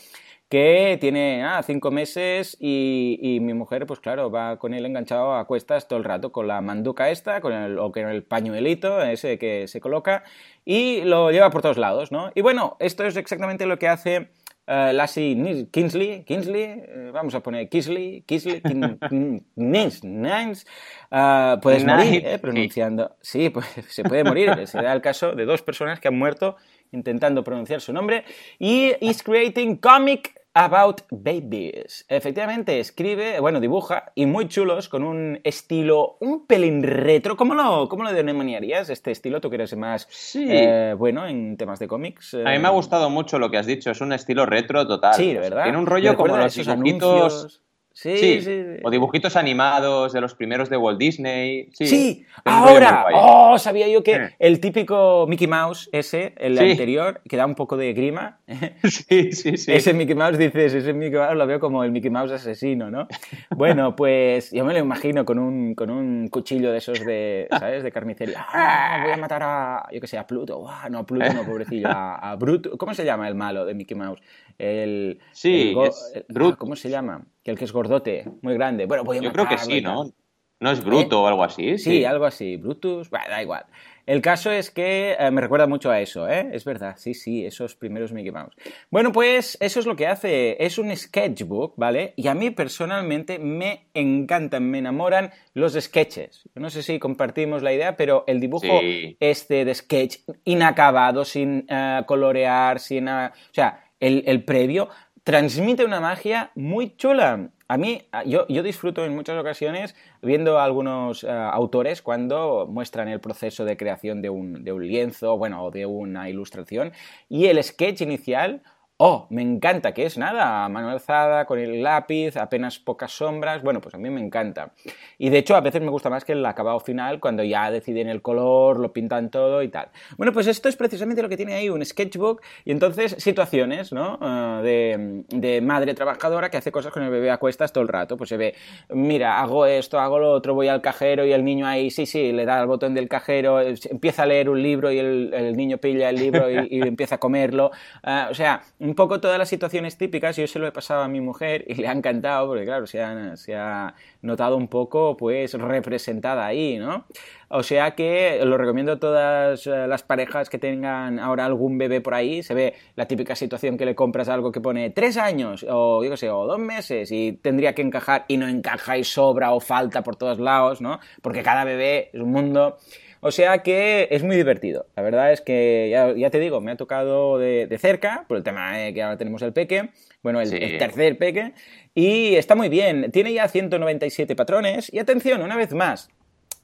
que 0.48 0.96
tiene 1.00 1.44
ah, 1.44 1.62
cinco 1.62 1.90
meses 1.90 2.56
y, 2.58 3.18
y, 3.20 3.40
mi 3.40 3.52
mujer, 3.52 3.86
pues 3.86 4.00
claro, 4.00 4.30
va 4.30 4.58
con 4.58 4.72
él 4.72 4.86
enganchado 4.86 5.34
a 5.34 5.46
cuestas 5.46 5.88
todo 5.88 5.98
el 5.98 6.04
rato 6.04 6.32
con 6.32 6.46
la 6.46 6.60
manduca 6.62 7.10
esta, 7.10 7.40
con 7.40 7.52
el, 7.52 7.78
o 7.78 7.92
con 7.92 8.08
el 8.08 8.24
pañuelito 8.24 9.02
ese 9.02 9.38
que 9.38 9.68
se 9.68 9.80
coloca 9.80 10.24
y 10.64 11.02
lo 11.02 11.30
lleva 11.30 11.50
por 11.50 11.60
todos 11.60 11.76
lados, 11.76 12.12
¿no? 12.12 12.30
Y 12.34 12.40
bueno, 12.40 12.76
esto 12.80 13.04
es 13.04 13.16
exactamente 13.16 13.66
lo 13.66 13.78
que 13.78 13.88
hace 13.88 14.30
Uh, 14.68 14.92
Lassie 14.92 15.66
Kingsley, 15.70 16.24
Kingsley, 16.24 16.82
uh, 17.08 17.10
vamos 17.10 17.34
a 17.34 17.40
poner 17.40 17.70
Kisley, 17.70 18.22
Kisley, 18.26 18.60
Nins, 19.56 20.04
Nins, 20.04 20.66
uh, 21.10 21.58
puedes 21.62 21.86
morir 21.86 22.22
eh, 22.26 22.38
pronunciando, 22.38 23.16
sí, 23.22 23.48
pues, 23.48 23.64
se 23.88 24.02
puede 24.02 24.24
morir, 24.24 24.50
se 24.66 24.82
da 24.82 24.92
el 24.92 25.00
caso 25.00 25.32
de 25.32 25.46
dos 25.46 25.62
personas 25.62 26.00
que 26.00 26.08
han 26.08 26.18
muerto 26.18 26.56
intentando 26.92 27.42
pronunciar 27.44 27.80
su 27.80 27.94
nombre, 27.94 28.24
y 28.58 28.92
is 29.00 29.22
creating 29.22 29.76
comic 29.76 30.37
About 30.60 31.02
Babies. 31.12 32.04
Efectivamente, 32.08 32.80
escribe, 32.80 33.38
bueno, 33.38 33.60
dibuja, 33.60 34.10
y 34.16 34.26
muy 34.26 34.48
chulos, 34.48 34.88
con 34.88 35.04
un 35.04 35.38
estilo 35.44 36.16
un 36.18 36.48
pelín 36.48 36.82
retro. 36.82 37.36
¿Cómo 37.36 37.54
lo, 37.54 37.88
cómo 37.88 38.02
lo 38.02 38.12
denominarías 38.12 38.90
este 38.90 39.12
estilo? 39.12 39.40
Tú 39.40 39.50
que 39.50 39.54
eres 39.54 39.76
más 39.76 40.08
sí. 40.10 40.48
eh, 40.50 40.96
bueno 40.98 41.28
en 41.28 41.56
temas 41.56 41.78
de 41.78 41.86
cómics. 41.86 42.34
Eh... 42.34 42.42
A 42.44 42.50
mí 42.50 42.58
me 42.58 42.66
ha 42.66 42.72
gustado 42.72 43.08
mucho 43.08 43.38
lo 43.38 43.52
que 43.52 43.58
has 43.58 43.66
dicho, 43.66 43.92
es 43.92 44.00
un 44.00 44.12
estilo 44.12 44.46
retro 44.46 44.84
total. 44.84 45.14
Sí, 45.14 45.32
de 45.32 45.38
verdad. 45.38 45.62
Tiene 45.62 45.78
un 45.78 45.86
rollo 45.86 46.16
como 46.16 46.36
los 46.36 46.52
dibujitos... 46.52 47.32
Anuncios... 47.32 47.62
Sí, 47.98 48.16
sí, 48.16 48.42
sí, 48.42 48.64
O 48.84 48.92
dibujitos 48.92 49.34
animados 49.34 50.12
de 50.12 50.20
los 50.20 50.32
primeros 50.36 50.70
de 50.70 50.76
Walt 50.76 51.00
Disney. 51.00 51.68
Sí, 51.72 51.86
sí. 51.86 52.26
ahora. 52.44 53.06
Oh, 53.12 53.58
sabía 53.58 53.88
yo 53.88 54.04
que 54.04 54.36
el 54.38 54.60
típico 54.60 55.26
Mickey 55.28 55.48
Mouse, 55.48 55.90
ese, 55.90 56.32
el 56.36 56.56
sí. 56.56 56.70
anterior, 56.70 57.20
que 57.28 57.36
da 57.36 57.44
un 57.44 57.56
poco 57.56 57.76
de 57.76 57.92
grima. 57.94 58.38
Sí, 58.84 59.32
sí, 59.32 59.56
sí. 59.56 59.72
Ese 59.72 59.94
Mickey 59.94 60.14
Mouse, 60.14 60.38
dices, 60.38 60.74
ese 60.74 60.92
Mickey 60.92 61.18
Mouse 61.18 61.34
lo 61.34 61.46
veo 61.46 61.58
como 61.58 61.82
el 61.82 61.90
Mickey 61.90 62.08
Mouse 62.08 62.30
asesino, 62.30 62.88
¿no? 62.88 63.08
Bueno, 63.56 63.96
pues 63.96 64.52
yo 64.52 64.64
me 64.64 64.74
lo 64.74 64.78
imagino 64.78 65.24
con 65.24 65.40
un, 65.40 65.74
con 65.74 65.90
un 65.90 66.28
cuchillo 66.28 66.70
de 66.70 66.78
esos 66.78 67.04
de, 67.04 67.48
¿sabes? 67.50 67.82
De 67.82 67.90
carnicería. 67.90 68.46
Ah, 68.60 69.00
voy 69.02 69.12
a 69.12 69.16
matar 69.16 69.42
a, 69.42 69.88
yo 69.92 70.00
qué 70.00 70.06
sé, 70.06 70.18
a 70.18 70.26
Pluto. 70.26 70.64
Ah, 70.68 70.88
no, 70.88 70.98
a 70.98 71.06
Pluto 71.06 71.32
no, 71.32 71.44
pobrecillo. 71.44 71.88
A, 71.88 72.30
a 72.30 72.36
Bruto. 72.36 72.78
¿Cómo 72.78 72.94
se 72.94 73.04
llama 73.04 73.26
el 73.26 73.34
malo 73.34 73.64
de 73.64 73.74
Mickey 73.74 73.96
Mouse? 73.96 74.20
El. 74.56 75.18
Sí, 75.32 75.74
el, 75.76 75.90
el, 76.14 76.42
ah, 76.42 76.56
¿Cómo 76.58 76.76
se 76.76 76.90
llama? 76.90 77.24
Que 77.48 77.52
el 77.52 77.58
que 77.58 77.64
es 77.64 77.72
gordote, 77.72 78.24
muy 78.42 78.52
grande. 78.52 78.84
Bueno, 78.84 79.04
voy 79.04 79.16
a 79.16 79.20
Yo 79.22 79.32
creo 79.32 79.48
que 79.48 79.56
sí, 79.56 79.80
¿no? 79.80 80.12
¿No 80.60 80.70
es 80.70 80.84
Bruto 80.84 81.22
o 81.22 81.26
algo 81.26 81.42
así? 81.44 81.66
¿Eh? 81.70 81.78
Sí, 81.78 82.04
algo 82.04 82.26
así. 82.26 82.56
Brutus, 82.58 83.08
bah, 83.08 83.24
da 83.26 83.40
igual. 83.40 83.64
El 84.04 84.20
caso 84.20 84.50
es 84.50 84.70
que 84.70 85.16
eh, 85.18 85.30
me 85.30 85.40
recuerda 85.40 85.66
mucho 85.66 85.90
a 85.90 85.98
eso, 86.00 86.28
¿eh? 86.28 86.50
Es 86.52 86.64
verdad, 86.66 86.96
sí, 86.98 87.14
sí, 87.14 87.46
esos 87.46 87.74
primeros 87.74 88.12
Mickey 88.12 88.32
Mouse. 88.32 88.54
Bueno, 88.90 89.12
pues 89.12 89.56
eso 89.60 89.80
es 89.80 89.86
lo 89.86 89.96
que 89.96 90.06
hace. 90.06 90.62
Es 90.62 90.76
un 90.78 90.94
sketchbook, 90.94 91.74
¿vale? 91.76 92.12
Y 92.16 92.26
a 92.28 92.34
mí 92.34 92.50
personalmente 92.50 93.38
me 93.38 93.86
encantan, 93.94 94.68
me 94.68 94.78
enamoran 94.78 95.30
los 95.54 95.72
sketches. 95.72 96.48
No 96.54 96.68
sé 96.68 96.82
si 96.82 96.98
compartimos 96.98 97.62
la 97.62 97.72
idea, 97.72 97.96
pero 97.96 98.24
el 98.26 98.40
dibujo 98.40 98.66
Sí. 98.80 99.16
este 99.20 99.64
de 99.64 99.74
sketch 99.74 100.16
inacabado, 100.44 101.24
sin 101.24 101.64
eh, 101.68 102.02
colorear, 102.06 102.78
sin... 102.78 103.08
eh, 103.08 103.30
o 103.32 103.54
sea, 103.54 103.84
el, 104.00 104.22
el 104.26 104.44
previo 104.44 104.88
transmite 105.28 105.84
una 105.84 106.00
magia 106.00 106.52
muy 106.54 106.96
chula. 106.96 107.50
A 107.68 107.76
mí, 107.76 108.00
yo, 108.24 108.46
yo 108.48 108.62
disfruto 108.62 109.04
en 109.04 109.14
muchas 109.14 109.38
ocasiones 109.38 109.94
viendo 110.22 110.58
a 110.58 110.64
algunos 110.64 111.22
eh, 111.22 111.28
autores 111.28 112.00
cuando 112.00 112.66
muestran 112.66 113.08
el 113.08 113.20
proceso 113.20 113.66
de 113.66 113.76
creación 113.76 114.22
de 114.22 114.30
un, 114.30 114.64
de 114.64 114.72
un 114.72 114.88
lienzo, 114.88 115.36
bueno, 115.36 115.62
o 115.62 115.70
de 115.70 115.84
una 115.84 116.30
ilustración, 116.30 116.92
y 117.28 117.44
el 117.44 117.62
sketch 117.62 118.00
inicial, 118.00 118.62
oh, 118.98 119.26
me 119.30 119.42
encanta, 119.42 119.94
que 119.94 120.04
es 120.04 120.18
nada, 120.18 120.68
mano 120.68 120.90
alzada, 120.90 121.46
con 121.46 121.58
el 121.58 121.82
lápiz, 121.82 122.36
apenas 122.36 122.80
pocas 122.80 123.12
sombras, 123.12 123.62
bueno, 123.62 123.80
pues 123.80 123.94
a 123.94 123.98
mí 123.98 124.10
me 124.10 124.20
encanta. 124.20 124.72
Y 125.18 125.30
de 125.30 125.38
hecho, 125.38 125.54
a 125.54 125.60
veces 125.60 125.80
me 125.80 125.90
gusta 125.90 126.10
más 126.10 126.24
que 126.24 126.32
el 126.32 126.44
acabado 126.44 126.80
final, 126.80 127.20
cuando 127.20 127.44
ya 127.44 127.70
deciden 127.70 128.08
el 128.08 128.22
color, 128.22 128.80
lo 128.80 128.92
pintan 128.92 129.30
todo 129.30 129.62
y 129.62 129.68
tal. 129.68 129.88
Bueno, 130.16 130.32
pues 130.32 130.48
esto 130.48 130.68
es 130.68 130.76
precisamente 130.76 131.22
lo 131.22 131.28
que 131.28 131.36
tiene 131.36 131.54
ahí 131.54 131.68
un 131.68 131.84
sketchbook 131.84 132.42
y 132.64 132.72
entonces 132.72 133.14
situaciones, 133.18 133.92
¿no? 133.92 134.18
Eh, 134.20 134.62
de, 134.62 135.24
de 135.28 135.60
madre 135.60 135.94
trabajadora 135.94 136.50
que 136.50 136.56
hace 136.56 136.72
cosas 136.72 136.92
con 136.92 137.04
el 137.04 137.10
bebé 137.10 137.30
a 137.30 137.38
cuestas 137.38 137.72
todo 137.72 137.82
el 137.82 137.88
rato. 137.88 138.16
Pues 138.16 138.28
se 138.30 138.36
ve, 138.36 138.54
mira, 138.90 139.40
hago 139.40 139.64
esto, 139.64 140.00
hago 140.00 140.18
lo 140.18 140.32
otro, 140.32 140.54
voy 140.54 140.66
al 140.66 140.80
cajero 140.80 141.24
y 141.24 141.32
el 141.32 141.44
niño 141.44 141.68
ahí, 141.68 141.90
sí, 141.90 142.04
sí, 142.04 142.32
le 142.32 142.44
da 142.44 142.60
al 142.60 142.66
botón 142.66 142.94
del 142.94 143.08
cajero, 143.08 143.60
eh, 143.60 143.76
empieza 143.90 144.24
a 144.24 144.26
leer 144.26 144.50
un 144.50 144.60
libro 144.60 144.90
y 144.90 144.98
el, 144.98 145.32
el 145.32 145.56
niño 145.56 145.78
pilla 145.78 146.10
el 146.10 146.16
libro 146.16 146.50
y, 146.50 146.80
empieza 146.88 147.16
a 147.16 147.18
comerlo. 147.18 147.70
Eh, 148.04 148.26
o 148.30 148.34
sea, 148.34 148.62
un 148.88 148.94
poco 148.94 149.20
todas 149.20 149.38
las 149.38 149.48
situaciones 149.48 149.98
típicas, 149.98 150.36
yo 150.36 150.46
se 150.46 150.58
lo 150.58 150.66
he 150.66 150.72
pasado 150.72 151.02
a 151.02 151.08
mi 151.08 151.20
mujer 151.20 151.64
y 151.68 151.74
le 151.74 151.88
ha 151.88 151.92
encantado 151.92 152.46
porque, 152.46 152.64
claro, 152.64 152.86
se 152.86 153.02
ha, 153.02 153.36
se 153.36 153.54
ha 153.54 153.94
notado 154.22 154.56
un 154.56 154.68
poco, 154.68 155.16
pues, 155.16 155.52
representada 155.52 156.46
ahí, 156.46 156.78
¿no? 156.78 157.04
O 157.50 157.62
sea 157.62 157.92
que 157.92 158.40
lo 158.44 158.58
recomiendo 158.58 158.92
a 158.92 158.98
todas 158.98 159.66
eh, 159.66 159.86
las 159.86 160.02
parejas 160.02 160.50
que 160.50 160.58
tengan 160.58 161.18
ahora 161.18 161.46
algún 161.46 161.78
bebé 161.78 162.00
por 162.00 162.14
ahí. 162.14 162.42
Se 162.42 162.54
ve 162.54 162.74
la 162.94 163.06
típica 163.06 163.34
situación 163.34 163.78
que 163.78 163.86
le 163.86 163.94
compras 163.94 164.28
algo 164.28 164.52
que 164.52 164.60
pone 164.60 164.90
tres 164.90 165.16
años 165.16 165.64
o 165.68 166.04
yo 166.04 166.10
qué 166.10 166.16
sé, 166.16 166.30
o 166.30 166.46
dos 166.46 166.58
meses 166.58 167.10
y 167.10 167.32
tendría 167.32 167.74
que 167.74 167.82
encajar 167.82 168.26
y 168.28 168.36
no 168.36 168.48
encaja 168.48 168.98
y 168.98 169.04
sobra 169.04 169.52
o 169.52 169.60
falta 169.60 170.02
por 170.02 170.16
todos 170.16 170.38
lados, 170.38 170.80
¿no? 170.82 171.00
Porque 171.22 171.42
cada 171.42 171.64
bebé 171.64 172.10
es 172.12 172.20
un 172.20 172.30
mundo. 172.32 172.76
O 173.20 173.30
sea 173.32 173.58
que 173.62 174.08
es 174.10 174.22
muy 174.22 174.36
divertido. 174.36 174.86
La 174.96 175.02
verdad 175.02 175.32
es 175.32 175.40
que, 175.40 175.88
ya, 175.90 176.14
ya 176.14 176.30
te 176.30 176.38
digo, 176.38 176.60
me 176.60 176.70
ha 176.72 176.76
tocado 176.76 177.38
de, 177.38 177.66
de 177.66 177.78
cerca, 177.78 178.24
por 178.28 178.36
el 178.36 178.42
tema 178.44 178.76
de 178.76 178.94
que 178.94 179.02
ahora 179.02 179.16
tenemos 179.18 179.42
el 179.42 179.52
peque, 179.52 179.90
bueno, 180.22 180.40
el, 180.40 180.48
Sí. 180.48 180.56
el 180.60 180.78
tercer 180.78 181.18
peque, 181.18 181.52
y 181.94 182.36
está 182.36 182.54
muy 182.54 182.68
bien. 182.68 183.10
Tiene 183.10 183.32
ya 183.32 183.48
197 183.48 184.36
patrones, 184.36 184.92
y 184.92 184.98
atención, 184.98 185.42
una 185.42 185.56
vez 185.56 185.72
más, 185.74 186.10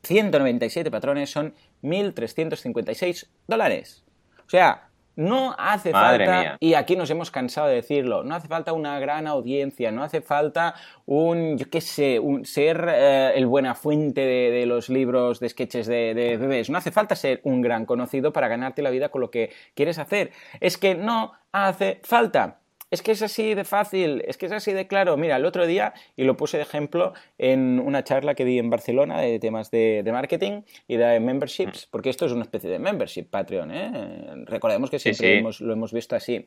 197 0.02 0.90
patrones 0.90 1.30
son 1.30 1.54
1.356 1.82 3.26
dólares. 3.46 4.04
O 4.46 4.50
sea, 4.50 4.88
no 5.16 5.55
hace 5.59 5.92
Madre 5.92 6.27
falta, 6.27 6.40
mía. 6.40 6.57
y 6.61 6.74
aquí 6.74 6.96
nos 6.96 7.11
hemos 7.11 7.31
cansado 7.31 7.68
de 7.68 7.74
decirlo, 7.77 8.24
no 8.24 8.35
hace 8.35 8.48
falta 8.48 8.72
una 8.72 8.98
gran 8.98 9.27
audiencia, 9.27 9.90
no 9.92 10.03
hace 10.03 10.20
falta 10.20 10.74
un, 11.07 11.57
yo 11.59 11.68
qué 11.70 11.81
sé, 11.81 12.18
un, 12.18 12.44
ser 12.44 12.87
eh, 12.88 13.33
el 13.37 13.46
buena 13.46 13.74
fuente 13.74 14.20
de, 14.22 14.50
de 14.50 14.66
los 14.66 14.88
libros 14.88 15.40
de 15.40 15.48
sketches 15.48 15.87
de, 15.87 16.14
de 16.14 16.37
bebés, 16.37 16.70
no 16.70 16.79
hace 16.79 16.90
falta 16.90 17.14
ser 17.14 17.40
un 17.44 17.61
gran 17.61 17.87
conocido 17.87 18.33
para 18.33 18.48
ganarte 18.48 18.83
la 18.83 18.90
vida 18.90 19.09
con 19.09 19.20
lo 19.20 19.31
que 19.31 19.50
quieres 19.74 19.98
hacer. 19.98 20.33
Es 20.61 20.79
que 20.79 20.94
no 20.94 21.33
hace 21.53 22.00
falta. 22.03 22.59
Es 22.94 23.02
que 23.02 23.11
es 23.11 23.22
así 23.22 23.54
de 23.54 23.64
fácil, 23.64 24.22
es 24.24 24.37
que 24.37 24.46
es 24.46 24.52
así 24.52 24.72
de 24.72 24.87
claro. 24.87 25.16
Mira, 25.16 25.35
el 25.35 25.44
otro 25.46 25.66
día, 25.66 25.94
y 26.14 26.22
lo 26.22 26.37
puse 26.37 26.59
de 26.59 26.62
ejemplo 26.62 27.12
en 27.38 27.80
una 27.80 28.04
charla 28.04 28.37
que 28.37 28.44
di 28.44 28.61
en 28.61 28.70
Barcelona 28.70 29.18
de 29.18 29.40
temas 29.40 29.72
de, 29.72 30.02
de 30.04 30.12
marketing 30.12 30.62
y 30.87 30.96
de 30.96 31.18
memberships, 31.18 31.88
porque 31.90 32.09
esto 32.09 32.24
es 32.24 32.30
una 32.30 32.42
especie 32.42 32.70
de 32.70 32.78
membership 32.78 33.24
Patreon, 33.24 33.72
¿eh? 33.72 34.44
Recordemos 34.44 34.90
que 34.90 35.00
Sí, 35.00 35.12
siempre. 35.12 35.40
Hemos, 35.40 35.61
lo 35.61 35.72
hemos 35.72 35.92
visto 35.92 36.14
así. 36.14 36.46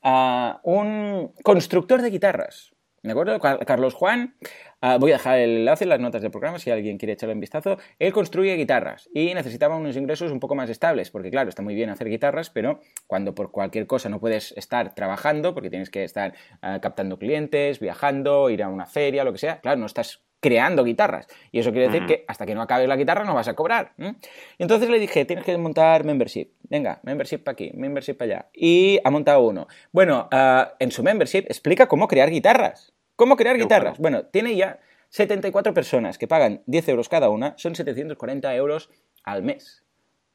Ah, 0.00 0.60
un 0.62 1.32
constructor 1.42 2.00
de 2.00 2.10
guitarras. 2.10 2.70
¿De 3.02 3.12
acuerdo? 3.12 3.38
Car- 3.38 3.64
Carlos 3.64 3.94
Juan, 3.94 4.34
ah, 4.80 4.98
voy 4.98 5.12
a 5.12 5.14
dejar 5.14 5.38
el 5.38 5.58
enlace 5.58 5.84
en 5.84 5.90
las 5.90 6.00
notas 6.00 6.20
del 6.20 6.30
programa 6.30 6.58
si 6.58 6.70
alguien 6.70 6.98
quiere 6.98 7.12
echarle 7.12 7.34
un 7.34 7.40
vistazo. 7.40 7.78
Él 7.98 8.12
construye 8.12 8.54
guitarras 8.56 9.08
y 9.14 9.32
necesitaba 9.34 9.76
unos 9.76 9.96
ingresos 9.96 10.32
un 10.32 10.40
poco 10.40 10.54
más 10.54 10.68
estables, 10.68 11.10
porque 11.10 11.30
claro, 11.30 11.48
está 11.48 11.62
muy 11.62 11.74
bien 11.74 11.90
hacer 11.90 12.08
guitarras, 12.08 12.50
pero 12.50 12.80
cuando 13.06 13.34
por 13.34 13.50
cualquier 13.52 13.86
cosa 13.86 14.08
no 14.08 14.18
puedes 14.20 14.52
estar 14.56 14.94
trabajando, 14.94 15.54
porque 15.54 15.70
tienes 15.70 15.90
que 15.90 16.04
estar 16.04 16.34
ah, 16.60 16.80
captando 16.80 17.18
clientes, 17.18 17.78
viajando, 17.80 18.50
ir 18.50 18.62
a 18.62 18.68
una 18.68 18.86
feria, 18.86 19.24
lo 19.24 19.32
que 19.32 19.38
sea, 19.38 19.60
claro, 19.60 19.78
no 19.78 19.86
estás 19.86 20.22
creando 20.40 20.84
guitarras. 20.84 21.26
Y 21.50 21.58
eso 21.60 21.72
quiere 21.72 21.88
decir 21.88 22.06
que 22.06 22.24
hasta 22.28 22.46
que 22.46 22.54
no 22.54 22.62
acabes 22.62 22.88
la 22.88 22.96
guitarra 22.96 23.24
no 23.24 23.34
vas 23.34 23.48
a 23.48 23.54
cobrar. 23.54 23.92
Y 23.98 24.62
entonces 24.62 24.88
le 24.88 24.98
dije, 24.98 25.24
tienes 25.24 25.44
que 25.44 25.56
montar 25.58 26.04
membership. 26.04 26.50
Venga, 26.62 27.00
membership 27.02 27.38
para 27.38 27.52
aquí, 27.54 27.72
membership 27.74 28.14
para 28.14 28.32
allá. 28.32 28.48
Y 28.52 29.00
ha 29.04 29.10
montado 29.10 29.40
uno. 29.40 29.66
Bueno, 29.92 30.28
ah, 30.30 30.74
en 30.78 30.90
su 30.92 31.02
membership 31.02 31.44
explica 31.48 31.88
cómo 31.88 32.06
crear 32.08 32.30
guitarras. 32.30 32.92
¿Cómo 33.16 33.36
crear 33.36 33.56
Qué 33.56 33.62
guitarras? 33.62 33.98
Bueno, 33.98 34.26
tiene 34.26 34.54
ya 34.54 34.78
74 35.10 35.74
personas 35.74 36.18
que 36.18 36.28
pagan 36.28 36.62
10 36.66 36.88
euros 36.90 37.08
cada 37.08 37.30
una, 37.30 37.54
son 37.56 37.74
740 37.74 38.54
euros 38.54 38.90
al 39.24 39.42
mes. 39.42 39.84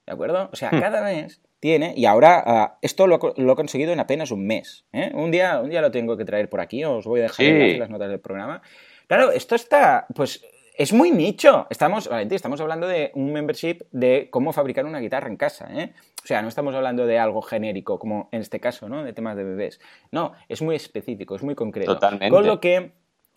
¿De 0.05 0.11
acuerdo? 0.11 0.49
O 0.51 0.55
sea, 0.57 0.69
cada 0.69 1.01
mes 1.03 1.41
tiene, 1.61 1.93
y 1.95 2.05
ahora 2.05 2.43
ah, 2.45 2.77
esto 2.81 3.07
lo, 3.07 3.19
lo 3.37 3.53
he 3.53 3.55
conseguido 3.55 3.93
en 3.93 4.01
apenas 4.01 4.31
un 4.31 4.45
mes. 4.45 4.85
¿eh? 4.91 5.11
Un, 5.13 5.31
día, 5.31 5.61
un 5.61 5.69
día 5.69 5.79
lo 5.81 5.91
tengo 5.91 6.17
que 6.17 6.25
traer 6.25 6.49
por 6.49 6.59
aquí, 6.59 6.83
os 6.83 7.05
voy 7.05 7.21
a 7.21 7.23
dejar 7.23 7.45
Sí. 7.45 7.77
las 7.77 7.89
notas 7.89 8.09
del 8.09 8.19
programa. 8.19 8.61
Claro, 9.07 9.31
esto 9.31 9.55
está, 9.55 10.07
pues, 10.15 10.43
es 10.75 10.91
muy 10.93 11.11
nicho. 11.11 11.67
Estamos, 11.69 12.07
Valentín, 12.07 12.35
estamos 12.35 12.59
hablando 12.61 12.87
de 12.87 13.11
un 13.15 13.31
membership 13.31 13.79
de 13.91 14.29
cómo 14.31 14.53
fabricar 14.53 14.85
una 14.85 14.99
guitarra 14.99 15.27
en 15.27 15.37
casa, 15.37 15.67
¿eh? 15.71 15.93
O 16.23 16.27
sea, 16.27 16.41
no 16.41 16.47
estamos 16.47 16.73
hablando 16.73 17.05
de 17.05 17.19
algo 17.19 17.41
genérico, 17.41 17.99
como 17.99 18.29
en 18.31 18.41
este 18.41 18.59
caso, 18.59 18.87
¿no? 18.89 19.03
De 19.03 19.13
temas 19.13 19.35
de 19.35 19.43
bebés. 19.43 19.79
No, 20.11 20.33
es 20.47 20.61
muy 20.61 20.75
específico, 20.75 21.35
es 21.35 21.43
muy 21.43 21.53
concreto. 21.53 21.93
Totalmente. 21.93 22.29
Con 22.29 22.47
lo 22.47 22.59
que, 22.59 22.93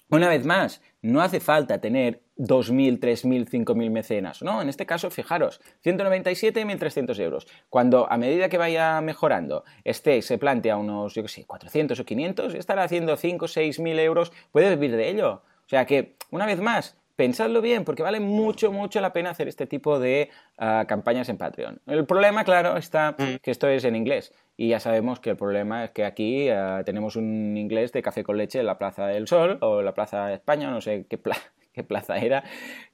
una 0.08 0.28
vez 0.28 0.46
más, 0.46 0.80
no 1.02 1.20
hace 1.20 1.40
falta 1.40 1.80
tener 1.80 2.22
2.000, 2.38 3.00
3.000, 3.00 3.48
5.000 3.48 3.90
mecenas. 3.90 4.42
No, 4.42 4.62
en 4.62 4.68
este 4.68 4.86
caso, 4.86 5.10
fijaros, 5.10 5.60
197 5.82 6.64
1.300 6.64 7.18
euros. 7.20 7.46
Cuando 7.68 8.10
a 8.10 8.16
medida 8.16 8.48
que 8.48 8.58
vaya 8.58 9.00
mejorando, 9.00 9.64
este 9.84 10.22
se 10.22 10.38
plantea 10.38 10.76
unos, 10.76 11.14
yo 11.14 11.22
qué 11.22 11.28
sé, 11.28 11.44
400 11.44 11.98
o 11.98 12.04
500, 12.04 12.54
estará 12.54 12.84
haciendo 12.84 13.16
5 13.16 13.44
o 13.44 13.48
6.000 13.48 13.98
euros, 13.98 14.32
puede 14.52 14.70
vivir 14.70 14.96
de 14.96 15.10
ello. 15.10 15.42
O 15.66 15.68
sea 15.68 15.84
que, 15.84 16.14
una 16.30 16.46
vez 16.46 16.60
más, 16.60 16.96
pensadlo 17.16 17.60
bien, 17.62 17.84
porque 17.84 18.02
vale 18.02 18.20
mucho, 18.20 18.70
mucho 18.72 19.00
la 19.00 19.12
pena 19.12 19.30
hacer 19.30 19.48
este 19.48 19.66
tipo 19.66 19.98
de 19.98 20.30
ah, 20.58 20.84
campañas 20.86 21.28
en 21.28 21.38
Patreon. 21.38 21.80
El 21.86 22.04
problema, 22.06 22.44
claro, 22.44 22.76
está 22.76 23.12
Mm. 23.18 23.36
que 23.42 23.50
esto 23.50 23.68
es 23.68 23.84
en 23.84 23.96
inglés. 23.96 24.32
Y 24.58 24.68
ya 24.68 24.80
sabemos 24.80 25.18
que 25.20 25.30
el 25.30 25.36
problema 25.36 25.84
es 25.84 25.90
que 25.90 26.04
aquí 26.04 26.48
ah, 26.50 26.82
tenemos 26.84 27.16
un 27.16 27.56
inglés 27.56 27.92
de 27.92 28.02
café 28.02 28.22
con 28.22 28.36
leche 28.36 28.60
en 28.60 28.66
la 28.66 28.78
Plaza 28.78 29.06
del 29.06 29.26
Sol 29.28 29.58
o 29.60 29.80
en 29.80 29.84
la 29.86 29.94
Plaza 29.94 30.26
de 30.26 30.34
España, 30.34 30.70
no 30.70 30.80
sé 30.80 31.06
qué, 31.08 31.18
pla- 31.18 31.36
qué 31.72 31.82
plaza 31.82 32.16
era, 32.18 32.44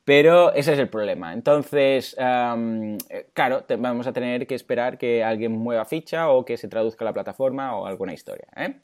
pero 0.05 0.53
ese 0.53 0.73
es 0.73 0.79
el 0.79 0.89
problema. 0.89 1.33
Entonces, 1.33 2.17
eh, 2.19 3.27
claro, 3.33 3.63
te- 3.65 3.77
vamos 3.77 4.07
a 4.07 4.13
tener 4.13 4.47
que 4.47 4.55
esperar 4.55 4.99
que 4.99 5.23
alguien 5.23 5.53
mueva 5.53 5.85
ficha 5.85 6.29
o 6.31 6.45
que 6.45 6.57
se 6.57 6.69
traduzca 6.69 7.05
la 7.05 7.13
plataforma 7.13 7.77
o 7.77 7.87
alguna 7.87 8.13
historia. 8.13 8.47
¿eh? 8.57 8.75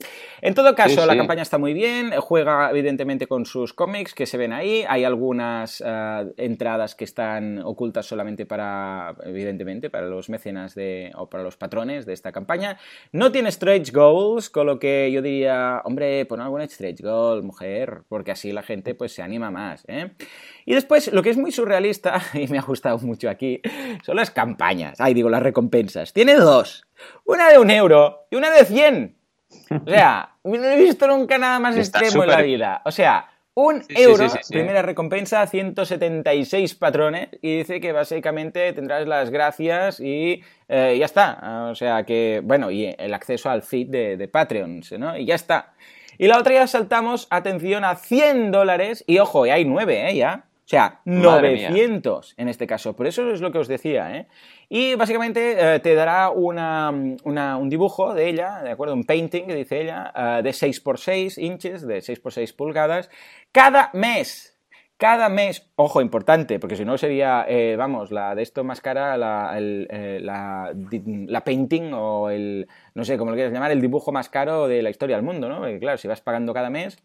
En 0.43 0.55
todo 0.55 0.75
caso, 0.75 1.01
Sí, 1.01 1.07
la 1.07 1.13
sí. 1.13 1.19
campaña 1.19 1.43
está 1.43 1.59
muy 1.59 1.75
bien, 1.75 2.13
juega 2.21 2.71
evidentemente 2.71 3.27
con 3.27 3.47
sus 3.47 3.73
cómics 3.75 4.15
que 4.15 4.27
se 4.27 4.37
ven 4.39 4.53
ahí, 4.53 4.85
hay 4.89 5.05
algunas 5.05 5.83
ah, 5.85 6.25
entradas 6.37 6.95
que 6.95 7.05
están 7.05 7.59
ocultas 7.65 8.07
solamente 8.07 8.47
para, 8.47 9.15
evidentemente, 9.25 9.91
para 9.91 10.07
los 10.07 10.29
mecenas 10.29 10.75
de, 10.75 11.11
o 11.17 11.29
para 11.29 11.43
los 11.43 11.57
patrones 11.57 12.07
de 12.07 12.13
esta 12.13 12.31
campaña. 12.33 12.79
No 13.13 13.33
tiene 13.33 13.51
stretch 13.51 13.93
goals, 13.93 14.51
con 14.51 14.67
lo 14.67 14.79
que 14.79 15.11
yo 15.11 15.21
diría, 15.23 15.83
hombre, 15.85 16.25
pon 16.27 16.41
algún 16.41 16.63
stretch 16.69 17.01
goal, 17.03 17.43
mujer, 17.43 18.03
porque 18.09 18.31
así 18.31 18.53
la 18.53 18.63
gente 18.63 18.95
pues 18.95 19.13
se 19.13 19.23
anima 19.23 19.51
más. 19.51 19.85
¿eh? 19.89 20.13
Y 20.69 20.75
después, 20.75 21.11
lo 21.15 21.23
que 21.23 21.31
es 21.31 21.39
muy 21.39 21.51
surrealista, 21.51 22.21
y 22.35 22.47
me 22.49 22.59
ha 22.59 22.63
gustado 22.63 22.99
mucho 22.99 23.31
aquí, 23.31 23.63
son 24.05 24.17
las 24.17 24.31
campañas, 24.31 25.01
ay, 25.01 25.15
digo, 25.15 25.31
las 25.31 25.43
recompensas. 25.43 26.13
Tiene 26.13 26.35
dos, 26.35 26.87
una 27.25 27.49
de 27.49 27.59
un 27.59 27.71
euro 27.71 28.27
y 28.31 28.37
una 28.37 28.51
de 28.51 28.67
100. 28.67 29.17
O 29.87 29.91
sea, 29.91 30.35
no 30.45 30.63
he 30.63 30.77
visto 30.77 31.09
nunca 31.09 31.39
nada 31.39 31.59
más 31.59 31.75
Está 31.75 32.01
extremo 32.01 32.23
en 32.25 32.31
la 32.31 32.43
vida. 32.43 32.83
O 32.85 32.91
sea, 32.91 33.31
un 33.55 33.83
Sí, 33.83 33.95
euro, 33.97 34.29
sí, 34.29 34.37
sí, 34.37 34.45
sí. 34.45 34.53
primera 34.53 34.83
recompensa, 34.83 35.47
176 35.47 36.75
patrones, 36.75 37.31
y 37.41 37.57
dice 37.57 37.81
que 37.81 37.93
básicamente 37.93 38.71
tendrás 38.75 39.09
las 39.09 39.31
gracias 39.31 40.01
y 40.01 40.43
eh, 40.69 40.97
ya 40.99 41.07
está. 41.07 41.69
O 41.71 41.75
sea 41.77 42.05
que, 42.05 42.43
bueno, 42.45 42.71
y 42.71 42.95
el 42.99 43.15
acceso 43.15 43.49
al 43.49 43.63
feed 43.63 43.87
de, 43.89 44.17
de 44.19 44.29
Patreons, 44.29 44.93
¿no? 44.99 45.17
Y 45.17 45.25
ya 45.25 45.35
está. 45.35 45.73
Y 46.19 46.27
la 46.27 46.37
otra 46.37 46.53
ya 46.53 46.67
saltamos, 46.67 47.27
atención, 47.31 47.85
a 47.85 47.95
100 47.95 48.51
dólares, 48.51 49.03
y 49.07 49.19
ojo, 49.19 49.47
y 49.47 49.51
hay 49.51 49.65
9, 49.65 50.11
¿eh? 50.11 50.15
Ya. 50.15 50.45
O 50.69 50.71
sea, 50.71 51.01
Madre 51.07 51.55
mía. 51.55 51.71
900 51.71 52.35
en 52.37 52.49
este 52.51 52.67
caso. 52.67 52.95
Por 52.95 53.07
eso 53.07 53.31
es 53.31 53.41
lo 53.41 53.51
que 53.51 53.57
os 53.57 53.69
decía, 53.69 54.15
¿eh? 54.15 54.27
Y 54.69 54.97
básicamente 54.97 55.57
eh, 55.77 55.81
te 55.81 55.95
dará 55.95 56.29
una, 56.29 56.93
una- 57.25 57.57
un 57.57 57.71
dibujo 57.71 58.13
de 58.13 58.29
ella, 58.29 58.61
¿de 58.63 58.71
acuerdo? 58.73 58.93
Un 58.93 59.05
painting, 59.05 59.47
que 59.47 59.55
dice 59.55 59.81
ella, 59.81 60.13
eh, 60.15 60.43
de 60.43 60.51
6x6 60.51 61.39
inches, 61.39 61.87
de 61.87 62.03
6x6 62.03 62.53
pulgadas, 62.55 63.09
cada 63.51 63.89
mes. 63.95 64.55
Cada 64.99 65.29
mes, 65.29 65.71
ojo, 65.77 66.01
importante, 66.03 66.59
porque 66.59 66.75
si 66.75 66.85
no 66.85 66.99
sería, 66.99 67.47
eh, 67.49 67.77
vamos, 67.79 68.11
la 68.11 68.35
de 68.35 68.43
esto 68.43 68.65
más 68.65 68.81
cara, 68.81 69.17
la, 69.17 69.55
el, 69.57 69.87
eh, 69.91 70.19
la, 70.21 70.75
la 71.29 71.45
painting 71.45 71.93
o 71.95 72.31
el, 72.31 72.67
no 72.95 73.05
sé 73.05 73.17
cómo 73.17 73.31
lo 73.31 73.37
quieras 73.37 73.53
llamar, 73.55 73.71
el 73.71 73.81
dibujo 73.81 74.11
más 74.11 74.29
caro 74.29 74.67
de 74.67 74.83
la 74.83 74.91
historia 74.91 75.15
del 75.15 75.25
mundo, 75.25 75.49
¿no? 75.49 75.59
Porque 75.61 75.79
claro, 75.79 75.99
si 75.99 76.09
vas 76.09 76.21
pagando 76.21 76.53
cada 76.53 76.69
mes. 76.69 76.99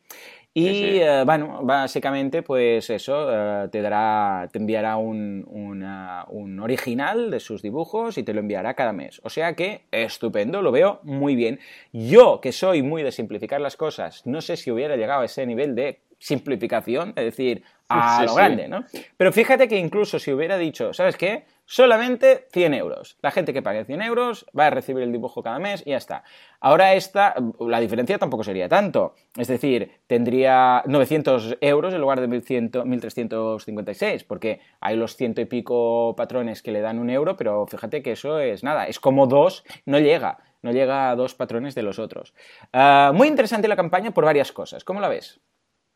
Y 0.55 0.67
Sí, 0.67 0.75
sí. 0.75 0.99
eh, 1.01 1.23
bueno, 1.25 1.61
básicamente, 1.63 2.43
pues 2.43 2.87
eso, 2.91 3.27
eh, 3.63 3.69
te 3.69 3.81
dará, 3.81 4.47
te 4.51 4.59
enviará 4.59 4.97
un, 4.97 5.43
una- 5.49 6.25
un 6.29 6.59
original 6.59 7.31
de 7.31 7.39
sus 7.39 7.63
dibujos 7.63 8.19
y 8.19 8.23
te 8.23 8.33
lo 8.35 8.39
enviará 8.39 8.75
cada 8.75 8.93
mes. 8.93 9.19
O 9.23 9.29
sea 9.31 9.55
que, 9.55 9.85
estupendo, 9.91 10.61
lo 10.61 10.71
veo 10.71 10.99
muy 11.03 11.35
bien. 11.35 11.59
Yo, 11.91 12.39
que 12.39 12.51
soy 12.51 12.83
muy 12.83 13.01
de 13.01 13.11
simplificar 13.11 13.61
las 13.61 13.75
cosas, 13.77 14.27
no 14.27 14.41
sé 14.41 14.55
si 14.55 14.69
hubiera 14.69 14.95
llegado 14.95 15.21
a 15.21 15.25
ese 15.25 15.45
nivel 15.47 15.73
de 15.73 16.01
simplificación, 16.19 17.09
es 17.15 17.25
decir, 17.25 17.63
a 17.89 18.19
Sí, 18.19 18.25
lo 18.25 18.35
grande, 18.35 18.67
¿no? 18.67 18.85
Pero 19.17 19.31
fíjate 19.31 19.67
que 19.67 19.77
incluso 19.77 20.19
si 20.19 20.31
hubiera 20.31 20.57
dicho, 20.59 20.93
¿sabes 20.93 21.17
qué? 21.17 21.45
Solamente 21.65 22.47
100 22.51 22.73
euros. 22.73 23.17
La 23.21 23.31
gente 23.31 23.53
que 23.53 23.61
pague 23.61 23.85
100 23.85 24.01
euros 24.01 24.45
va 24.57 24.67
a 24.67 24.69
recibir 24.69 25.03
el 25.03 25.11
dibujo 25.11 25.41
cada 25.41 25.59
mes 25.59 25.81
y 25.85 25.91
ya 25.91 25.97
está. 25.97 26.23
Ahora 26.59 26.93
esta, 26.93 27.35
la 27.59 27.79
diferencia 27.79 28.17
tampoco 28.17 28.43
sería 28.43 28.67
tanto. 28.67 29.15
Es 29.37 29.47
decir, 29.47 29.91
tendría 30.07 30.83
900 30.85 31.57
euros 31.61 31.93
en 31.93 32.01
lugar 32.01 32.19
de 32.19 32.27
1100, 32.27 32.71
1356, 32.85 34.23
porque 34.25 34.59
hay 34.81 34.97
los 34.97 35.15
ciento 35.15 35.41
y 35.41 35.45
pico 35.45 36.15
patrones 36.17 36.61
que 36.61 36.71
le 36.71 36.81
dan 36.81 36.99
un 36.99 37.09
euro, 37.09 37.37
pero 37.37 37.65
fíjate 37.65 38.03
que 38.03 38.11
eso 38.11 38.39
es 38.39 38.63
nada, 38.63 38.87
es 38.87 38.99
como 38.99 39.27
dos, 39.27 39.63
no 39.85 39.99
llega, 39.99 40.39
no 40.61 40.71
llega 40.71 41.11
a 41.11 41.15
dos 41.15 41.33
patrones 41.33 41.75
de 41.75 41.83
los 41.83 41.97
otros. 41.97 42.33
Ah, 42.73 43.11
muy 43.13 43.27
interesante 43.29 43.67
la 43.67 43.75
campaña 43.75 44.11
por 44.11 44.25
varias 44.25 44.51
cosas. 44.51 44.83
¿Cómo 44.83 44.99
la 44.99 45.07
ves? 45.07 45.39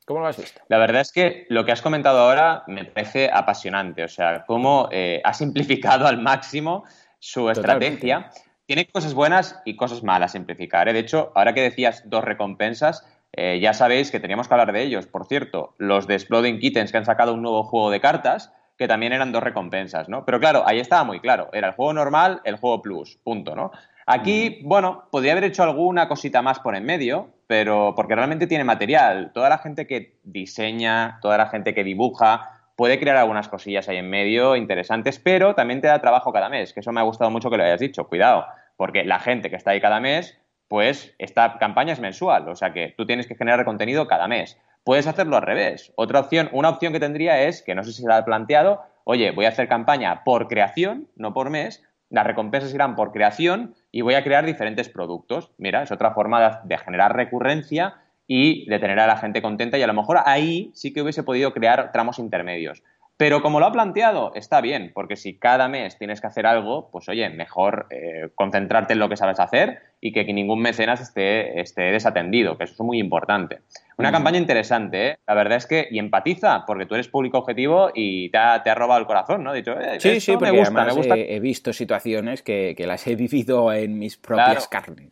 ¿Cómo 0.08 0.22
lo 0.22 0.28
has 0.28 0.38
visto? 0.38 0.62
La 0.70 0.78
verdad 0.78 1.01
es 1.01 1.12
que 1.12 1.45
lo 1.49 1.66
que 1.66 1.74
has 1.74 1.82
comentado 1.82 2.20
ahora 2.20 2.64
me 2.68 2.86
parece 2.86 3.30
apasionante. 3.30 4.05
O 4.05 4.08
sea, 4.08 4.45
cómo 4.47 4.88
eh, 4.89 5.20
ha 5.26 5.34
simplificado 5.34 6.08
al 6.08 6.22
máximo 6.22 6.86
su 7.20 7.49
estrategia. 7.49 8.32
Tiene 8.66 8.88
cosas 8.88 9.14
buenas 9.14 9.62
y 9.66 9.76
cosas 9.76 10.03
malas 10.03 10.32
simplificar. 10.32 10.88
¿eh? 10.88 10.93
De 10.93 10.99
hecho, 10.99 11.34
ahora 11.36 11.53
que 11.53 11.62
decías 11.62 12.03
dos 12.05 12.24
recompensas, 12.24 13.05
eh, 13.34 13.60
ya 13.62 13.74
sabéis 13.74 14.10
que 14.10 14.22
teníamos 14.22 14.47
que 14.47 14.53
hablar 14.53 14.72
de 14.72 14.82
ellos. 14.82 15.08
Por 15.08 15.26
cierto, 15.26 15.76
los 15.78 16.08
de 16.08 16.14
Exploding 16.14 16.60
Kittens 16.60 16.93
que 16.93 16.99
han 16.99 17.05
sacado 17.05 17.34
un 17.34 17.41
nuevo 17.41 17.66
juego 17.66 17.91
de 17.91 17.99
cartas, 17.99 18.53
que 18.78 18.88
también 18.88 19.12
eran 19.12 19.34
dos 19.34 19.43
recompensas, 19.43 20.08
¿no? 20.08 20.24
Pero 20.24 20.39
claro, 20.39 20.64
ahí 20.66 20.80
estaba 20.80 21.03
muy 21.03 21.20
claro. 21.20 21.49
Era 21.51 21.68
el 21.68 21.74
juego 21.74 21.91
normal, 21.91 22.39
el 22.45 22.55
juego 22.55 22.82
plus, 22.82 23.18
punto, 23.26 23.58
¿no? 23.58 23.72
Aquí, 24.10 24.62
bueno, 24.64 25.10
podría 25.12 25.34
haber 25.34 25.43
hecho 25.43 25.64
alguna 25.64 26.08
cosita 26.08 26.41
más 26.41 26.60
por 26.60 26.78
en 26.78 26.86
medio, 26.86 27.28
pero 27.45 27.93
porque 27.93 28.16
realmente 28.16 28.47
tiene 28.47 28.64
material. 28.64 29.32
Toda 29.34 29.49
la 29.49 29.58
gente 29.58 29.86
que 29.86 30.18
diseña, 30.24 31.20
toda 31.22 31.38
la 31.38 31.47
gente 31.47 31.76
que 31.76 31.84
dibuja, 31.84 32.72
puede 32.78 32.99
crear 32.99 33.18
algunas 33.18 33.49
cosillas 33.49 33.89
ahí 33.89 33.97
en 33.97 34.10
medio 34.10 34.55
interesantes, 34.55 35.20
pero 35.20 35.55
también 35.55 35.82
te 35.82 35.88
da 35.88 35.99
trabajo 35.99 36.32
cada 36.32 36.47
mes, 36.47 36.72
que 36.72 36.80
eso 36.80 36.93
me 36.93 37.01
ha 37.01 37.03
gustado 37.03 37.32
mucho 37.32 37.49
que 37.49 37.58
lo 37.58 37.66
hayas 37.66 37.82
dicho. 37.82 38.08
Cuidado, 38.08 38.45
porque 38.78 39.03
la 39.03 39.20
gente 39.20 39.49
que 39.49 39.58
está 39.58 39.72
ahí 39.72 39.82
cada 39.82 39.99
mes, 39.99 40.39
pues 40.70 41.14
esta 41.18 41.58
campaña 41.58 41.91
es 41.91 41.99
mensual, 41.99 42.47
o 42.47 42.55
sea 42.55 42.72
que 42.72 42.93
tú 42.95 43.05
tienes 43.05 43.28
que 43.28 43.36
generar 43.36 43.66
contenido 43.66 44.08
cada 44.08 44.30
mes. 44.30 44.58
Puedes 44.86 45.08
hacerlo 45.08 45.36
al 45.36 45.41
revés. 45.41 45.91
Otra 45.95 46.22
opción, 46.22 46.47
una 46.53 46.70
opción 46.70 46.93
que 46.93 47.01
tendría 47.01 47.41
es, 47.41 47.62
que 47.62 47.76
no 47.76 47.84
sé 47.84 47.91
si 47.91 48.03
se 48.03 48.08
la 48.08 48.16
ha 48.16 48.26
planteado, 48.26 48.84
oye, 49.03 49.32
voy 49.32 49.43
a 49.43 49.49
hacer 49.49 49.68
campaña 49.68 50.24
por 50.24 50.47
creación, 50.47 51.10
no 51.18 51.34
por 51.34 51.49
mes, 51.49 51.84
las 52.10 52.26
recompensas 52.26 52.74
irán 52.74 52.95
por 52.95 53.12
creación 53.12 53.76
y 53.91 54.01
voy 54.01 54.16
a 54.16 54.24
crear 54.24 54.45
diferentes 54.45 54.89
productos. 54.89 55.51
Mira, 55.58 55.84
es 55.84 55.91
otra 55.91 56.12
forma 56.12 56.41
de, 56.41 56.58
de 56.64 56.78
generar 56.78 57.16
recurrencia 57.16 57.95
y 58.28 58.70
de 58.70 58.80
tener 58.80 58.99
a 58.99 59.08
la 59.08 59.18
gente 59.18 59.41
contenta 59.41 59.78
y 59.78 59.84
a 59.84 59.88
lo 59.88 59.93
mejor 59.93 60.20
ahí 60.26 60.72
sí 60.74 60.93
que 60.93 61.01
hubiese 61.01 61.24
podido 61.24 61.53
crear 61.53 61.91
tramos 61.91 62.20
intermedios. 62.20 62.84
Pero 63.18 63.41
como 63.41 63.59
lo 63.59 63.65
ha 63.65 63.72
planteado, 63.72 64.32
está 64.36 64.61
bien, 64.61 64.91
porque 64.93 65.15
si 65.15 65.39
cada 65.39 65.68
mes 65.68 65.97
tienes 65.97 66.22
que 66.22 66.28
hacer 66.28 66.45
algo, 66.45 66.89
pues 66.91 67.09
oye, 67.09 67.28
mejor 67.30 67.88
eh, 67.89 68.30
concentrarte 68.36 68.93
en 68.93 68.99
lo 68.99 69.09
que 69.09 69.18
sabes 69.18 69.39
hacer 69.39 69.80
y 69.99 70.13
que 70.13 70.24
ningún 70.32 70.61
mecenas 70.61 71.01
esté, 71.01 71.59
esté 71.59 71.82
desatendido, 71.91 72.59
que 72.59 72.65
eso 72.65 72.74
es 72.74 72.80
muy 72.80 72.99
importante. 72.99 73.61
Una 73.97 74.11
campaña 74.11 74.38
interesante, 74.38 75.07
¿eh? 75.07 75.18
La 75.26 75.34
verdad 75.34 75.57
es 75.57 75.65
que, 75.65 75.88
y 75.89 75.97
empatiza, 75.97 76.63
porque 76.68 76.86
tú 76.86 76.93
eres 76.93 77.07
público 77.07 77.39
objetivo 77.39 77.89
y 77.95 78.30
te 78.30 78.38
ha, 78.38 78.61
te 78.61 78.70
ha 78.70 78.76
robado 78.76 78.99
el 78.99 79.07
corazón, 79.07 79.43
¿no? 79.43 79.51
Dicho, 79.51 79.72
eh, 79.80 79.99
Sí, 79.99 80.20
sí, 80.20 80.38
me 80.38 80.51
gusta, 80.51 80.68
además 80.68 80.86
me 80.86 80.93
gusta. 80.93 81.15
He, 81.15 81.36
he 81.36 81.39
visto 81.39 81.74
situaciones 81.74 82.43
que, 82.43 82.76
que 82.78 82.86
las 82.86 83.07
he 83.07 83.15
vivido 83.15 83.74
en 83.74 83.97
mis 83.97 84.18
propias 84.18 84.68
carnes. 84.68 85.09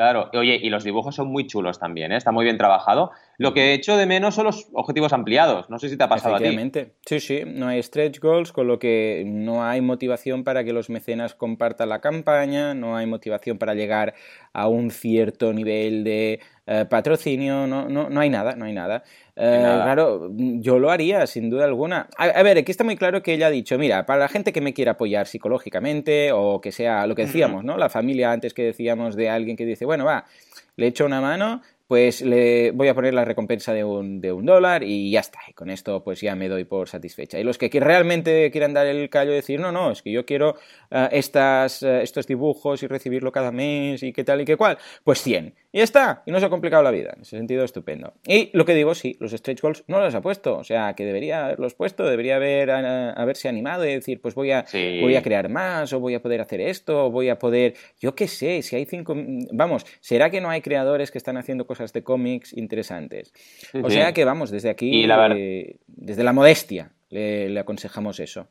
Claro, 0.00 0.30
oye, 0.32 0.58
y 0.62 0.70
los 0.70 0.82
dibujos 0.82 1.14
son 1.14 1.28
muy 1.28 1.46
chulos 1.46 1.78
también, 1.78 2.10
¿eh? 2.10 2.16
Está 2.16 2.32
muy 2.32 2.44
bien 2.44 2.56
trabajado. 2.56 3.10
Lo 3.36 3.52
que 3.52 3.64
he 3.64 3.74
hecho 3.74 3.98
de 3.98 4.06
menos 4.06 4.34
son 4.34 4.46
los 4.46 4.66
objetivos 4.72 5.12
ampliados. 5.12 5.68
No 5.68 5.78
sé 5.78 5.90
si 5.90 5.98
te 5.98 6.04
ha 6.04 6.08
pasado 6.08 6.36
a 6.36 6.38
ti. 6.38 6.56
Sí, 7.04 7.20
sí, 7.20 7.42
no 7.44 7.68
hay 7.68 7.82
stretch 7.82 8.18
goals, 8.18 8.50
con 8.50 8.66
lo 8.66 8.78
que 8.78 9.24
no 9.26 9.62
hay 9.62 9.82
motivación 9.82 10.42
para 10.42 10.64
que 10.64 10.72
los 10.72 10.88
mecenas 10.88 11.34
compartan 11.34 11.90
la 11.90 12.00
campaña, 12.00 12.72
no 12.72 12.96
hay 12.96 13.04
motivación 13.04 13.58
para 13.58 13.74
llegar 13.74 14.14
a 14.54 14.68
un 14.68 14.90
cierto 14.90 15.52
nivel 15.52 16.02
de 16.02 16.40
eh, 16.66 16.86
patrocinio, 16.88 17.66
no, 17.66 17.86
no, 17.90 18.08
no 18.08 18.20
hay 18.20 18.30
nada, 18.30 18.56
no 18.56 18.64
hay 18.64 18.72
nada. 18.72 19.02
Eh. 19.42 19.58
Claro, 19.58 20.30
yo 20.36 20.78
lo 20.78 20.90
haría, 20.90 21.26
sin 21.26 21.48
duda 21.48 21.64
alguna. 21.64 22.08
A, 22.18 22.24
a 22.24 22.42
ver, 22.42 22.58
aquí 22.58 22.70
está 22.70 22.84
muy 22.84 22.96
claro 22.96 23.22
que 23.22 23.32
ella 23.32 23.46
ha 23.46 23.50
dicho, 23.50 23.78
mira, 23.78 24.04
para 24.04 24.20
la 24.20 24.28
gente 24.28 24.52
que 24.52 24.60
me 24.60 24.74
quiera 24.74 24.92
apoyar 24.92 25.26
psicológicamente 25.26 26.30
o 26.32 26.60
que 26.60 26.72
sea 26.72 27.06
lo 27.06 27.14
que 27.14 27.24
decíamos, 27.24 27.64
¿no? 27.64 27.78
La 27.78 27.88
familia 27.88 28.32
antes 28.32 28.52
que 28.52 28.62
decíamos 28.62 29.16
de 29.16 29.30
alguien 29.30 29.56
que 29.56 29.64
dice, 29.64 29.86
bueno, 29.86 30.04
va, 30.04 30.26
le 30.76 30.88
echo 30.88 31.06
una 31.06 31.22
mano, 31.22 31.62
pues 31.90 32.22
le 32.22 32.70
voy 32.70 32.86
a 32.86 32.94
poner 32.94 33.14
la 33.14 33.24
recompensa 33.24 33.72
de 33.72 33.82
un, 33.82 34.20
de 34.20 34.30
un 34.30 34.46
dólar 34.46 34.84
y 34.84 35.10
ya 35.10 35.18
está. 35.18 35.40
Y 35.48 35.54
con 35.54 35.70
esto 35.70 36.04
pues 36.04 36.20
ya 36.20 36.36
me 36.36 36.48
doy 36.48 36.64
por 36.64 36.88
satisfecha. 36.88 37.38
Y 37.40 37.42
los 37.42 37.58
que 37.58 37.68
realmente 37.80 38.48
quieran 38.52 38.74
dar 38.74 38.86
el 38.86 39.10
callo 39.10 39.32
y 39.32 39.34
decir, 39.34 39.58
no, 39.58 39.72
no, 39.72 39.90
es 39.90 40.00
que 40.00 40.12
yo 40.12 40.24
quiero 40.24 40.54
eh, 40.90 41.08
estas, 41.12 41.82
eh, 41.82 42.02
estos 42.02 42.26
dibujos 42.26 42.82
y 42.82 42.86
recibirlo 42.86 43.30
cada 43.32 43.52
mes 43.52 44.02
y 44.02 44.12
qué 44.12 44.24
tal 44.24 44.40
y 44.40 44.44
qué 44.44 44.56
cual, 44.56 44.78
pues 45.04 45.22
100. 45.22 45.54
Y 45.72 45.78
ya 45.78 45.84
está. 45.84 46.22
Y 46.26 46.32
no 46.32 46.40
se 46.40 46.46
ha 46.46 46.50
complicado 46.50 46.82
la 46.82 46.90
vida. 46.90 47.12
En 47.14 47.22
ese 47.22 47.36
sentido, 47.36 47.64
estupendo. 47.64 48.14
Y 48.26 48.50
lo 48.54 48.64
que 48.64 48.74
digo, 48.74 48.94
sí, 48.94 49.16
los 49.20 49.30
stretch 49.32 49.60
goals 49.62 49.84
no 49.86 50.00
los 50.00 50.14
ha 50.14 50.20
puesto. 50.20 50.56
O 50.58 50.64
sea, 50.64 50.94
que 50.94 51.04
debería 51.04 51.44
haberlos 51.46 51.74
puesto, 51.74 52.04
debería 52.04 52.36
haber, 52.36 52.68
eh, 52.70 53.12
haberse 53.16 53.48
animado 53.48 53.86
y 53.86 53.92
decir, 53.92 54.20
pues 54.20 54.34
voy 54.34 54.50
a, 54.50 54.66
Sí. 54.66 54.98
voy 55.00 55.14
a 55.16 55.22
crear 55.22 55.48
más, 55.48 55.92
o 55.92 56.00
voy 56.00 56.14
a 56.14 56.20
poder 56.22 56.40
hacer 56.40 56.60
esto, 56.60 57.06
o 57.06 57.10
voy 57.10 57.28
a 57.28 57.38
poder, 57.38 57.74
yo 58.00 58.14
qué 58.14 58.26
sé, 58.26 58.62
si 58.62 58.74
hay 58.76 58.84
cinco, 58.84 59.14
vamos, 59.52 59.86
¿será 60.00 60.28
que 60.30 60.40
no 60.40 60.50
hay 60.50 60.60
creadores 60.60 61.10
que 61.12 61.18
están 61.18 61.36
haciendo 61.36 61.66
cosas 61.66 61.92
de 61.92 62.02
cómics 62.02 62.52
interesantes? 62.52 63.32
Sí, 63.70 63.78
o 63.82 63.88
sí. 63.90 63.96
sea 63.96 64.12
que 64.12 64.24
vamos, 64.24 64.50
desde 64.50 64.70
aquí, 64.70 64.90
Y 65.02 65.06
la 65.06 65.16
verdad- 65.18 65.36
eh, 65.38 65.76
desde 65.86 66.24
la 66.24 66.32
modestia, 66.32 66.90
le, 67.10 67.48
le 67.48 67.60
aconsejamos 67.60 68.18
eso. 68.20 68.48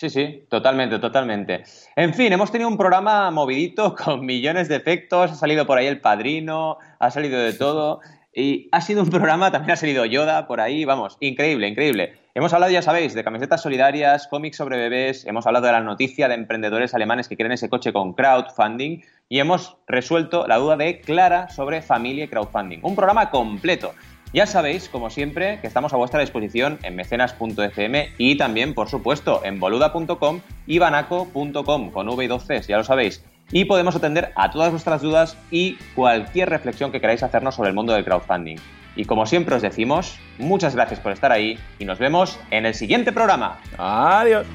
Sí, 0.00 0.08
sí, 0.08 0.46
totalmente, 0.48 0.98
totalmente. 0.98 1.62
En 1.94 2.14
fin, 2.14 2.32
hemos 2.32 2.50
tenido 2.50 2.70
un 2.70 2.78
programa 2.78 3.30
movidito 3.30 3.94
con 4.02 4.24
millones 4.24 4.66
de 4.66 4.76
efectos, 4.76 5.30
ha 5.30 5.34
salido 5.34 5.66
por 5.66 5.76
ahí 5.76 5.88
el 5.88 6.00
padrino, 6.00 6.78
ha 6.98 7.10
salido 7.10 7.38
de 7.38 7.52
todo. 7.52 8.00
Y 8.32 8.70
ha 8.72 8.80
sido 8.80 9.02
un 9.02 9.10
programa, 9.10 9.50
también 9.52 9.72
ha 9.72 9.76
salido 9.76 10.06
Yoda 10.06 10.46
por 10.46 10.62
ahí, 10.62 10.86
vamos, 10.86 11.18
increíble, 11.20 11.68
increíble. 11.68 12.14
Hemos 12.34 12.54
hablado, 12.54 12.72
ya 12.72 12.80
sabéis, 12.80 13.12
de 13.12 13.22
camisetas 13.22 13.60
solidarias, 13.60 14.26
cómics 14.26 14.56
sobre 14.56 14.78
bebés, 14.78 15.26
hemos 15.26 15.46
hablado 15.46 15.66
de 15.66 15.72
la 15.72 15.82
noticia 15.82 16.28
de 16.28 16.34
emprendedores 16.34 16.94
alemanes 16.94 17.28
que 17.28 17.36
quieren 17.36 17.52
ese 17.52 17.68
coche 17.68 17.92
con 17.92 18.14
crowdfunding 18.14 19.02
y 19.28 19.38
hemos 19.38 19.76
resuelto 19.86 20.46
la 20.46 20.56
duda 20.56 20.78
de 20.78 21.02
Clara 21.02 21.50
sobre 21.50 21.82
familia 21.82 22.24
y 22.24 22.28
crowdfunding. 22.28 22.78
Un 22.84 22.96
programa 22.96 23.28
completo. 23.28 23.92
Ya 24.32 24.46
sabéis, 24.46 24.88
como 24.88 25.10
siempre, 25.10 25.58
que 25.60 25.66
estamos 25.66 25.92
a 25.92 25.96
vuestra 25.96 26.20
disposición 26.20 26.78
en 26.82 26.94
mecenas.fm 26.94 28.10
y 28.16 28.36
también, 28.36 28.74
por 28.74 28.88
supuesto, 28.88 29.40
en 29.44 29.58
boluda.com 29.58 30.40
y 30.66 30.78
banaco.com 30.78 31.90
con 31.90 32.08
V 32.08 32.24
y 32.24 32.28
dos 32.28 32.46
Cs, 32.46 32.68
ya 32.68 32.76
lo 32.76 32.84
sabéis. 32.84 33.24
Y 33.50 33.64
podemos 33.64 33.96
atender 33.96 34.32
a 34.36 34.50
todas 34.52 34.70
vuestras 34.70 35.02
dudas 35.02 35.36
y 35.50 35.74
cualquier 35.96 36.48
reflexión 36.48 36.92
que 36.92 37.00
queráis 37.00 37.24
hacernos 37.24 37.56
sobre 37.56 37.70
el 37.70 37.74
mundo 37.74 37.92
del 37.92 38.04
crowdfunding. 38.04 38.56
Y 38.94 39.04
como 39.04 39.26
siempre 39.26 39.56
os 39.56 39.62
decimos, 39.62 40.18
muchas 40.38 40.76
gracias 40.76 41.00
por 41.00 41.10
estar 41.10 41.32
ahí 41.32 41.58
y 41.80 41.84
nos 41.84 41.98
vemos 41.98 42.38
en 42.52 42.66
el 42.66 42.74
siguiente 42.74 43.12
programa. 43.12 43.58
Adiós. 43.78 44.46